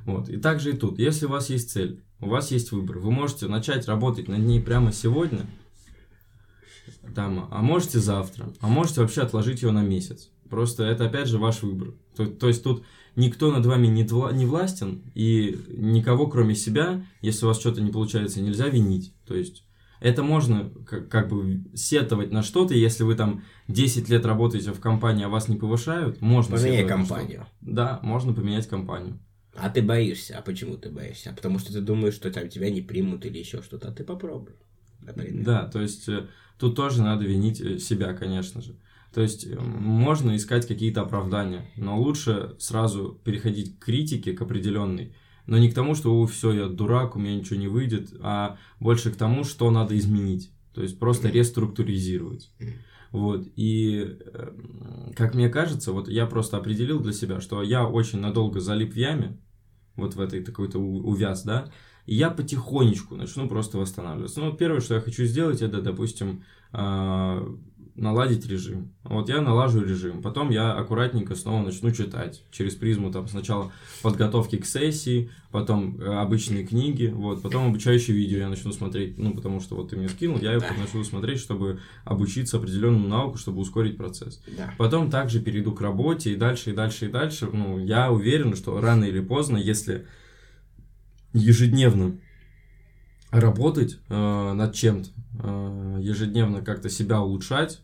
Вот. 0.04 0.28
И 0.28 0.36
также 0.36 0.70
и 0.70 0.76
тут. 0.76 0.98
Если 0.98 1.26
у 1.26 1.30
вас 1.30 1.50
есть 1.50 1.70
цель, 1.70 2.02
у 2.20 2.28
вас 2.28 2.50
есть 2.50 2.72
выбор, 2.72 2.98
вы 2.98 3.10
можете 3.10 3.46
начать 3.46 3.86
работать 3.86 4.28
над 4.28 4.40
ней 4.40 4.60
прямо 4.60 4.92
сегодня, 4.92 5.46
там, 7.14 7.48
а 7.50 7.62
можете 7.62 7.98
завтра, 7.98 8.52
а 8.60 8.68
можете 8.68 9.00
вообще 9.00 9.22
отложить 9.22 9.62
ее 9.62 9.70
на 9.70 9.82
месяц. 9.82 10.30
Просто 10.48 10.84
это 10.84 11.06
опять 11.06 11.28
же 11.28 11.38
ваш 11.38 11.62
выбор. 11.62 11.94
То, 12.16 12.26
то 12.26 12.48
есть 12.48 12.62
тут 12.62 12.84
никто 13.16 13.50
над 13.50 13.66
вами 13.66 13.86
не, 13.88 14.04
вла- 14.04 14.32
не 14.32 14.46
властен, 14.46 15.02
и 15.14 15.58
никого 15.68 16.28
кроме 16.28 16.54
себя, 16.54 17.04
если 17.22 17.44
у 17.44 17.48
вас 17.48 17.58
что-то 17.58 17.80
не 17.80 17.90
получается, 17.90 18.40
нельзя 18.40 18.68
винить. 18.68 19.12
То 19.26 19.34
есть 19.34 19.64
это 20.00 20.22
можно 20.22 20.70
как, 20.86 21.08
как 21.08 21.28
бы 21.28 21.64
сетовать 21.74 22.30
на 22.30 22.42
что-то, 22.42 22.74
если 22.74 23.02
вы 23.02 23.14
там 23.14 23.42
10 23.68 24.08
лет 24.08 24.24
работаете 24.26 24.72
в 24.72 24.80
компании, 24.80 25.24
а 25.24 25.28
вас 25.28 25.48
не 25.48 25.56
повышают, 25.56 26.20
можно 26.20 26.56
Поменяй 26.56 26.86
компанию. 26.86 27.46
Да, 27.60 27.98
можно 28.02 28.32
поменять 28.32 28.68
компанию. 28.68 29.18
А 29.54 29.70
ты 29.70 29.80
боишься. 29.80 30.38
А 30.38 30.42
почему 30.42 30.76
ты 30.76 30.90
боишься? 30.90 31.32
Потому 31.34 31.58
что 31.58 31.72
ты 31.72 31.80
думаешь, 31.80 32.14
что 32.14 32.30
там 32.30 32.48
тебя 32.48 32.70
не 32.70 32.82
примут 32.82 33.24
или 33.24 33.38
еще 33.38 33.62
что-то. 33.62 33.88
А 33.88 33.92
ты 33.92 34.04
попробуй. 34.04 34.54
Например. 35.00 35.44
Да, 35.44 35.66
то 35.66 35.80
есть 35.80 36.08
э, 36.08 36.26
тут 36.58 36.76
тоже 36.76 37.02
надо 37.02 37.24
винить 37.24 37.60
э, 37.60 37.78
себя, 37.78 38.12
конечно 38.12 38.60
же. 38.60 38.76
То 39.16 39.22
есть 39.22 39.46
э, 39.46 39.58
можно 39.58 40.36
искать 40.36 40.68
какие-то 40.68 41.00
оправдания, 41.00 41.70
но 41.74 41.98
лучше 41.98 42.54
сразу 42.58 43.18
переходить 43.24 43.78
к 43.78 43.86
критике, 43.86 44.34
к 44.34 44.42
определенной, 44.42 45.14
но 45.46 45.56
не 45.56 45.70
к 45.70 45.74
тому, 45.74 45.94
что 45.94 46.26
все, 46.26 46.52
я 46.52 46.66
дурак, 46.66 47.16
у 47.16 47.18
меня 47.18 47.34
ничего 47.34 47.58
не 47.58 47.66
выйдет, 47.66 48.12
а 48.20 48.58
больше 48.78 49.10
к 49.10 49.16
тому, 49.16 49.42
что 49.44 49.70
надо 49.70 49.96
изменить. 49.96 50.52
То 50.74 50.82
есть 50.82 50.98
просто 50.98 51.30
реструктуризировать. 51.30 52.50
Вот, 53.10 53.48
и 53.56 54.18
э, 54.20 55.12
как 55.16 55.34
мне 55.34 55.48
кажется, 55.48 55.92
вот 55.92 56.08
я 56.08 56.26
просто 56.26 56.58
определил 56.58 57.00
для 57.00 57.14
себя, 57.14 57.40
что 57.40 57.62
я 57.62 57.88
очень 57.88 58.20
надолго 58.20 58.60
залип 58.60 58.92
в 58.92 58.96
яме, 58.96 59.38
вот 59.94 60.14
в 60.14 60.20
этой 60.20 60.44
такой-то 60.44 60.78
увяз, 60.78 61.42
да, 61.42 61.72
и 62.04 62.14
я 62.14 62.28
потихонечку 62.28 63.16
начну 63.16 63.48
просто 63.48 63.78
восстанавливаться. 63.78 64.40
Ну, 64.40 64.50
вот 64.50 64.58
первое, 64.58 64.80
что 64.80 64.94
я 64.94 65.00
хочу 65.00 65.24
сделать, 65.24 65.62
это, 65.62 65.80
допустим, 65.80 66.44
а, 66.70 67.42
наладить 67.96 68.46
режим. 68.46 68.92
Вот 69.04 69.28
я 69.28 69.40
налажу 69.40 69.82
режим, 69.82 70.22
потом 70.22 70.50
я 70.50 70.72
аккуратненько 70.72 71.34
снова 71.34 71.62
начну 71.62 71.90
читать 71.90 72.44
через 72.50 72.74
призму 72.74 73.10
там 73.10 73.28
сначала 73.28 73.72
подготовки 74.02 74.56
к 74.56 74.66
сессии, 74.66 75.30
потом 75.50 75.98
э, 76.00 76.04
обычные 76.04 76.66
книги, 76.66 77.06
вот, 77.06 77.42
потом 77.42 77.68
обучающие 77.68 78.16
видео 78.16 78.38
я 78.38 78.48
начну 78.48 78.72
смотреть, 78.72 79.18
ну, 79.18 79.34
потому 79.34 79.60
что 79.60 79.76
вот 79.76 79.90
ты 79.90 79.96
мне 79.96 80.08
скинул, 80.08 80.38
я 80.38 80.54
их 80.54 80.60
Да. 80.62 80.68
начну 80.78 81.02
смотреть, 81.04 81.38
чтобы 81.40 81.80
обучиться 82.04 82.58
определенному 82.58 83.08
науку, 83.08 83.38
чтобы 83.38 83.60
ускорить 83.60 83.96
процесс. 83.96 84.42
Да. 84.56 84.74
Потом 84.78 85.10
также 85.10 85.40
перейду 85.40 85.72
к 85.72 85.80
работе 85.80 86.32
и 86.32 86.36
дальше, 86.36 86.70
и 86.70 86.74
дальше, 86.74 87.06
и 87.06 87.08
дальше. 87.08 87.48
Ну, 87.52 87.78
я 87.78 88.12
уверен, 88.12 88.54
что 88.56 88.80
рано 88.80 89.04
или 89.04 89.20
поздно, 89.20 89.56
если 89.56 90.06
ежедневно 91.32 92.18
работать 93.30 93.98
э, 94.08 94.52
над 94.52 94.74
чем-то, 94.74 95.10
э, 95.42 95.98
ежедневно 96.00 96.62
как-то 96.62 96.88
себя 96.88 97.20
улучшать, 97.20 97.80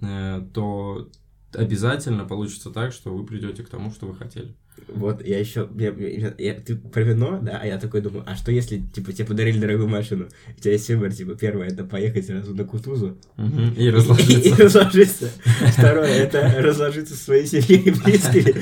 то 0.00 1.10
обязательно 1.52 2.24
получится 2.24 2.70
так, 2.70 2.92
что 2.92 3.14
вы 3.14 3.24
придете 3.24 3.62
к 3.62 3.68
тому, 3.68 3.90
что 3.90 4.06
вы 4.06 4.14
хотели. 4.14 4.54
Вот 4.86 5.26
я 5.26 5.38
еще, 5.38 5.68
я, 5.78 5.90
я- 5.90 6.34
я- 6.38 6.54
ты 6.60 6.76
про 6.76 7.02
вино, 7.02 7.38
да, 7.42 7.58
а 7.62 7.66
я 7.66 7.78
такой 7.78 8.00
думаю, 8.00 8.24
а 8.26 8.36
что 8.36 8.52
если, 8.52 8.78
типа, 8.94 9.12
тебе 9.12 9.26
подарили 9.26 9.58
дорогую 9.58 9.88
машину, 9.88 10.28
у 10.56 10.60
тебя 10.60 10.72
есть 10.72 10.88
выбор, 10.88 11.12
типа, 11.12 11.34
первое, 11.34 11.68
это 11.68 11.84
поехать 11.84 12.26
сразу 12.26 12.54
на 12.54 12.64
Кутузу. 12.64 13.18
И 13.76 13.84
И 13.84 13.90
разложиться. 13.90 14.56
разложиться. 14.64 15.30
Второе, 15.72 16.08
это 16.08 16.54
разложиться 16.62 17.14
со 17.14 17.24
своей 17.24 17.46
семьей 17.46 17.80
и 17.82 17.90
близкими. 17.90 18.54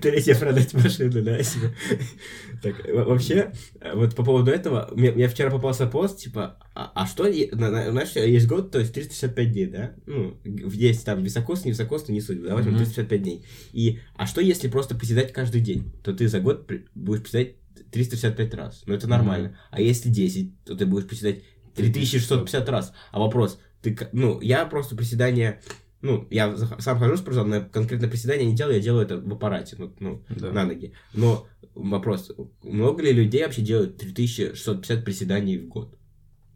Третье, 0.00 0.34
продать 0.34 0.72
машину, 0.74 1.22
да, 1.22 1.42
себе. 1.42 1.74
Так, 2.62 2.74
во- 2.92 3.04
вообще, 3.04 3.52
вот 3.94 4.14
по 4.14 4.24
поводу 4.24 4.50
этого, 4.50 4.90
мне, 4.94 5.12
мне 5.12 5.28
вчера 5.28 5.50
попался 5.50 5.86
пост, 5.86 6.18
типа, 6.18 6.56
а, 6.74 6.90
а 6.94 7.06
что, 7.06 7.24
знаешь, 7.30 8.16
есть 8.16 8.46
год, 8.48 8.70
то 8.70 8.80
есть 8.80 8.92
365 8.94 9.52
дней, 9.52 9.66
да? 9.66 9.92
Ну, 10.06 10.36
есть 10.44 11.04
там 11.04 11.22
високосный, 11.22 11.68
невысокосный, 11.68 12.14
не 12.14 12.20
суть, 12.20 12.42
да, 12.42 12.54
возьмем 12.54 12.72
Мгм. 12.74 12.84
365 12.84 13.22
дней. 13.22 13.44
И, 13.72 14.00
а 14.16 14.26
что 14.26 14.40
если 14.40 14.68
просто 14.68 14.94
приседать 14.94 15.32
каждый 15.32 15.43
день? 15.50 15.92
То 16.02 16.12
ты 16.14 16.28
за 16.28 16.40
год 16.40 16.70
будешь 16.94 17.22
приседать 17.22 17.56
365 17.90 18.54
раз, 18.54 18.82
ну 18.86 18.94
это 18.94 19.08
нормально. 19.08 19.56
А 19.70 19.80
если 19.80 20.08
10, 20.10 20.64
то 20.64 20.74
ты 20.76 20.86
будешь 20.86 21.06
приседать 21.06 21.42
3650 21.74 22.68
раз. 22.68 22.92
А 23.12 23.18
вопрос, 23.18 23.58
ты, 23.82 23.96
ну, 24.12 24.40
я 24.40 24.64
просто 24.66 24.96
приседания, 24.96 25.60
ну, 26.00 26.26
я 26.30 26.56
сам 26.78 26.98
хожу 26.98 27.14
в 27.14 27.18
спортзал, 27.18 27.46
но 27.46 27.56
я 27.56 27.60
конкретно 27.62 28.08
приседания 28.08 28.46
не 28.46 28.54
делаю, 28.54 28.76
я 28.76 28.82
делаю 28.82 29.04
это 29.04 29.18
в 29.20 29.32
аппарате, 29.32 29.76
ну, 29.78 29.92
ну, 29.98 30.22
Да. 30.28 30.52
на 30.52 30.64
ноги. 30.64 30.92
Но 31.12 31.46
вопрос, 31.74 32.30
много 32.62 33.02
ли 33.02 33.12
людей 33.12 33.42
вообще 33.44 33.62
делают 33.62 33.96
3650 33.98 35.04
приседаний 35.04 35.58
в 35.58 35.68
год? 35.68 35.98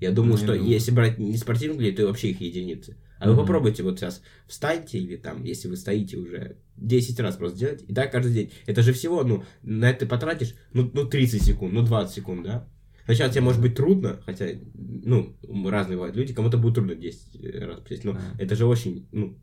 Я 0.00 0.12
думаю, 0.12 0.32
Не 0.34 0.38
что 0.38 0.54
думаю. 0.54 0.64
если 0.70 0.92
брать 0.92 1.18
не 1.18 1.36
спортивных 1.36 1.78
людей, 1.80 1.96
то 1.96 2.06
вообще 2.06 2.30
их 2.30 2.40
единицы. 2.40 2.96
А 3.18 3.28
вы 3.30 3.36
попробуйте 3.36 3.82
вот 3.82 3.98
сейчас 3.98 4.22
встаньте 4.46 4.98
или 4.98 5.16
там, 5.16 5.42
если 5.44 5.68
вы 5.68 5.76
стоите 5.76 6.16
уже 6.16 6.56
10 6.76 7.18
раз 7.20 7.36
просто 7.36 7.58
делать, 7.58 7.84
и 7.88 7.92
так 7.94 8.12
каждый 8.12 8.32
день. 8.32 8.52
Это 8.66 8.82
же 8.82 8.92
всего, 8.92 9.24
ну, 9.24 9.44
на 9.62 9.90
это 9.90 10.06
потратишь, 10.06 10.54
ну, 10.72 10.90
ну 10.94 11.04
30 11.06 11.42
секунд, 11.42 11.72
ну 11.72 11.82
20 11.82 12.14
секунд, 12.14 12.44
да? 12.44 12.68
Сначала 13.04 13.30
тебе 13.30 13.40
может 13.40 13.60
быть 13.62 13.74
трудно, 13.74 14.20
хотя, 14.26 14.46
ну, 14.74 15.34
разные 15.66 15.96
бывают 15.96 16.14
люди, 16.14 16.34
кому-то 16.34 16.58
будет 16.58 16.74
трудно 16.74 16.94
10 16.94 17.40
раз 17.64 17.80
присесть, 17.80 18.04
но 18.04 18.12
Да. 18.12 18.20
это 18.38 18.54
же 18.54 18.66
очень, 18.66 19.08
ну, 19.12 19.36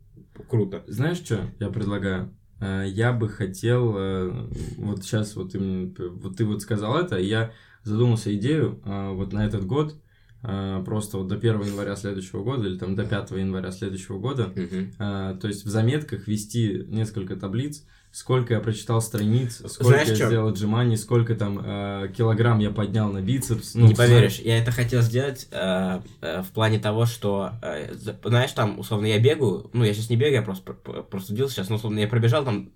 круто. 0.48 0.84
Знаешь, 0.86 1.18
что 1.18 1.50
я 1.58 1.68
предлагаю? 1.68 2.32
Э, 2.60 2.84
Я 2.88 3.12
бы 3.12 3.28
хотел, 3.28 3.94
э, 3.96 4.48
вот 4.78 5.02
сейчас 5.04 5.36
вот, 5.36 5.54
именно, 5.54 5.92
вот 6.14 6.36
ты 6.38 6.44
вот 6.46 6.62
сказал 6.62 6.96
это, 6.96 7.18
я 7.18 7.52
задумался 7.82 8.34
идею 8.36 8.80
э, 8.84 9.10
вот 9.12 9.32
на 9.32 9.44
этот 9.44 9.66
год, 9.66 9.92
э, 9.92 9.96
просто 10.42 11.18
вот 11.18 11.28
до 11.28 11.36
1 11.36 11.62
января 11.62 11.96
следующего 11.96 12.42
года 12.42 12.68
или 12.68 12.78
там 12.78 12.94
до 12.94 13.04
5 13.04 13.30
января 13.32 13.70
следующего 13.72 14.18
года, 14.18 14.52
э, 14.54 15.36
то 15.40 15.48
есть 15.48 15.64
в 15.64 15.68
заметках 15.68 16.28
вести 16.28 16.84
несколько 16.88 17.36
таблиц, 17.36 17.84
сколько 18.12 18.54
я 18.54 18.60
прочитал 18.60 19.00
страниц, 19.02 19.56
сколько 19.56 19.84
Знаешь, 19.84 20.08
я 20.08 20.14
чё? 20.16 20.26
сделал 20.26 20.48
отжиманий, 20.48 20.96
сколько 20.96 21.34
там 21.34 21.60
э, 21.62 22.08
килограмм 22.16 22.60
я 22.60 22.70
поднял 22.70 23.12
на 23.12 23.20
бицепс. 23.20 23.74
не 23.74 23.88
Ну, 23.90 23.94
поверишь, 23.94 24.38
я 24.38 24.58
это 24.58 24.70
хотел 24.70 25.02
сделать 25.02 25.48
э, 25.50 26.00
э, 26.22 26.42
в 26.42 26.48
плане 26.52 26.78
того, 26.78 27.04
что, 27.06 27.50
э, 27.62 27.92
знаешь, 28.24 28.52
там, 28.52 28.78
условно, 28.78 29.06
я 29.06 29.18
бегаю, 29.18 29.68
ну, 29.74 29.84
я 29.84 29.92
сейчас 29.92 30.08
не 30.10 30.16
бегаю, 30.16 30.36
я 30.36 30.42
просто, 30.42 30.72
пр- 30.72 31.02
просто 31.02 31.32
удился 31.34 31.56
сейчас, 31.56 31.68
но, 31.68 31.76
условно, 31.76 31.98
я 31.98 32.08
пробежал, 32.08 32.44
там, 32.44 32.70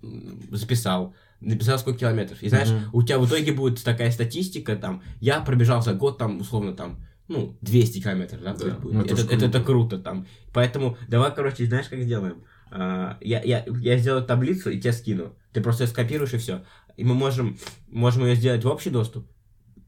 записал, 0.51 1.15
написал 1.39 1.79
сколько 1.79 1.99
километров. 1.99 2.41
И 2.43 2.49
знаешь, 2.49 2.69
Мгм. 2.69 2.89
у 2.93 3.01
тебя 3.03 3.17
в 3.17 3.25
итоге 3.27 3.51
будет 3.51 3.83
такая 3.83 4.11
статистика, 4.11 4.75
там, 4.75 5.01
я 5.21 5.39
пробежал 5.41 5.81
за 5.81 5.93
год, 5.93 6.17
там, 6.17 6.39
условно, 6.39 6.73
там, 6.73 7.03
ну, 7.31 7.57
200 7.61 8.01
километров, 8.01 8.41
да, 8.41 8.53
Да, 8.53 8.75
будет. 8.75 8.93
ну, 8.93 9.01
это 9.01 9.13
это, 9.13 9.21
ж 9.21 9.25
это, 9.25 9.37
круто. 9.37 9.61
круто, 9.63 9.97
там. 9.99 10.27
Поэтому 10.53 10.97
давай, 11.07 11.33
короче, 11.33 11.65
знаешь, 11.65 11.87
как 11.87 12.01
сделаем? 12.01 12.43
А, 12.71 13.17
я, 13.21 13.41
я, 13.43 13.65
я 13.81 13.97
сделаю 13.97 14.23
таблицу 14.25 14.69
и 14.69 14.79
тебе 14.79 14.93
скину. 14.93 15.35
Ты 15.53 15.61
просто 15.61 15.87
скопируешь 15.87 16.33
и 16.33 16.37
все. 16.37 16.63
И 16.97 17.03
мы 17.03 17.13
можем, 17.15 17.57
можем 17.89 18.25
ее 18.25 18.35
сделать 18.35 18.63
в 18.63 18.67
общий 18.67 18.89
доступ, 18.89 19.27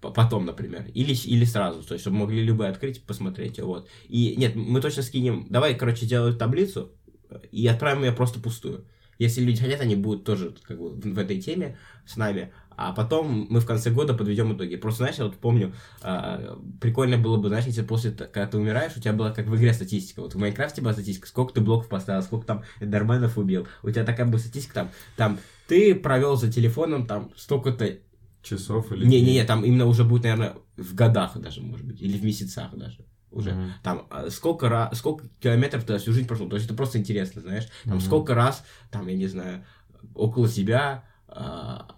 по- 0.02 0.12
потом, 0.12 0.46
например, 0.46 0.86
или, 0.94 1.14
или 1.14 1.46
сразу, 1.46 1.84
то 1.84 1.94
есть, 1.94 2.02
чтобы 2.04 2.18
могли 2.18 2.44
любые 2.44 2.70
открыть, 2.72 3.06
посмотреть, 3.06 3.60
вот. 3.60 3.88
И 4.08 4.36
нет, 4.38 4.56
мы 4.56 4.82
точно 4.82 5.04
скинем, 5.04 5.48
давай, 5.50 5.76
короче, 5.76 6.06
делаю 6.06 6.34
таблицу 6.36 6.91
э, 7.30 7.39
и 7.52 7.68
отправим 7.68 8.04
ее 8.04 8.12
просто 8.12 8.39
пустую. 8.39 8.86
Если 9.20 9.41
люди 9.41 9.62
хотят, 9.62 9.80
они 9.80 9.96
будут 9.96 10.26
тоже 10.26 10.56
как 10.64 10.78
бы 10.80 10.89
в 10.89 11.18
этой 11.20 11.39
теме 11.41 11.78
с 12.06 12.18
нами, 12.18 12.52
а 12.89 12.93
потом 12.93 13.47
мы 13.49 13.59
в 13.59 13.65
конце 13.65 13.89
года 13.91 14.13
подведем 14.13 14.53
итоги. 14.55 14.75
Просто, 14.75 14.99
знаешь, 14.99 15.17
я 15.17 15.25
вот 15.25 15.36
помню, 15.38 15.73
а, 16.01 16.59
прикольно 16.81 17.17
было 17.17 17.38
бы, 17.38 17.47
знаешь, 17.47 17.65
если 17.65 17.81
после, 17.81 18.11
когда 18.11 18.47
ты 18.47 18.57
умираешь, 18.57 18.95
у 18.95 18.99
тебя 18.99 19.13
была 19.13 19.31
как 19.31 19.47
в 19.47 19.55
игре 19.55 19.73
статистика. 19.73 20.21
Вот 20.21 20.36
в 20.36 20.38
Майнкрафте 20.38 20.81
была 20.81 20.93
статистика, 20.93 21.27
сколько 21.27 21.53
ты 21.53 21.61
блоков 21.61 21.88
поставил, 21.89 22.21
сколько 22.21 22.45
там 22.45 22.63
эндерменов 22.79 23.38
убил. 23.38 23.67
У 23.84 23.89
тебя 23.89 24.03
такая 24.03 24.25
была 24.25 24.39
статистика 24.39 24.73
там, 24.73 24.89
там 25.15 25.39
ты 25.67 25.95
провел 25.95 26.36
за 26.36 26.51
телефоном 26.51 27.07
там 27.07 27.31
столько-то 27.36 27.97
Часов 28.41 28.91
или... 28.91 29.05
не-не-не, 29.05 29.45
там 29.45 29.63
именно 29.63 29.86
уже 29.86 30.03
будет, 30.03 30.23
наверное, 30.23 30.55
в 30.75 30.93
годах 30.95 31.38
даже, 31.38 31.61
может 31.61 31.86
быть, 31.86 32.01
или 32.01 32.17
в 32.17 32.25
месяцах 32.25 32.75
даже. 32.75 33.05
Уже. 33.31 33.51
Мгм. 33.53 33.71
Там, 33.81 34.07
а, 34.11 34.29
сколько, 34.29 34.67
раз, 34.67 34.97
сколько 34.97 35.27
километров 35.39 35.86
ты 35.86 35.97
всю 35.97 36.11
жизнь 36.11 36.27
прошел. 36.27 36.49
То 36.49 36.55
есть 36.55 36.67
это 36.67 36.75
просто 36.75 36.99
интересно, 36.99 37.41
знаешь. 37.41 37.67
Там, 37.86 37.93
Мгм. 37.93 38.01
сколько 38.01 38.36
раз, 38.36 38.65
там, 38.91 39.07
я 39.07 39.15
не 39.15 39.27
знаю, 39.27 39.65
около 40.13 40.47
себя 40.49 41.05
а, 41.27 41.95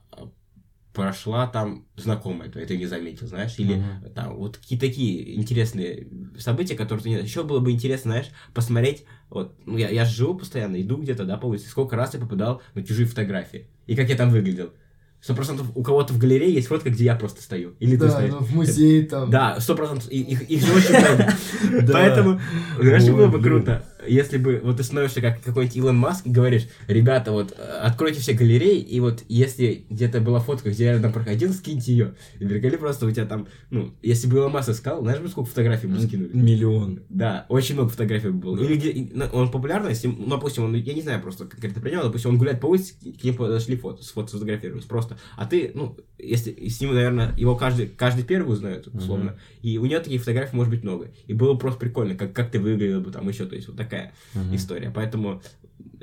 прошла 0.96 1.46
там 1.48 1.86
знакомая 1.98 2.50
твоя, 2.50 2.66
ты 2.66 2.78
не 2.78 2.86
заметил, 2.86 3.28
знаешь, 3.28 3.56
или 3.58 3.76
Мгм. 3.76 4.12
там 4.16 4.36
вот 4.38 4.58
какие 4.58 4.80
такие 4.80 5.36
интересные 5.36 6.08
события, 6.40 6.76
которые 6.76 7.04
ты 7.04 7.10
не 7.10 7.16
знаешь. 7.16 7.30
Еще 7.30 7.44
было 7.44 7.60
бы 7.60 7.72
интересно, 7.72 8.12
знаешь, 8.12 8.28
посмотреть, 8.54 9.04
вот, 9.30 9.56
ну, 9.66 9.78
я, 9.78 9.90
я 9.90 10.06
живу 10.06 10.36
постоянно, 10.36 10.82
иду 10.82 10.98
где-то, 10.98 11.26
да, 11.26 11.38
по 11.38 11.46
улице, 11.48 11.68
сколько 11.70 11.96
раз 11.96 12.14
я 12.14 12.20
попадал 12.20 12.62
на 12.74 12.84
чужие 12.84 13.06
фотографии, 13.08 13.68
и 13.86 13.96
как 13.96 14.10
я 14.10 14.16
там 14.16 14.30
выглядел. 14.32 14.74
Сто 15.22 15.34
процентов 15.34 15.72
у 15.74 15.82
кого-то 15.82 16.14
в 16.14 16.20
галерее 16.20 16.54
есть 16.54 16.68
фотка, 16.68 16.92
где 16.92 17.06
я 17.06 17.16
просто 17.16 17.42
стою. 17.42 17.74
Или 17.80 17.94
ты 17.98 18.06
Да, 18.06 18.12
стоишь. 18.12 18.32
ну, 18.32 18.40
в 18.42 18.54
музее 18.54 19.08
там. 19.08 19.32
Да, 19.32 19.60
сто 19.60 19.74
процентов. 19.76 20.08
Их, 20.12 20.44
их 20.44 20.62
же 20.64 20.72
очень 20.72 20.92
много. 21.00 21.34
Поэтому, 21.94 22.40
знаешь, 22.80 23.06
было 23.10 23.28
бы 23.28 23.42
круто, 23.42 23.84
если 24.08 24.38
бы 24.38 24.62
вот 24.64 24.78
ты 24.78 24.84
становишься 24.84 25.22
как 25.22 25.42
какой-нибудь 25.42 25.78
Илон 25.78 25.98
Маск 25.98 26.26
и 26.26 26.30
говоришь, 26.30 26.68
ребята, 26.88 27.32
вот 27.32 27.54
э, 27.58 27.62
откройте 27.62 28.20
все 28.20 28.34
галереи, 28.34 28.80
и 28.80 29.00
вот 29.00 29.24
если 29.28 29.86
где-то 29.90 30.22
была 30.22 30.40
фотка, 30.40 30.72
где 30.72 30.86
я 30.86 31.00
там 31.00 31.14
проходил, 31.14 31.54
скиньте 31.54 31.92
ее. 31.92 32.16
И 32.40 32.46
приколи 32.46 32.76
просто 32.78 33.06
у 33.06 33.12
тебя 33.12 33.26
там, 33.26 33.48
ну, 33.70 33.94
если 34.02 34.28
бы 34.28 34.38
Илон 34.38 34.52
Маск 34.52 34.70
искал, 34.70 35.02
знаешь 35.02 35.20
бы, 35.20 35.28
сколько 35.28 35.50
фотографий 35.50 35.88
бы 35.88 36.00
скинули? 36.00 36.30
Миллион. 36.34 37.02
Да, 37.10 37.46
очень 37.50 37.76
много 37.76 37.90
фотографий 37.90 38.30
бы 38.30 38.40
было. 38.40 38.64
Или 38.64 38.76
где 38.76 39.10
ну, 39.14 39.26
он 39.34 39.52
популярный, 39.52 39.90
если, 39.90 40.08
ну, 40.08 40.28
допустим, 40.28 40.66
он, 40.66 40.76
я 40.76 40.94
не 40.94 41.02
знаю 41.02 41.22
просто 41.22 41.46
конкретно 41.46 41.82
про 41.82 41.90
него, 41.90 42.04
допустим, 42.04 42.32
он 42.32 42.38
гуляет 42.38 42.60
по 42.60 42.68
улице, 42.68 42.94
к 43.00 43.24
нему 43.24 43.38
подошли 43.38 43.76
фото, 43.76 44.04
с 44.04 44.12
фото 44.12 44.30
сфотографировались 44.30 44.86
просто. 44.86 45.18
А 45.36 45.46
ты, 45.46 45.72
ну, 45.74 45.98
если 46.18 46.68
с 46.68 46.80
ним, 46.82 46.94
наверное, 46.94 47.34
его 47.38 47.56
каждый, 47.56 47.88
каждый 47.88 48.24
первый 48.24 48.54
узнает, 48.54 48.88
условно. 48.88 49.38
И 49.62 49.78
у 49.78 49.86
него 49.86 50.00
таких 50.00 50.22
фотографий 50.22 50.56
может 50.56 50.72
быть 50.72 50.84
много. 50.84 51.12
И 51.28 51.34
было 51.34 51.54
бы 51.54 51.60
просто 51.60 51.80
прикольно, 51.80 52.16
как, 52.16 52.34
как 52.34 52.52
ты 52.52 52.60
выглядел 52.60 53.02
бы 53.02 53.12
там 53.12 53.28
еще, 53.28 53.46
то 53.46 53.56
есть 53.56 53.68
вот 53.68 53.78
такая 53.78 53.95
Мгм. 54.34 54.56
история. 54.56 54.92
Поэтому 54.94 55.42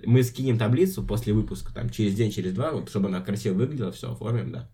мы 0.04 0.22
скинем 0.22 0.58
таблицу 0.58 1.02
после 1.02 1.32
выпуска, 1.32 1.72
там, 1.72 1.90
через 1.90 2.14
день, 2.14 2.30
через 2.30 2.52
два, 2.52 2.72
вот, 2.72 2.88
чтобы 2.88 3.08
она 3.08 3.20
красиво 3.20 3.54
выглядела, 3.54 3.92
все 3.92 4.12
оформим, 4.12 4.52
да. 4.52 4.68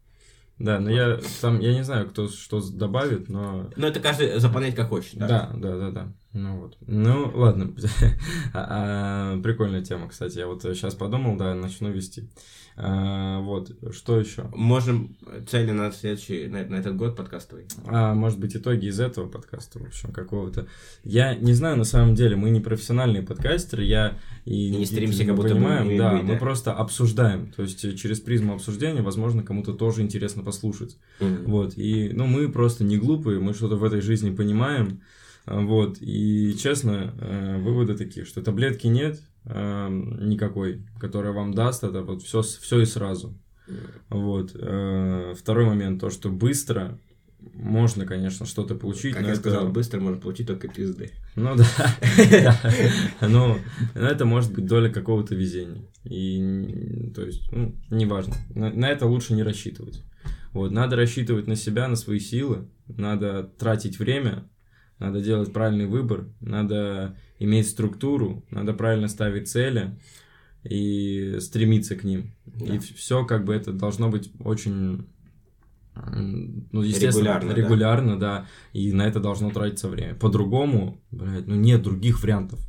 Да, 0.59 0.81
но 0.81 0.91
я 0.91 1.21
там, 1.41 1.61
я 1.61 1.73
не 1.73 1.85
знаю, 1.85 2.09
кто 2.09 2.29
что 2.29 2.61
добавит, 2.71 3.29
но 3.29 3.71
Но 3.77 3.87
это 3.87 4.01
каждый 4.01 4.41
заполнять 4.41 4.75
как 4.75 4.89
хочет, 4.89 5.17
да. 5.17 5.29
Да, 5.29 5.53
да, 5.55 5.77
да, 5.79 5.91
да. 5.91 6.13
Ну 6.33 6.61
вот. 6.61 6.77
Ну, 6.87 7.31
ладно. 7.35 7.75
А, 8.55 9.35
а, 9.35 9.41
Прикольная 9.43 9.83
тема, 9.83 10.09
кстати. 10.09 10.39
Я 10.39 10.47
вот 10.47 10.63
сейчас 10.63 10.95
подумал, 10.95 11.37
да, 11.37 11.55
начну 11.55 11.91
вести. 11.91 12.29
А, 12.77 13.41
Вот, 13.41 13.73
что 13.93 14.21
еще? 14.21 14.45
Можем 14.55 15.17
цели 15.49 15.73
на 15.73 15.91
следующий, 15.91 16.47
на, 16.47 16.65
на 16.65 16.77
этот 16.77 16.97
год 16.97 17.17
подкастовый. 17.17 17.67
А, 17.87 18.15
может 18.15 18.39
быть, 18.39 18.55
итоги 18.57 18.87
из 18.87 19.01
этого 19.01 19.29
подкаста, 19.29 19.79
в 19.79 19.87
общем, 19.87 20.13
какого-то. 20.13 20.69
Я 21.03 21.35
не 21.35 21.55
знаю, 21.55 21.77
на 21.77 21.85
самом 21.85 22.15
деле, 22.15 22.37
мы 22.37 22.51
не 22.51 22.61
профессиональные 22.61 23.23
подкастеры, 23.23 23.85
я 23.85 24.19
и, 24.45 24.69
И 24.69 24.77
не 24.77 24.87
стремимся, 24.87 25.25
как 25.25 25.35
будто 25.35 25.55
понимаем, 25.55 25.97
да, 25.97 26.13
мы 26.23 26.35
да. 26.35 26.39
просто 26.39 26.73
обсуждаем, 26.73 27.53
то 27.53 27.63
есть 27.63 27.81
через 27.99 28.21
призму 28.21 28.55
обсуждения, 28.55 29.03
возможно, 29.03 29.43
кому-то 29.43 29.73
тоже 29.73 30.03
интересно 30.03 30.43
послушать. 30.43 30.99
Вот, 31.21 31.77
и, 31.77 32.11
ну, 32.13 32.27
мы 32.27 32.49
просто 32.49 32.85
не 32.85 32.97
глупые, 32.97 33.41
мы 33.41 33.55
что-то 33.55 33.77
в 33.77 33.85
этой 33.85 34.01
жизни 34.01 34.31
понимаем, 34.31 35.01
вот, 35.51 35.99
и, 36.01 36.55
честно, 36.59 37.15
э, 37.21 37.59
выводы 37.63 37.97
такие, 37.97 38.27
что 38.27 38.43
таблетки 38.43 38.87
нет 38.87 39.21
э, 39.45 39.89
никакой, 39.91 40.83
которая 41.01 41.33
вам 41.33 41.55
даст 41.55 41.85
это 41.85 42.03
вот 42.03 42.23
все, 42.23 42.43
все 42.43 42.81
и 42.81 42.85
сразу. 42.85 43.37
Вот. 44.09 44.53
э, 44.55 45.35
Второй 45.39 45.67
момент, 45.67 46.01
то, 46.01 46.11
что 46.11 46.31
быстро 46.31 46.99
можно, 47.55 48.05
конечно, 48.05 48.47
что-то 48.47 48.75
получить, 48.75 49.15
Как 49.15 49.23
я 49.23 49.31
это- 49.31 49.41
сказал, 49.41 49.69
быстро 49.69 50.01
можно 50.01 50.21
получить 50.21 50.47
только 50.49 50.69
пизды. 50.69 51.13
ну 51.37 51.55
да, 51.57 51.65
да. 52.31 52.61
но 53.29 53.59
это 53.95 54.25
может 54.25 54.53
быть 54.53 54.67
доля 54.67 54.91
какого-то 54.91 55.35
везения. 55.35 55.85
И, 56.05 57.13
то 57.15 57.25
есть, 57.25 57.51
ну, 57.53 57.75
неважно. 57.91 58.35
На 58.55 58.89
это 58.91 59.07
лучше 59.07 59.35
не 59.35 59.43
рассчитывать. 59.45 60.03
Вот, 60.53 60.73
надо 60.73 60.97
рассчитывать 60.97 61.47
на 61.47 61.55
себя, 61.57 61.87
на 61.89 61.95
свои 61.97 62.19
силы, 62.19 62.69
надо 62.89 63.45
тратить 63.59 63.99
время, 63.99 64.49
надо 64.99 65.21
делать 65.21 65.53
правильный 65.53 65.87
выбор, 65.87 66.29
надо 66.41 67.17
иметь 67.39 67.69
структуру, 67.69 68.45
надо 68.51 68.73
правильно 68.73 69.09
ставить 69.09 69.49
цели 69.49 69.99
и 70.65 71.37
стремиться 71.41 71.97
к 71.97 72.05
ним. 72.05 72.35
Да. 72.47 72.75
И 72.75 72.79
все 72.79 73.25
как 73.25 73.45
бы 73.45 73.55
это 73.55 73.73
должно 73.73 74.09
быть 74.09 74.31
очень 74.41 75.07
ну, 75.95 76.83
естественно, 76.83 77.25
Регулярно, 77.25 77.49
да. 77.49 77.55
регулярно, 77.55 78.19
да. 78.19 78.47
и 78.73 78.93
на 78.93 79.07
это 79.07 79.21
должно 79.21 79.51
тратиться 79.51 79.89
время. 79.89 80.15
По-другому, 80.15 81.01
блядь, 81.11 81.47
ну 81.47 81.57
нет 81.57 81.83
других 81.83 82.23
вариантов. 82.23 82.61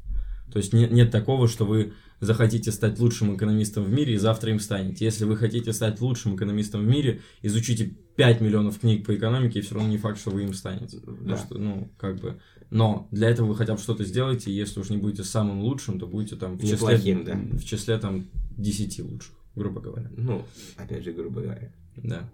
То 0.52 0.58
есть 0.58 0.74
нет, 0.74 0.92
нет 0.92 1.12
такого, 1.12 1.48
что 1.48 1.66
вы 1.66 1.94
захотите 2.20 2.72
стать 2.72 3.00
лучшим 3.00 3.36
экономистом 3.36 3.84
в 3.84 3.92
мире 3.92 4.14
и 4.14 4.18
завтра 4.18 4.52
им 4.52 4.60
станете. 4.60 5.06
Если 5.06 5.26
вы 5.26 5.38
хотите 5.38 5.74
стать 5.74 6.02
лучшим 6.02 6.36
экономистом 6.36 6.82
в 6.82 6.88
мире, 6.88 7.22
изучите 7.42 7.86
5 8.16 8.42
миллионов 8.42 8.80
книг 8.80 9.06
по 9.06 9.16
экономике, 9.16 9.60
и 9.60 9.62
все 9.62 9.76
равно 9.76 9.90
не 9.90 9.98
факт, 9.98 10.20
что 10.20 10.32
вы 10.32 10.44
им 10.44 10.54
станете. 10.54 11.00
Потому 11.00 11.28
Да. 11.28 11.38
что, 11.38 11.58
ну, 11.58 11.92
как 11.98 12.20
бы... 12.20 12.40
Но 12.70 13.08
для 13.12 13.30
этого 13.30 13.48
вы 13.48 13.56
хотя 13.56 13.74
бы 13.74 13.80
что-то 13.80 14.04
сделаете, 14.04 14.52
и 14.52 14.54
если 14.54 14.80
уж 14.80 14.90
не 14.90 14.98
будете 14.98 15.24
самым 15.24 15.62
лучшим, 15.62 16.00
то 16.00 16.06
будете 16.06 16.36
там 16.36 16.58
в 16.58 16.62
числе, 16.62 16.74
Неплохим, 16.76 17.24
да. 17.24 17.36
в 17.36 17.64
числе 17.64 17.98
там 17.98 18.28
10 18.58 19.00
лучших, 19.00 19.34
грубо 19.56 19.82
говоря. 19.82 20.12
Ну, 20.16 20.44
опять 20.78 21.04
же, 21.04 21.12
грубо 21.14 21.42
говоря. 21.42 21.72
Да. 21.98 22.30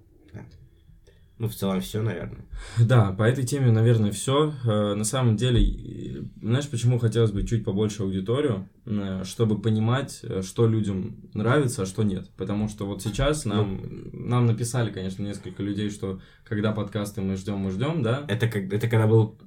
Ну, 1.37 1.49
в 1.49 1.55
целом 1.55 1.81
все, 1.81 2.01
наверное. 2.01 2.45
Да, 2.79 3.11
по 3.11 3.23
этой 3.23 3.43
теме, 3.43 3.71
наверное, 3.71 4.11
все. 4.11 4.53
На 4.63 5.03
самом 5.03 5.35
деле, 5.35 5.61
э, 5.61 6.23
знаешь, 6.41 6.69
почему 6.69 6.97
хотелось 6.97 7.31
бы 7.31 7.45
чуть 7.45 7.65
побольше 7.65 8.03
аудиторию, 8.03 8.69
Э, 8.87 9.23
чтобы 9.23 9.59
понимать, 9.59 10.19
э, 10.21 10.43
что 10.43 10.67
людям 10.67 11.15
нравится, 11.33 11.83
а 11.83 11.85
что 11.85 12.03
нет. 12.03 12.29
Потому 12.37 12.69
что 12.69 12.85
вот 12.85 13.01
сейчас 13.01 13.45
нам, 13.45 13.81
нам 14.13 14.45
написали, 14.45 14.91
конечно, 14.91 15.23
несколько 15.23 15.63
людей, 15.63 15.89
что 15.89 16.19
когда 16.43 16.71
подкасты 16.71 17.21
мы 17.21 17.35
ждем, 17.35 17.57
мы 17.57 17.71
ждем, 17.71 18.03
да? 18.03 18.25
Это, 18.27 18.47
как, 18.47 18.71
это 18.71 18.87
когда 18.87 19.07
был 19.07 19.39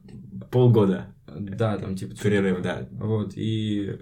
полгода 0.50 1.06
Да, 1.26 1.78
там 1.78 1.94
типа... 1.94 2.16
перерыв, 2.16 2.62
да. 2.62 2.88
Вот, 2.90 3.34
и, 3.36 4.00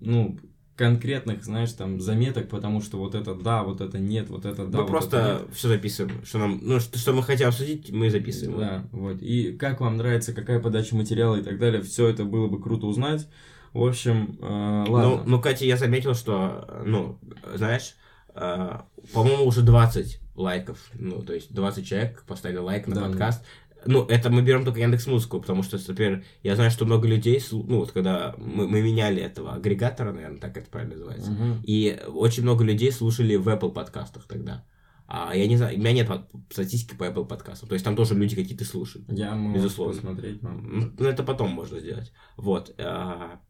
ну, 0.00 0.38
конкретных, 0.76 1.42
знаешь, 1.42 1.72
там, 1.72 2.00
заметок, 2.00 2.48
потому 2.48 2.82
что 2.82 2.98
вот 2.98 3.14
это 3.14 3.34
да, 3.34 3.62
вот 3.62 3.80
это 3.80 3.98
нет, 3.98 4.28
вот 4.28 4.44
это 4.44 4.66
да, 4.66 4.78
мы 4.78 4.82
вот 4.84 4.90
просто 4.90 5.16
это 5.16 5.42
нет. 5.46 5.56
все 5.56 5.68
записываем. 5.68 6.24
Что 6.24 6.38
нам, 6.38 6.60
ну, 6.62 6.80
что, 6.80 6.98
что 6.98 7.12
мы 7.14 7.22
хотим 7.22 7.48
обсудить, 7.48 7.90
мы 7.90 8.10
записываем. 8.10 8.58
Да, 8.58 8.84
вот. 8.92 9.22
И 9.22 9.52
как 9.52 9.80
вам 9.80 9.96
нравится, 9.96 10.32
какая 10.34 10.60
подача 10.60 10.94
материала 10.94 11.36
и 11.36 11.42
так 11.42 11.58
далее, 11.58 11.82
все 11.82 12.08
это 12.08 12.24
было 12.24 12.46
бы 12.46 12.60
круто 12.60 12.86
узнать. 12.86 13.26
В 13.72 13.82
общем, 13.84 14.38
э, 14.40 14.84
Ну, 14.86 14.92
ладно. 14.92 15.22
ну, 15.26 15.40
Катя, 15.40 15.64
я 15.64 15.76
заметил, 15.76 16.14
что, 16.14 16.82
ну, 16.84 17.18
знаешь, 17.54 17.94
э, 18.34 18.78
по-моему, 19.12 19.44
уже 19.44 19.62
20 19.62 20.20
лайков. 20.34 20.78
Ну, 20.94 21.22
то 21.22 21.32
есть 21.32 21.52
20 21.52 21.86
человек 21.86 22.22
поставили 22.26 22.58
лайк 22.58 22.86
на 22.86 22.94
Да, 22.96 23.00
подкаст. 23.02 23.44
Ну, 23.86 24.04
это 24.06 24.30
мы 24.30 24.42
берем 24.42 24.64
только 24.64 24.80
Яндекс 24.80 25.06
Музыку, 25.06 25.40
потому 25.40 25.62
что, 25.62 25.78
например, 25.88 26.24
я 26.42 26.54
знаю, 26.56 26.70
что 26.70 26.84
много 26.84 27.08
людей, 27.08 27.40
ну, 27.52 27.78
вот 27.78 27.92
когда 27.92 28.34
мы, 28.38 28.68
мы 28.68 28.82
меняли 28.82 29.22
этого 29.22 29.54
агрегатора, 29.54 30.12
наверное, 30.12 30.38
так 30.40 30.56
это 30.56 30.70
правильно 30.70 30.94
называется, 30.94 31.30
Мгм. 31.30 31.62
и 31.64 31.98
очень 32.08 32.42
много 32.42 32.64
людей 32.64 32.92
слушали 32.92 33.36
в 33.36 33.48
Apple 33.48 33.72
подкастах 33.72 34.24
тогда. 34.26 34.64
А 35.08 35.36
я 35.36 35.46
не 35.46 35.56
знаю, 35.56 35.76
у 35.76 35.78
меня 35.80 35.92
нет 35.92 36.10
статистики 36.50 36.96
по 36.96 37.04
Apple 37.04 37.26
подкастам. 37.28 37.68
То 37.68 37.74
есть 37.74 37.84
там 37.84 37.94
тоже 37.94 38.14
люди 38.16 38.34
какие-то 38.34 38.64
слушают. 38.64 39.06
Я 39.12 39.36
могу 39.36 39.54
безусловно. 39.54 39.94
посмотреть, 39.94 40.42
мам. 40.42 40.68
Ну, 40.80 40.92
ну, 40.98 41.06
это 41.08 41.22
потом 41.22 41.50
можно 41.50 41.78
сделать. 41.78 42.12
Вот. 42.36 42.74
а, 42.78 43.40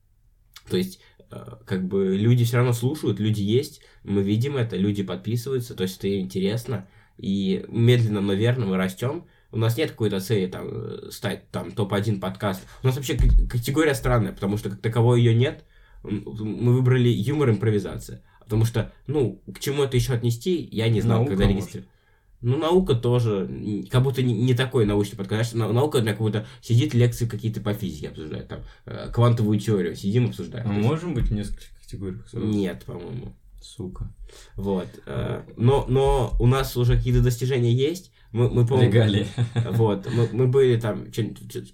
То 0.69 0.77
есть, 0.77 1.01
а, 1.31 1.59
как 1.65 1.89
бы 1.89 2.15
люди 2.15 2.45
все 2.45 2.59
равно 2.59 2.75
слушают, 2.75 3.21
люди 3.21 3.41
есть, 3.41 3.81
мы 4.05 4.23
видим 4.23 4.57
это, 4.59 4.77
люди 4.77 5.03
подписываются, 5.03 5.75
то 5.75 5.85
есть 5.85 5.97
это 5.97 6.21
интересно. 6.21 6.89
И 7.17 7.65
медленно, 7.69 8.21
но 8.21 8.35
верно 8.35 8.67
мы 8.67 8.77
растем. 8.77 9.25
У 9.53 9.59
нас 9.59 9.77
нет 9.77 9.91
какой-то 9.91 10.21
цели 10.21 10.47
там 10.47 10.69
э, 10.71 11.11
стать 11.11 11.51
там 11.51 11.73
топ-1 11.73 12.21
подкаст. 12.21 12.63
У 12.83 12.87
нас 12.87 12.97
вообще 12.97 13.17
категория 13.17 13.95
странная, 13.95 14.33
потому 14.33 14.57
что 14.57 14.71
как 14.71 14.81
таковой 14.81 15.21
ее 15.21 15.35
нет. 15.35 15.65
Мы 16.03 16.75
выбрали 16.75 17.09
юмор 17.09 17.51
импровизация. 17.51 18.23
Потому 18.41 18.65
что, 18.65 18.93
ну, 19.07 19.43
к 19.53 19.59
чему 19.59 19.83
это 19.83 19.97
еще 19.97 20.13
отнести, 20.13 20.69
я 20.71 20.89
не 20.89 21.01
знал, 21.01 21.19
Наука, 21.19 21.31
когда 21.31 21.49
регистрировал. 21.49 21.91
Ну, 22.43 22.59
наука 22.59 22.95
тоже, 22.95 23.49
как 23.91 24.03
будто 24.03 24.23
не, 24.23 24.35
не 24.35 24.55
такой 24.55 24.85
научный 24.85 25.17
подкаст. 25.17 25.55
Наука, 25.55 26.01
для 26.01 26.13
как 26.13 26.21
будто 26.21 26.47
сидит 26.61 26.95
лекции 26.95 27.27
какие-то 27.27 27.61
по 27.61 27.73
физике 27.73 28.09
обсуждает, 28.09 28.47
там, 28.47 28.61
э, 28.85 29.11
квантовую 29.13 29.59
теорию, 29.59 29.97
сидим 29.97 30.27
обсуждаем. 30.27 30.69
А 30.69 30.73
можем 30.73 31.15
быть 31.15 31.29
в 31.29 31.33
нескольких 31.35 31.71
категориях? 31.83 32.29
сразу? 32.29 32.47
Нет, 32.47 32.85
по-моему. 32.85 33.35
Сука. 33.61 34.15
Вот. 34.55 34.87
э, 35.07 35.43
Но, 35.57 35.87
но 35.89 36.37
у 36.39 36.47
нас 36.47 36.77
уже 36.77 36.97
какие-то 36.97 37.23
достижения 37.23 37.73
есть. 37.73 38.13
Мы, 38.33 38.51
мы 38.51 38.67
по-моему, 38.67 38.93
Регалии. 38.93 39.27
Вот, 39.71 40.07
мы, 40.13 40.29
мы 40.33 40.47
были 40.47 40.79
там, 40.79 41.07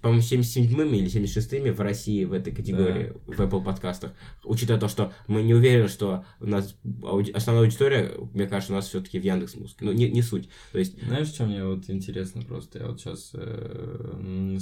по-моему, 0.01 0.21
77-ми 0.23 0.99
или 0.99 1.07
76-ми 1.07 1.71
в 1.71 1.79
России 1.81 2.23
в 2.25 2.33
этой 2.33 2.53
категории, 2.53 3.13
в 3.25 3.39
Apple 3.39 3.63
подкастах. 3.63 4.13
Учитывая 4.43 4.79
то, 4.79 4.87
что 4.87 5.11
мы 5.27 5.43
не 5.43 5.53
уверены, 5.53 5.87
что 5.87 6.25
у 6.39 6.45
нас 6.45 6.75
ауди- 7.01 7.31
основная 7.31 7.65
аудитория, 7.65 8.11
мне 8.33 8.47
кажется, 8.47 8.73
у 8.73 8.75
нас 8.75 8.87
все-таки 8.87 9.19
в 9.19 9.23
Яндекс 9.23 9.55
Музыке. 9.55 9.85
Ну, 9.85 9.91
не, 9.91 10.09
не 10.09 10.21
суть. 10.21 10.49
То 10.71 10.79
есть, 10.79 11.01
Знаешь, 11.03 11.27
что 11.27 11.45
мне 11.45 11.63
вот 11.65 11.89
интересно 11.89 12.41
просто? 12.41 12.79
Я 12.79 12.87
вот 12.87 12.99
сейчас 13.01 13.33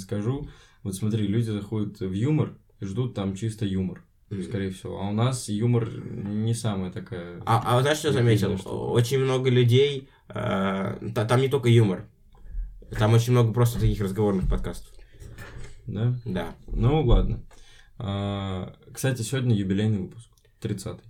скажу. 0.02 0.48
Вот 0.82 0.94
смотри, 0.94 1.26
люди 1.26 1.50
заходят 1.50 2.00
в 2.00 2.12
юмор 2.12 2.56
и 2.80 2.84
ждут 2.84 3.14
там 3.14 3.36
чисто 3.36 3.64
юмор. 3.64 4.02
Мгм. 4.36 4.48
скорее 4.48 4.70
всего. 4.70 5.00
А 5.00 5.08
у 5.08 5.12
нас 5.12 5.48
юмор 5.48 5.88
не 5.90 6.54
самая 6.54 6.90
такая... 6.90 7.40
А, 7.46 7.62
а 7.64 7.74
вот 7.74 7.82
знаешь, 7.82 7.98
что 7.98 8.12
заметил? 8.12 8.56
что- 8.58 8.90
Очень 8.92 9.18
много 9.20 9.50
людей, 9.50 10.08
э, 10.28 10.34
та- 11.14 11.24
там 11.24 11.40
не 11.40 11.48
только 11.48 11.68
юмор, 11.68 12.04
там 12.98 13.14
очень 13.14 13.32
много 13.32 13.52
просто 13.52 13.80
таких 13.80 14.00
разговорных 14.00 14.48
подкастов. 14.48 14.92
Да? 15.86 16.14
Да. 16.24 16.54
Ну, 16.68 17.02
ладно. 17.04 17.42
А, 17.98 18.74
кстати, 18.92 19.22
сегодня 19.22 19.54
юбилейный 19.54 19.98
выпуск. 19.98 20.28
30-й. 20.60 21.00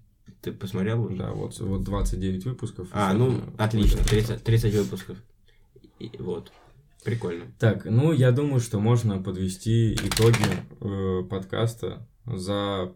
Ты 0.41 0.53
посмотрел 0.53 1.05
уже? 1.05 1.17
Да, 1.17 1.31
вот, 1.33 1.59
вот 1.61 1.85
29 1.85 2.45
выпусков. 2.47 2.89
А, 2.93 3.13
ну, 3.13 3.41
отлично, 3.59 3.99
будет. 3.99 4.09
30, 4.11 4.43
30 4.43 4.75
выпусков. 4.75 5.19
И- 5.99 6.11
вот. 6.19 6.51
Прикольно. 7.05 7.47
Так, 7.59 7.85
ну, 7.85 8.13
я 8.13 8.31
думаю, 8.33 8.61
что 8.61 8.79
можно 8.81 9.21
подвести 9.23 9.93
итоги 9.95 10.37
э, 10.81 11.23
подкаста 11.29 12.07
за 12.25 12.93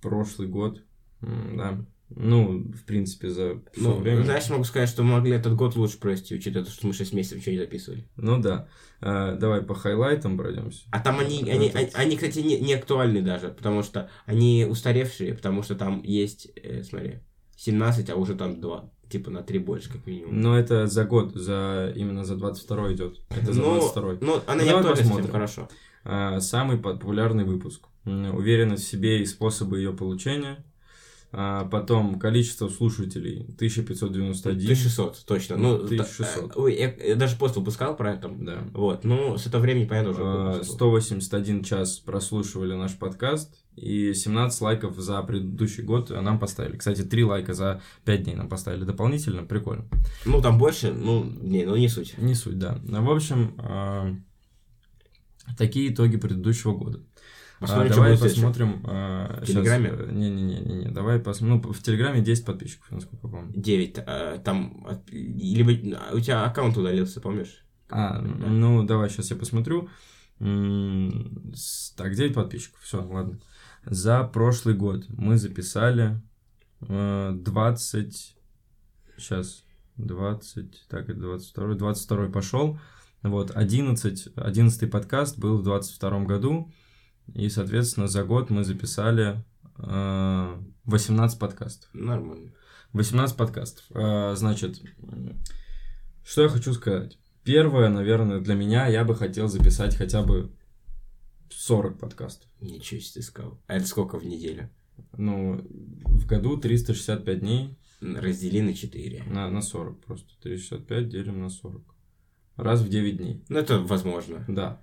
прошлый 0.00 0.48
год. 0.48 0.82
Да. 1.20 1.84
Ну, 2.12 2.58
в 2.72 2.84
принципе, 2.86 3.30
за 3.30 3.60
Ну, 3.76 3.94
время. 3.98 4.24
знаешь, 4.24 4.48
могу 4.50 4.64
сказать, 4.64 4.88
что 4.88 5.04
мы 5.04 5.12
могли 5.12 5.30
этот 5.32 5.54
год 5.54 5.76
лучше 5.76 5.98
провести, 6.00 6.34
учитывая 6.34 6.64
то, 6.66 6.72
что 6.72 6.88
мы 6.88 6.92
6 6.92 7.12
месяцев 7.12 7.38
ничего 7.38 7.52
не 7.52 7.58
записывали. 7.58 8.08
Ну 8.16 8.38
да. 8.40 8.66
А, 9.00 9.36
давай 9.36 9.62
по 9.62 9.74
хайлайтам 9.76 10.36
пройдемся. 10.36 10.86
А 10.90 10.98
там 10.98 11.20
они, 11.20 11.48
они, 11.48 11.68
Этот- 11.68 11.76
они, 11.76 11.90
они, 11.94 12.16
кстати, 12.16 12.40
не, 12.40 12.58
не 12.58 12.74
актуальны 12.74 13.22
даже, 13.22 13.48
потому 13.50 13.84
что 13.84 14.10
они 14.26 14.66
устаревшие, 14.68 15.34
потому 15.34 15.62
что 15.62 15.76
там 15.76 16.02
есть, 16.02 16.48
э, 16.56 16.82
смотри, 16.82 17.20
17, 17.56 18.10
а 18.10 18.16
уже 18.16 18.34
там 18.34 18.60
2, 18.60 18.90
типа 19.08 19.30
на 19.30 19.44
3 19.44 19.60
больше, 19.60 19.92
как 19.92 20.04
минимум. 20.04 20.40
Но 20.40 20.58
это 20.58 20.88
за 20.88 21.04
год, 21.04 21.36
за 21.36 21.92
именно 21.94 22.24
за 22.24 22.34
22 22.34 22.92
идет. 22.92 23.20
Это 23.28 23.52
за 23.52 23.60
ну, 23.60 23.74
22 23.78 24.16
ну, 24.20 24.40
она 24.48 24.56
Ну, 24.56 24.62
не 24.64 24.70
давай 24.70 24.96
посмотрим. 24.96 25.30
хорошо. 25.30 25.68
А, 26.02 26.40
Самый 26.40 26.78
популярный 26.78 27.44
выпуск. 27.44 27.86
Уверенность 28.34 28.84
в 28.84 28.88
себе 28.88 29.22
и 29.22 29.26
способы 29.26 29.78
ее 29.78 29.92
получения. 29.92 30.64
А, 31.32 31.64
Потом 31.66 32.18
количество 32.18 32.68
слушателей 32.68 33.44
1591. 33.54 34.66
1600, 34.66 35.24
точно. 35.26 35.56
Ну, 35.56 35.78
та- 35.78 35.84
1600. 35.84 36.50
э, 36.50 36.52
ой, 36.56 36.74
я, 36.74 36.92
я 36.92 37.14
даже 37.14 37.36
пост 37.36 37.54
выпускал 37.54 37.96
про 37.96 38.14
это. 38.14 38.28
Да. 38.28 38.64
Вот, 38.72 39.04
ну, 39.04 39.38
с 39.38 39.46
этого 39.46 39.62
времени, 39.62 39.84
понятно, 39.86 40.10
уже. 40.10 40.22
А, 40.24 40.52
выпуск 40.52 40.70
был. 40.70 40.74
181 40.74 41.62
час 41.62 41.98
прослушивали 42.00 42.74
наш 42.74 42.96
подкаст. 42.96 43.54
И 43.76 44.12
17 44.12 44.60
лайков 44.60 44.98
за 44.98 45.22
предыдущий 45.22 45.84
год 45.84 46.10
нам 46.10 46.40
поставили. 46.40 46.76
Кстати, 46.76 47.02
3 47.02 47.24
лайка 47.24 47.54
за 47.54 47.80
5 48.04 48.24
дней 48.24 48.34
нам 48.34 48.48
поставили 48.48 48.82
дополнительно. 48.82 49.44
Прикольно. 49.44 49.86
Ну, 50.26 50.42
там 50.42 50.58
больше, 50.58 50.92
ну, 50.92 51.22
не, 51.24 51.64
ну, 51.64 51.76
не 51.76 51.88
суть. 51.88 52.18
Не 52.18 52.34
суть, 52.34 52.58
да. 52.58 52.80
Ну, 52.82 53.04
В 53.04 53.10
общем, 53.10 53.54
а, 53.58 54.16
такие 55.56 55.92
итоги 55.92 56.16
предыдущего 56.16 56.72
года. 56.76 57.00
Посмотрим, 57.60 57.92
А, 57.92 57.94
давай 57.94 58.18
посмотрим. 58.18 58.80
а, 58.86 59.40
В 59.42 59.46
Телеграме? 59.46 59.92
Не-не-не, 60.12 60.88
давай 60.90 61.18
посмотрим. 61.20 61.60
Ну, 61.62 61.72
в 61.72 61.82
Телеграме 61.82 62.22
10 62.22 62.44
подписчиков, 62.46 62.90
насколько 62.90 63.26
я 63.26 63.30
помню. 63.32 63.52
9, 63.54 63.98
э, 63.98 64.38
там, 64.44 64.86
от- 64.88 65.10
либо 65.10 65.72
а, 65.98 66.14
у 66.14 66.20
тебя 66.20 66.44
аккаунт 66.44 66.76
удалился, 66.78 67.20
помнишь? 67.20 67.64
А, 67.90 68.18
Да. 68.20 68.46
ну 68.46 68.82
давай 68.84 69.10
сейчас 69.10 69.30
я 69.30 69.36
посмотрю. 69.36 69.88
Так, 70.38 72.14
9 72.14 72.34
подписчиков. 72.34 72.80
Все, 72.80 73.02
ладно. 73.02 73.38
За 73.84 74.24
прошлый 74.24 74.74
год 74.74 75.04
мы 75.08 75.36
записали 75.36 76.20
э, 76.88 77.32
20. 77.34 78.36
Сейчас. 79.18 79.64
20. 79.96 80.86
Так, 80.88 81.10
это 81.10 81.18
22. 81.20 81.74
22 81.74 82.28
пошел. 82.30 82.78
Вот, 83.22 83.50
11. 83.54 84.28
11 84.34 84.90
подкаст 84.90 85.38
был 85.38 85.58
в 85.58 85.62
22 85.62 86.24
году. 86.24 86.72
И, 87.34 87.48
соответственно, 87.48 88.08
за 88.08 88.24
год 88.24 88.50
мы 88.50 88.64
записали 88.64 89.44
э, 89.78 90.56
18 90.84 91.38
подкастов. 91.38 91.88
Нормально. 91.92 92.52
18 92.92 93.36
подкастов. 93.36 93.84
А, 93.94 94.34
Значит, 94.34 94.80
что 96.24 96.42
я 96.42 96.48
хочу 96.48 96.72
сказать. 96.72 97.18
Первое, 97.44 97.88
наверное, 97.88 98.40
для 98.40 98.54
меня 98.54 98.86
я 98.86 99.04
бы 99.04 99.14
хотел 99.14 99.48
записать 99.48 99.96
хотя 99.96 100.22
бы 100.22 100.52
40 101.50 101.98
подкастов. 101.98 102.48
Ничего 102.60 103.00
себе 103.00 103.14
ты 103.14 103.22
сказал. 103.22 103.60
А 103.66 103.76
это 103.76 103.86
сколько 103.86 104.18
в 104.18 104.24
неделю? 104.26 104.70
Ну, 105.16 105.64
в 106.04 106.26
году 106.26 106.56
365 106.56 107.40
дней 107.40 107.76
Раздели 108.00 108.60
на 108.62 108.74
4. 108.74 109.24
на, 109.24 109.50
на 109.50 109.60
40 109.62 110.00
просто. 110.00 110.28
365 110.42 111.08
делим 111.08 111.40
на 111.40 111.50
40. 111.50 111.82
Раз 112.56 112.80
в 112.80 112.88
9 112.88 113.16
дней. 113.16 113.44
Ну, 113.48 113.58
это 113.58 113.78
возможно. 113.80 114.44
Да. 114.48 114.80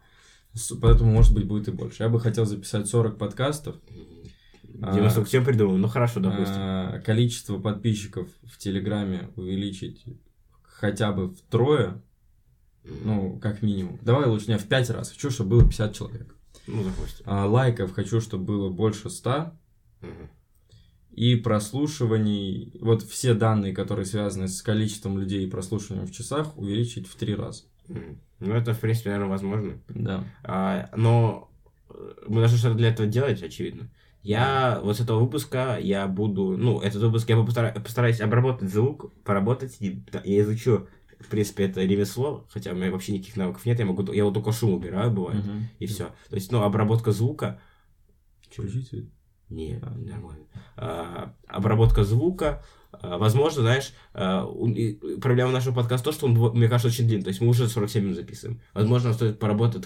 Поэтому, 0.81 1.11
может 1.11 1.33
быть, 1.33 1.45
будет 1.45 1.67
и 1.67 1.71
больше. 1.71 2.03
Я 2.03 2.09
бы 2.09 2.19
хотел 2.19 2.45
записать 2.45 2.87
40 2.87 3.17
подкастов. 3.17 3.75
А. 4.81 4.93
Дима 4.93 5.09
столько 5.09 5.27
всем 5.27 5.45
придумал. 5.45 5.77
Ну, 5.77 5.87
хорошо, 5.87 6.19
допустим. 6.19 6.55
А, 6.57 6.99
количество 6.99 7.57
подписчиков 7.57 8.27
в 8.43 8.57
Телеграме 8.57 9.29
увеличить 9.35 10.03
хотя 10.63 11.11
бы 11.11 11.29
втрое, 11.29 12.01
ну, 12.83 13.39
как 13.39 13.61
минимум. 13.61 13.99
Давай 14.01 14.27
лучше 14.27 14.51
не 14.51 14.57
в 14.57 14.67
5 14.67 14.89
раз. 14.91 15.09
Хочу, 15.09 15.31
чтобы 15.31 15.51
было 15.51 15.63
50 15.63 15.95
человек. 15.95 16.35
Ну, 16.67 16.83
допустим. 16.83 17.25
А, 17.25 17.45
лайков 17.47 17.93
хочу, 17.93 18.21
чтобы 18.21 18.45
было 18.45 18.69
больше 18.69 19.09
100. 19.09 19.53
Мгм. 20.01 20.29
И 21.11 21.35
прослушиваний, 21.35 22.77
вот 22.79 23.01
все 23.01 23.33
данные, 23.33 23.73
которые 23.73 24.05
связаны 24.05 24.47
с 24.47 24.61
количеством 24.61 25.17
людей 25.17 25.45
и 25.45 25.49
прослушиванием 25.49 26.05
в 26.05 26.11
часах, 26.11 26.55
увеличить 26.57 27.07
в 27.07 27.15
3 27.15 27.35
раза. 27.35 27.63
Мгм. 27.87 28.21
Ну, 28.39 28.53
это, 28.53 28.73
в 28.73 28.79
принципе, 28.79 29.09
наверное, 29.09 29.31
возможно. 29.31 29.79
Да. 29.89 30.23
А, 30.43 30.89
но 30.95 31.49
э, 31.89 32.13
мы 32.27 32.39
должны 32.41 32.57
что-то 32.57 32.75
для 32.75 32.89
этого 32.89 33.07
делать, 33.07 33.41
очевидно. 33.41 33.89
Я 34.23 34.79
вот 34.83 34.97
с 34.97 34.99
этого 34.99 35.19
выпуска 35.19 35.77
я 35.79 36.05
буду, 36.07 36.57
ну, 36.57 36.79
этот 36.81 37.01
выпуск 37.01 37.29
я 37.29 37.37
постара- 37.37 37.73
постараюсь 37.79 38.19
обработать 38.21 38.69
звук, 38.69 39.11
поработать, 39.23 39.77
и 39.79 40.03
я 40.23 40.41
изучу, 40.41 40.87
в 41.19 41.27
принципе, 41.29 41.65
это 41.65 41.81
ремесло, 41.83 42.45
хотя 42.51 42.71
у 42.71 42.75
меня 42.75 42.91
вообще 42.91 43.13
никаких 43.13 43.37
навыков 43.37 43.65
нет, 43.65 43.79
я 43.79 43.85
могу, 43.85 44.11
я 44.11 44.25
вот 44.25 44.33
только 44.33 44.51
шум 44.51 44.73
убираю, 44.73 45.11
бывает, 45.11 45.45
Мгм. 45.45 45.67
и 45.79 45.85
все. 45.85 46.07
То 46.29 46.35
есть, 46.35 46.51
ну, 46.51 46.61
обработка 46.63 47.11
звука, 47.11 47.59
Включите. 48.41 49.05
не, 49.49 49.79
А. 49.81 49.89
нормально. 49.91 50.45
А, 50.75 51.33
обработка 51.47 52.03
звука. 52.03 52.63
А, 53.01 53.17
возможно, 53.17 53.61
знаешь, 53.61 53.93
а, 54.13 54.45
проблема 55.21 55.51
нашего 55.51 55.73
подкаста 55.75 56.05
то, 56.05 56.11
что 56.11 56.25
он, 56.27 56.33
мне 56.57 56.67
кажется, 56.67 56.87
очень 56.87 57.07
длинный. 57.07 57.23
То 57.23 57.29
есть 57.29 57.41
мы 57.41 57.49
уже 57.49 57.67
47 57.67 58.03
минут 58.03 58.15
записываем. 58.17 58.61
Возможно, 58.73 59.13
стоит 59.13 59.39
поработать, 59.39 59.85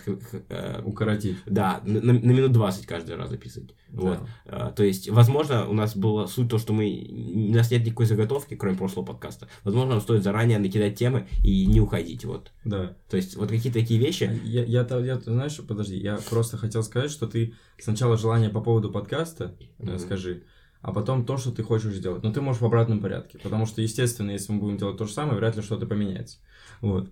э, 0.49 0.81
Укоротить. 0.83 1.37
да, 1.45 1.81
на, 1.83 1.99
на- 2.01 2.11
минут 2.11 2.51
20 2.51 2.85
каждый 2.85 3.15
раз 3.15 3.29
записывать. 3.29 3.75
Вот. 3.89 4.19
Да. 4.45 4.67
А, 4.67 4.71
то 4.71 4.83
есть, 4.83 5.09
возможно, 5.09 5.67
у 5.67 5.73
нас 5.73 5.95
была 5.97 6.27
суть 6.27 6.49
то, 6.49 6.57
что 6.57 6.73
мы 6.73 7.07
у 7.51 7.53
нас 7.53 7.69
нет 7.71 7.85
никакой 7.85 8.05
заготовки, 8.05 8.55
кроме 8.55 8.77
прошлого 8.77 9.05
подкаста. 9.05 9.47
Возможно, 9.63 9.91
нам 9.91 10.01
стоит 10.01 10.23
заранее 10.23 10.59
накидать 10.59 10.95
темы 10.95 11.27
и 11.43 11.65
не 11.65 11.81
уходить. 11.81 12.23
Вот. 12.25 12.51
Да. 12.63 12.95
То 13.09 13.17
есть, 13.17 13.35
вот 13.35 13.49
какие-то 13.49 13.79
такие 13.79 13.99
вещи. 13.99 14.39
Я, 14.43 14.63
я, 14.63 14.87
я, 14.99 15.19
знаешь, 15.19 15.59
подожди, 15.67 15.97
я 15.97 16.19
просто 16.29 16.57
хотел 16.57 16.83
сказать, 16.83 17.11
что 17.11 17.27
ты 17.27 17.53
сначала 17.79 18.17
желание 18.17 18.49
по 18.49 18.61
поводу 18.61 18.91
подкаста 18.91 19.55
Мгм. 19.79 19.99
скажи, 19.99 20.43
а 20.81 20.91
потом 20.93 21.25
то, 21.25 21.37
что 21.37 21.51
ты 21.51 21.63
хочешь 21.63 21.93
сделать. 21.93 22.23
Но 22.23 22.31
ты 22.31 22.41
можешь 22.41 22.61
в 22.61 22.65
обратном 22.65 22.99
порядке, 22.99 23.37
потому 23.39 23.65
что, 23.65 23.81
естественно, 23.81 24.31
если 24.31 24.51
мы 24.51 24.59
будем 24.59 24.77
делать 24.77 24.97
то 24.97 25.05
же 25.05 25.13
самое, 25.13 25.37
вряд 25.37 25.55
ли 25.55 25.61
что-то 25.61 25.85
поменяется. 25.85 26.39
Вот. 26.81 27.09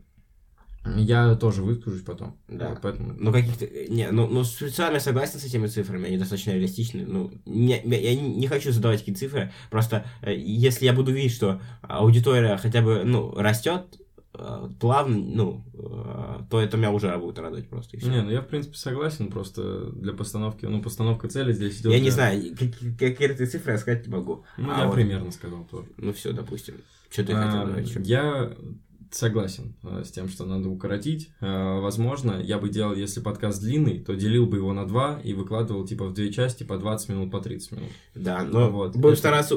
Я 0.96 1.36
тоже 1.36 1.62
выскажусь 1.62 2.02
потом. 2.02 2.38
Да. 2.48 2.70
Вот, 2.70 2.80
поэтому... 2.82 3.14
Ну, 3.18 3.32
каких-то... 3.34 3.68
Не, 3.90 4.12
ну, 4.12 4.28
ну, 4.28 4.44
специально 4.44 4.96
я 4.96 5.00
согласен 5.02 5.40
с 5.40 5.44
этими 5.44 5.68
цифрами, 5.68 6.08
они 6.08 6.18
достаточно 6.18 6.52
реалистичны. 6.52 7.06
Ну, 7.06 7.32
не- 7.46 7.82
я 7.86 8.16
не 8.16 8.48
хочу 8.48 8.72
задавать 8.72 9.00
какие 9.00 9.16
цифры, 9.16 9.52
просто 9.70 10.06
э, 10.22 10.34
если 10.36 10.86
я 10.86 10.94
буду 10.94 11.12
видеть, 11.12 11.34
что 11.34 11.62
аудитория 11.82 12.58
хотя 12.58 12.82
бы, 12.82 13.04
ну, 13.04 13.34
растет 13.36 14.00
э, 14.00 14.04
плавно, 14.80 15.18
ну, 15.18 15.64
э, 15.74 16.42
то 16.50 16.60
это 16.60 16.78
меня 16.78 16.92
уже 16.92 17.16
будет 17.18 17.40
радовать 17.40 17.68
просто. 17.70 17.98
Не, 17.98 18.22
ну 18.22 18.32
я, 18.32 18.42
в 18.42 18.48
принципе, 18.48 18.76
согласен, 18.78 19.30
просто 19.30 19.92
для 19.92 20.14
постановки, 20.14 20.66
ну, 20.66 20.82
постановка 20.82 21.28
цели 21.28 21.54
здесь 21.54 21.80
идет. 21.82 21.92
Я 21.94 22.00
не 22.00 22.10
знаю, 22.10 22.42
какие- 22.58 22.96
какие-то 22.96 23.46
цифры 23.48 23.74
я 23.74 23.78
сказать 23.78 24.08
не 24.08 24.14
могу. 24.14 24.44
Ну, 24.58 24.70
А 24.72 24.80
я 24.82 24.86
вот- 24.88 24.96
примерно 24.96 25.32
сказал 25.32 25.64
тоже. 25.70 25.88
Ну, 25.98 26.14
все, 26.14 26.32
допустим. 26.34 26.76
Что 27.10 27.24
ты 27.26 27.34
хотел 27.34 27.62
А, 27.62 27.66
говорить? 27.66 27.90
ещё? 27.90 28.00
Я 28.02 28.54
согласен 29.12 29.74
э, 29.84 30.04
с 30.06 30.12
тем, 30.12 30.30
что 30.30 30.46
надо 30.46 30.70
укоротить. 30.70 31.32
Э, 31.42 31.80
Возможно, 31.80 32.40
я 32.44 32.60
бы 32.60 32.70
делал, 32.70 32.94
если 32.94 33.22
подкаст 33.22 33.60
длинный, 33.60 34.00
то 34.00 34.14
делил 34.16 34.46
бы 34.46 34.58
его 34.58 34.72
на 34.74 34.86
два 34.86 35.20
и 35.24 35.34
выкладывал 35.34 35.84
типа 35.88 36.06
в 36.06 36.14
две 36.14 36.32
части 36.32 36.64
по 36.64 36.78
20 36.78 37.10
минут, 37.10 37.32
по 37.32 37.40
30 37.42 37.72
минут. 37.72 37.90
Да, 38.14 38.44
но 38.44 38.70
вот, 38.70 38.92
будем 38.96 39.10
это- 39.10 39.18
стараться, 39.18 39.56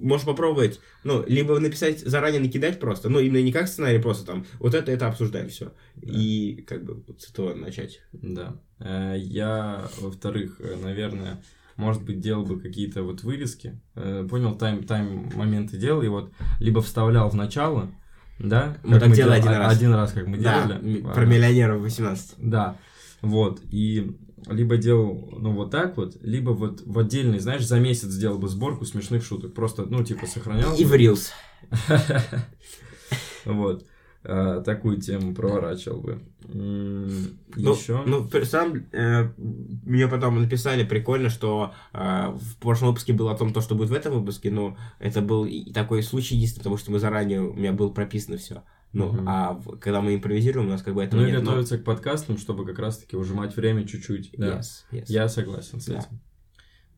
можешь 0.00 0.26
попробовать, 0.26 0.80
ну, 1.04 1.24
либо 1.26 1.58
написать, 1.58 2.00
заранее 2.00 2.40
накидать 2.40 2.78
просто, 2.80 3.08
ну, 3.08 3.18
именно 3.20 3.42
не 3.42 3.52
как 3.52 3.68
сценарий, 3.68 3.98
просто 4.00 4.26
там, 4.26 4.44
вот 4.58 4.74
это, 4.74 4.90
это 4.92 5.06
обсуждаем, 5.08 5.48
все. 5.48 5.72
И, 6.00 6.64
как 6.66 6.84
бы, 6.84 7.02
вот 7.06 7.20
с 7.20 7.30
этого 7.30 7.54
начать. 7.54 8.00
Да. 8.12 8.56
Э, 8.80 9.14
Я, 9.18 9.88
во-вторых, 10.00 10.60
э, 10.60 10.76
наверное, 10.82 11.42
может 11.76 12.02
быть, 12.04 12.20
делал 12.20 12.44
бы 12.44 12.60
какие-то 12.60 13.02
вот 13.02 13.22
вырезки. 13.22 13.80
Э, 13.94 14.26
Понял, 14.28 14.56
тайм, 14.56 14.84
тайм 14.84 15.30
моменты 15.34 15.76
делал, 15.76 16.02
и 16.02 16.08
вот 16.08 16.32
либо 16.60 16.80
вставлял 16.82 17.28
в 17.30 17.34
начало, 17.34 17.90
да? 18.38 18.76
Мы 18.84 18.98
так 19.00 19.12
делали 19.12 19.40
дел- 19.40 19.48
один 19.50 19.52
а- 19.52 19.58
раз. 19.58 19.76
Один 19.76 19.94
раз, 19.94 20.12
как 20.12 20.26
мы 20.26 20.38
Да, 20.38 20.66
делали. 20.66 21.02
про 21.02 21.24
миллионеров 21.24 21.80
18. 21.82 22.34
Да, 22.38 22.76
вот, 23.20 23.60
и 23.70 24.16
либо 24.46 24.76
делал, 24.76 25.28
ну, 25.38 25.52
вот 25.52 25.70
так 25.70 25.96
вот, 25.96 26.16
либо 26.22 26.50
вот 26.50 26.82
в 26.84 26.98
отдельный, 26.98 27.38
знаешь, 27.38 27.66
за 27.66 27.78
месяц 27.78 28.08
сделал 28.08 28.38
бы 28.38 28.48
сборку 28.48 28.84
смешных 28.84 29.24
шуток. 29.24 29.54
Просто, 29.54 29.86
ну, 29.88 30.04
типа, 30.04 30.26
сохранял. 30.26 30.74
И 30.76 30.84
в 30.84 30.92
Reels. 30.94 31.30
Вот. 33.44 33.86
А, 34.24 34.60
такую 34.60 35.00
тему 35.00 35.34
проворачивал 35.34 36.00
бы. 36.00 36.20
Еще? 36.44 38.02
Ну, 38.04 38.28
ну 38.30 38.44
сам 38.44 38.84
э, 38.92 39.28
мне 39.38 40.08
потом 40.08 40.42
написали 40.42 40.84
прикольно, 40.84 41.30
что 41.30 41.72
э, 41.92 42.32
в 42.34 42.56
прошлом 42.58 42.88
выпуске 42.88 43.12
было 43.12 43.32
о 43.32 43.36
том, 43.36 43.52
то, 43.52 43.60
что 43.60 43.74
будет 43.74 43.90
в 43.90 43.94
этом 43.94 44.18
выпуске, 44.18 44.50
но 44.50 44.76
это 44.98 45.22
был 45.22 45.48
такой 45.72 46.02
случай 46.02 46.34
единственный, 46.34 46.60
потому 46.60 46.76
что 46.76 46.90
мы 46.90 46.98
заранее, 46.98 47.42
у 47.42 47.54
меня 47.54 47.72
было 47.72 47.90
прописано 47.90 48.36
все. 48.36 48.64
Ну, 48.92 49.08
угу. 49.08 49.22
а 49.26 49.60
когда 49.80 50.00
мы 50.00 50.14
импровизируем, 50.14 50.66
у 50.66 50.70
нас 50.70 50.82
как 50.82 50.94
бы 50.94 51.02
это 51.02 51.16
Ну, 51.16 51.26
и 51.26 51.32
готовиться 51.32 51.76
но... 51.76 51.82
к 51.82 51.84
подкастам, 51.84 52.38
чтобы 52.38 52.64
как 52.64 52.78
раз-таки 52.78 53.16
ужимать 53.16 53.54
время 53.54 53.86
чуть-чуть. 53.86 54.30
Да. 54.36 54.58
Yes, 54.58 54.66
yes. 54.92 55.04
Я 55.08 55.28
согласен 55.28 55.80
с 55.80 55.86
да. 55.86 55.98
этим. 55.98 56.20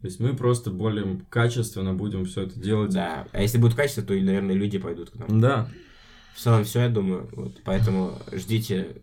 То 0.01 0.07
есть 0.07 0.19
мы 0.19 0.35
просто 0.35 0.71
более 0.71 1.21
качественно 1.29 1.93
будем 1.93 2.25
все 2.25 2.43
это 2.43 2.59
делать. 2.59 2.93
Да, 2.93 3.27
а 3.33 3.43
если 3.43 3.59
будет 3.59 3.75
качество, 3.75 4.03
то, 4.03 4.15
наверное, 4.15 4.55
люди 4.55 4.79
пойдут 4.79 5.11
к 5.11 5.15
нам. 5.17 5.41
Да. 5.41 5.69
В 6.35 6.41
целом 6.41 6.65
все, 6.65 6.81
я 6.81 6.89
думаю. 6.89 7.29
Вот, 7.33 7.61
поэтому 7.65 8.15
ждите 8.33 9.03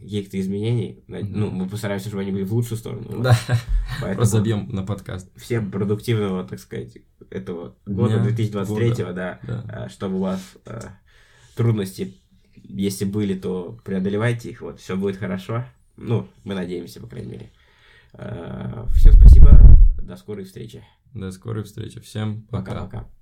каких-то 0.00 0.38
изменений. 0.38 1.02
Ну, 1.08 1.50
мы 1.50 1.68
постараемся, 1.68 2.08
чтобы 2.08 2.22
они 2.22 2.32
были 2.32 2.44
в 2.44 2.54
лучшую 2.54 2.78
сторону. 2.78 3.22
Да. 3.22 3.36
Поэтому 4.00 4.20
Разобьем 4.20 4.68
на 4.70 4.82
подкаст. 4.84 5.30
Всем 5.36 5.70
продуктивного, 5.70 6.44
так 6.44 6.60
сказать, 6.60 6.98
этого 7.30 7.74
года, 7.86 8.14
Дня, 8.14 8.24
2023, 8.24 8.88
года. 8.88 9.04
Да, 9.12 9.40
да, 9.42 9.64
а, 9.68 9.88
чтобы 9.88 10.16
у 10.16 10.20
вас 10.20 10.40
э, 10.66 10.80
трудности, 11.54 12.14
если 12.54 13.04
были, 13.04 13.38
то 13.38 13.78
преодолевайте 13.84 14.50
их, 14.50 14.60
вот, 14.60 14.80
все 14.80 14.96
будет 14.96 15.16
хорошо. 15.16 15.64
Ну, 15.96 16.26
мы 16.44 16.54
надеемся, 16.54 17.00
по 17.00 17.06
крайней 17.06 17.32
мере. 17.32 17.50
Э, 18.12 18.86
всем 18.90 19.12
спасибо, 19.12 19.76
до 20.02 20.16
скорой 20.16 20.44
встречи. 20.44 20.84
До 21.14 21.30
скорой 21.32 21.64
встречи, 21.64 22.00
всем 22.00 22.42
пока. 22.50 22.72
Пока-пока. 22.72 23.19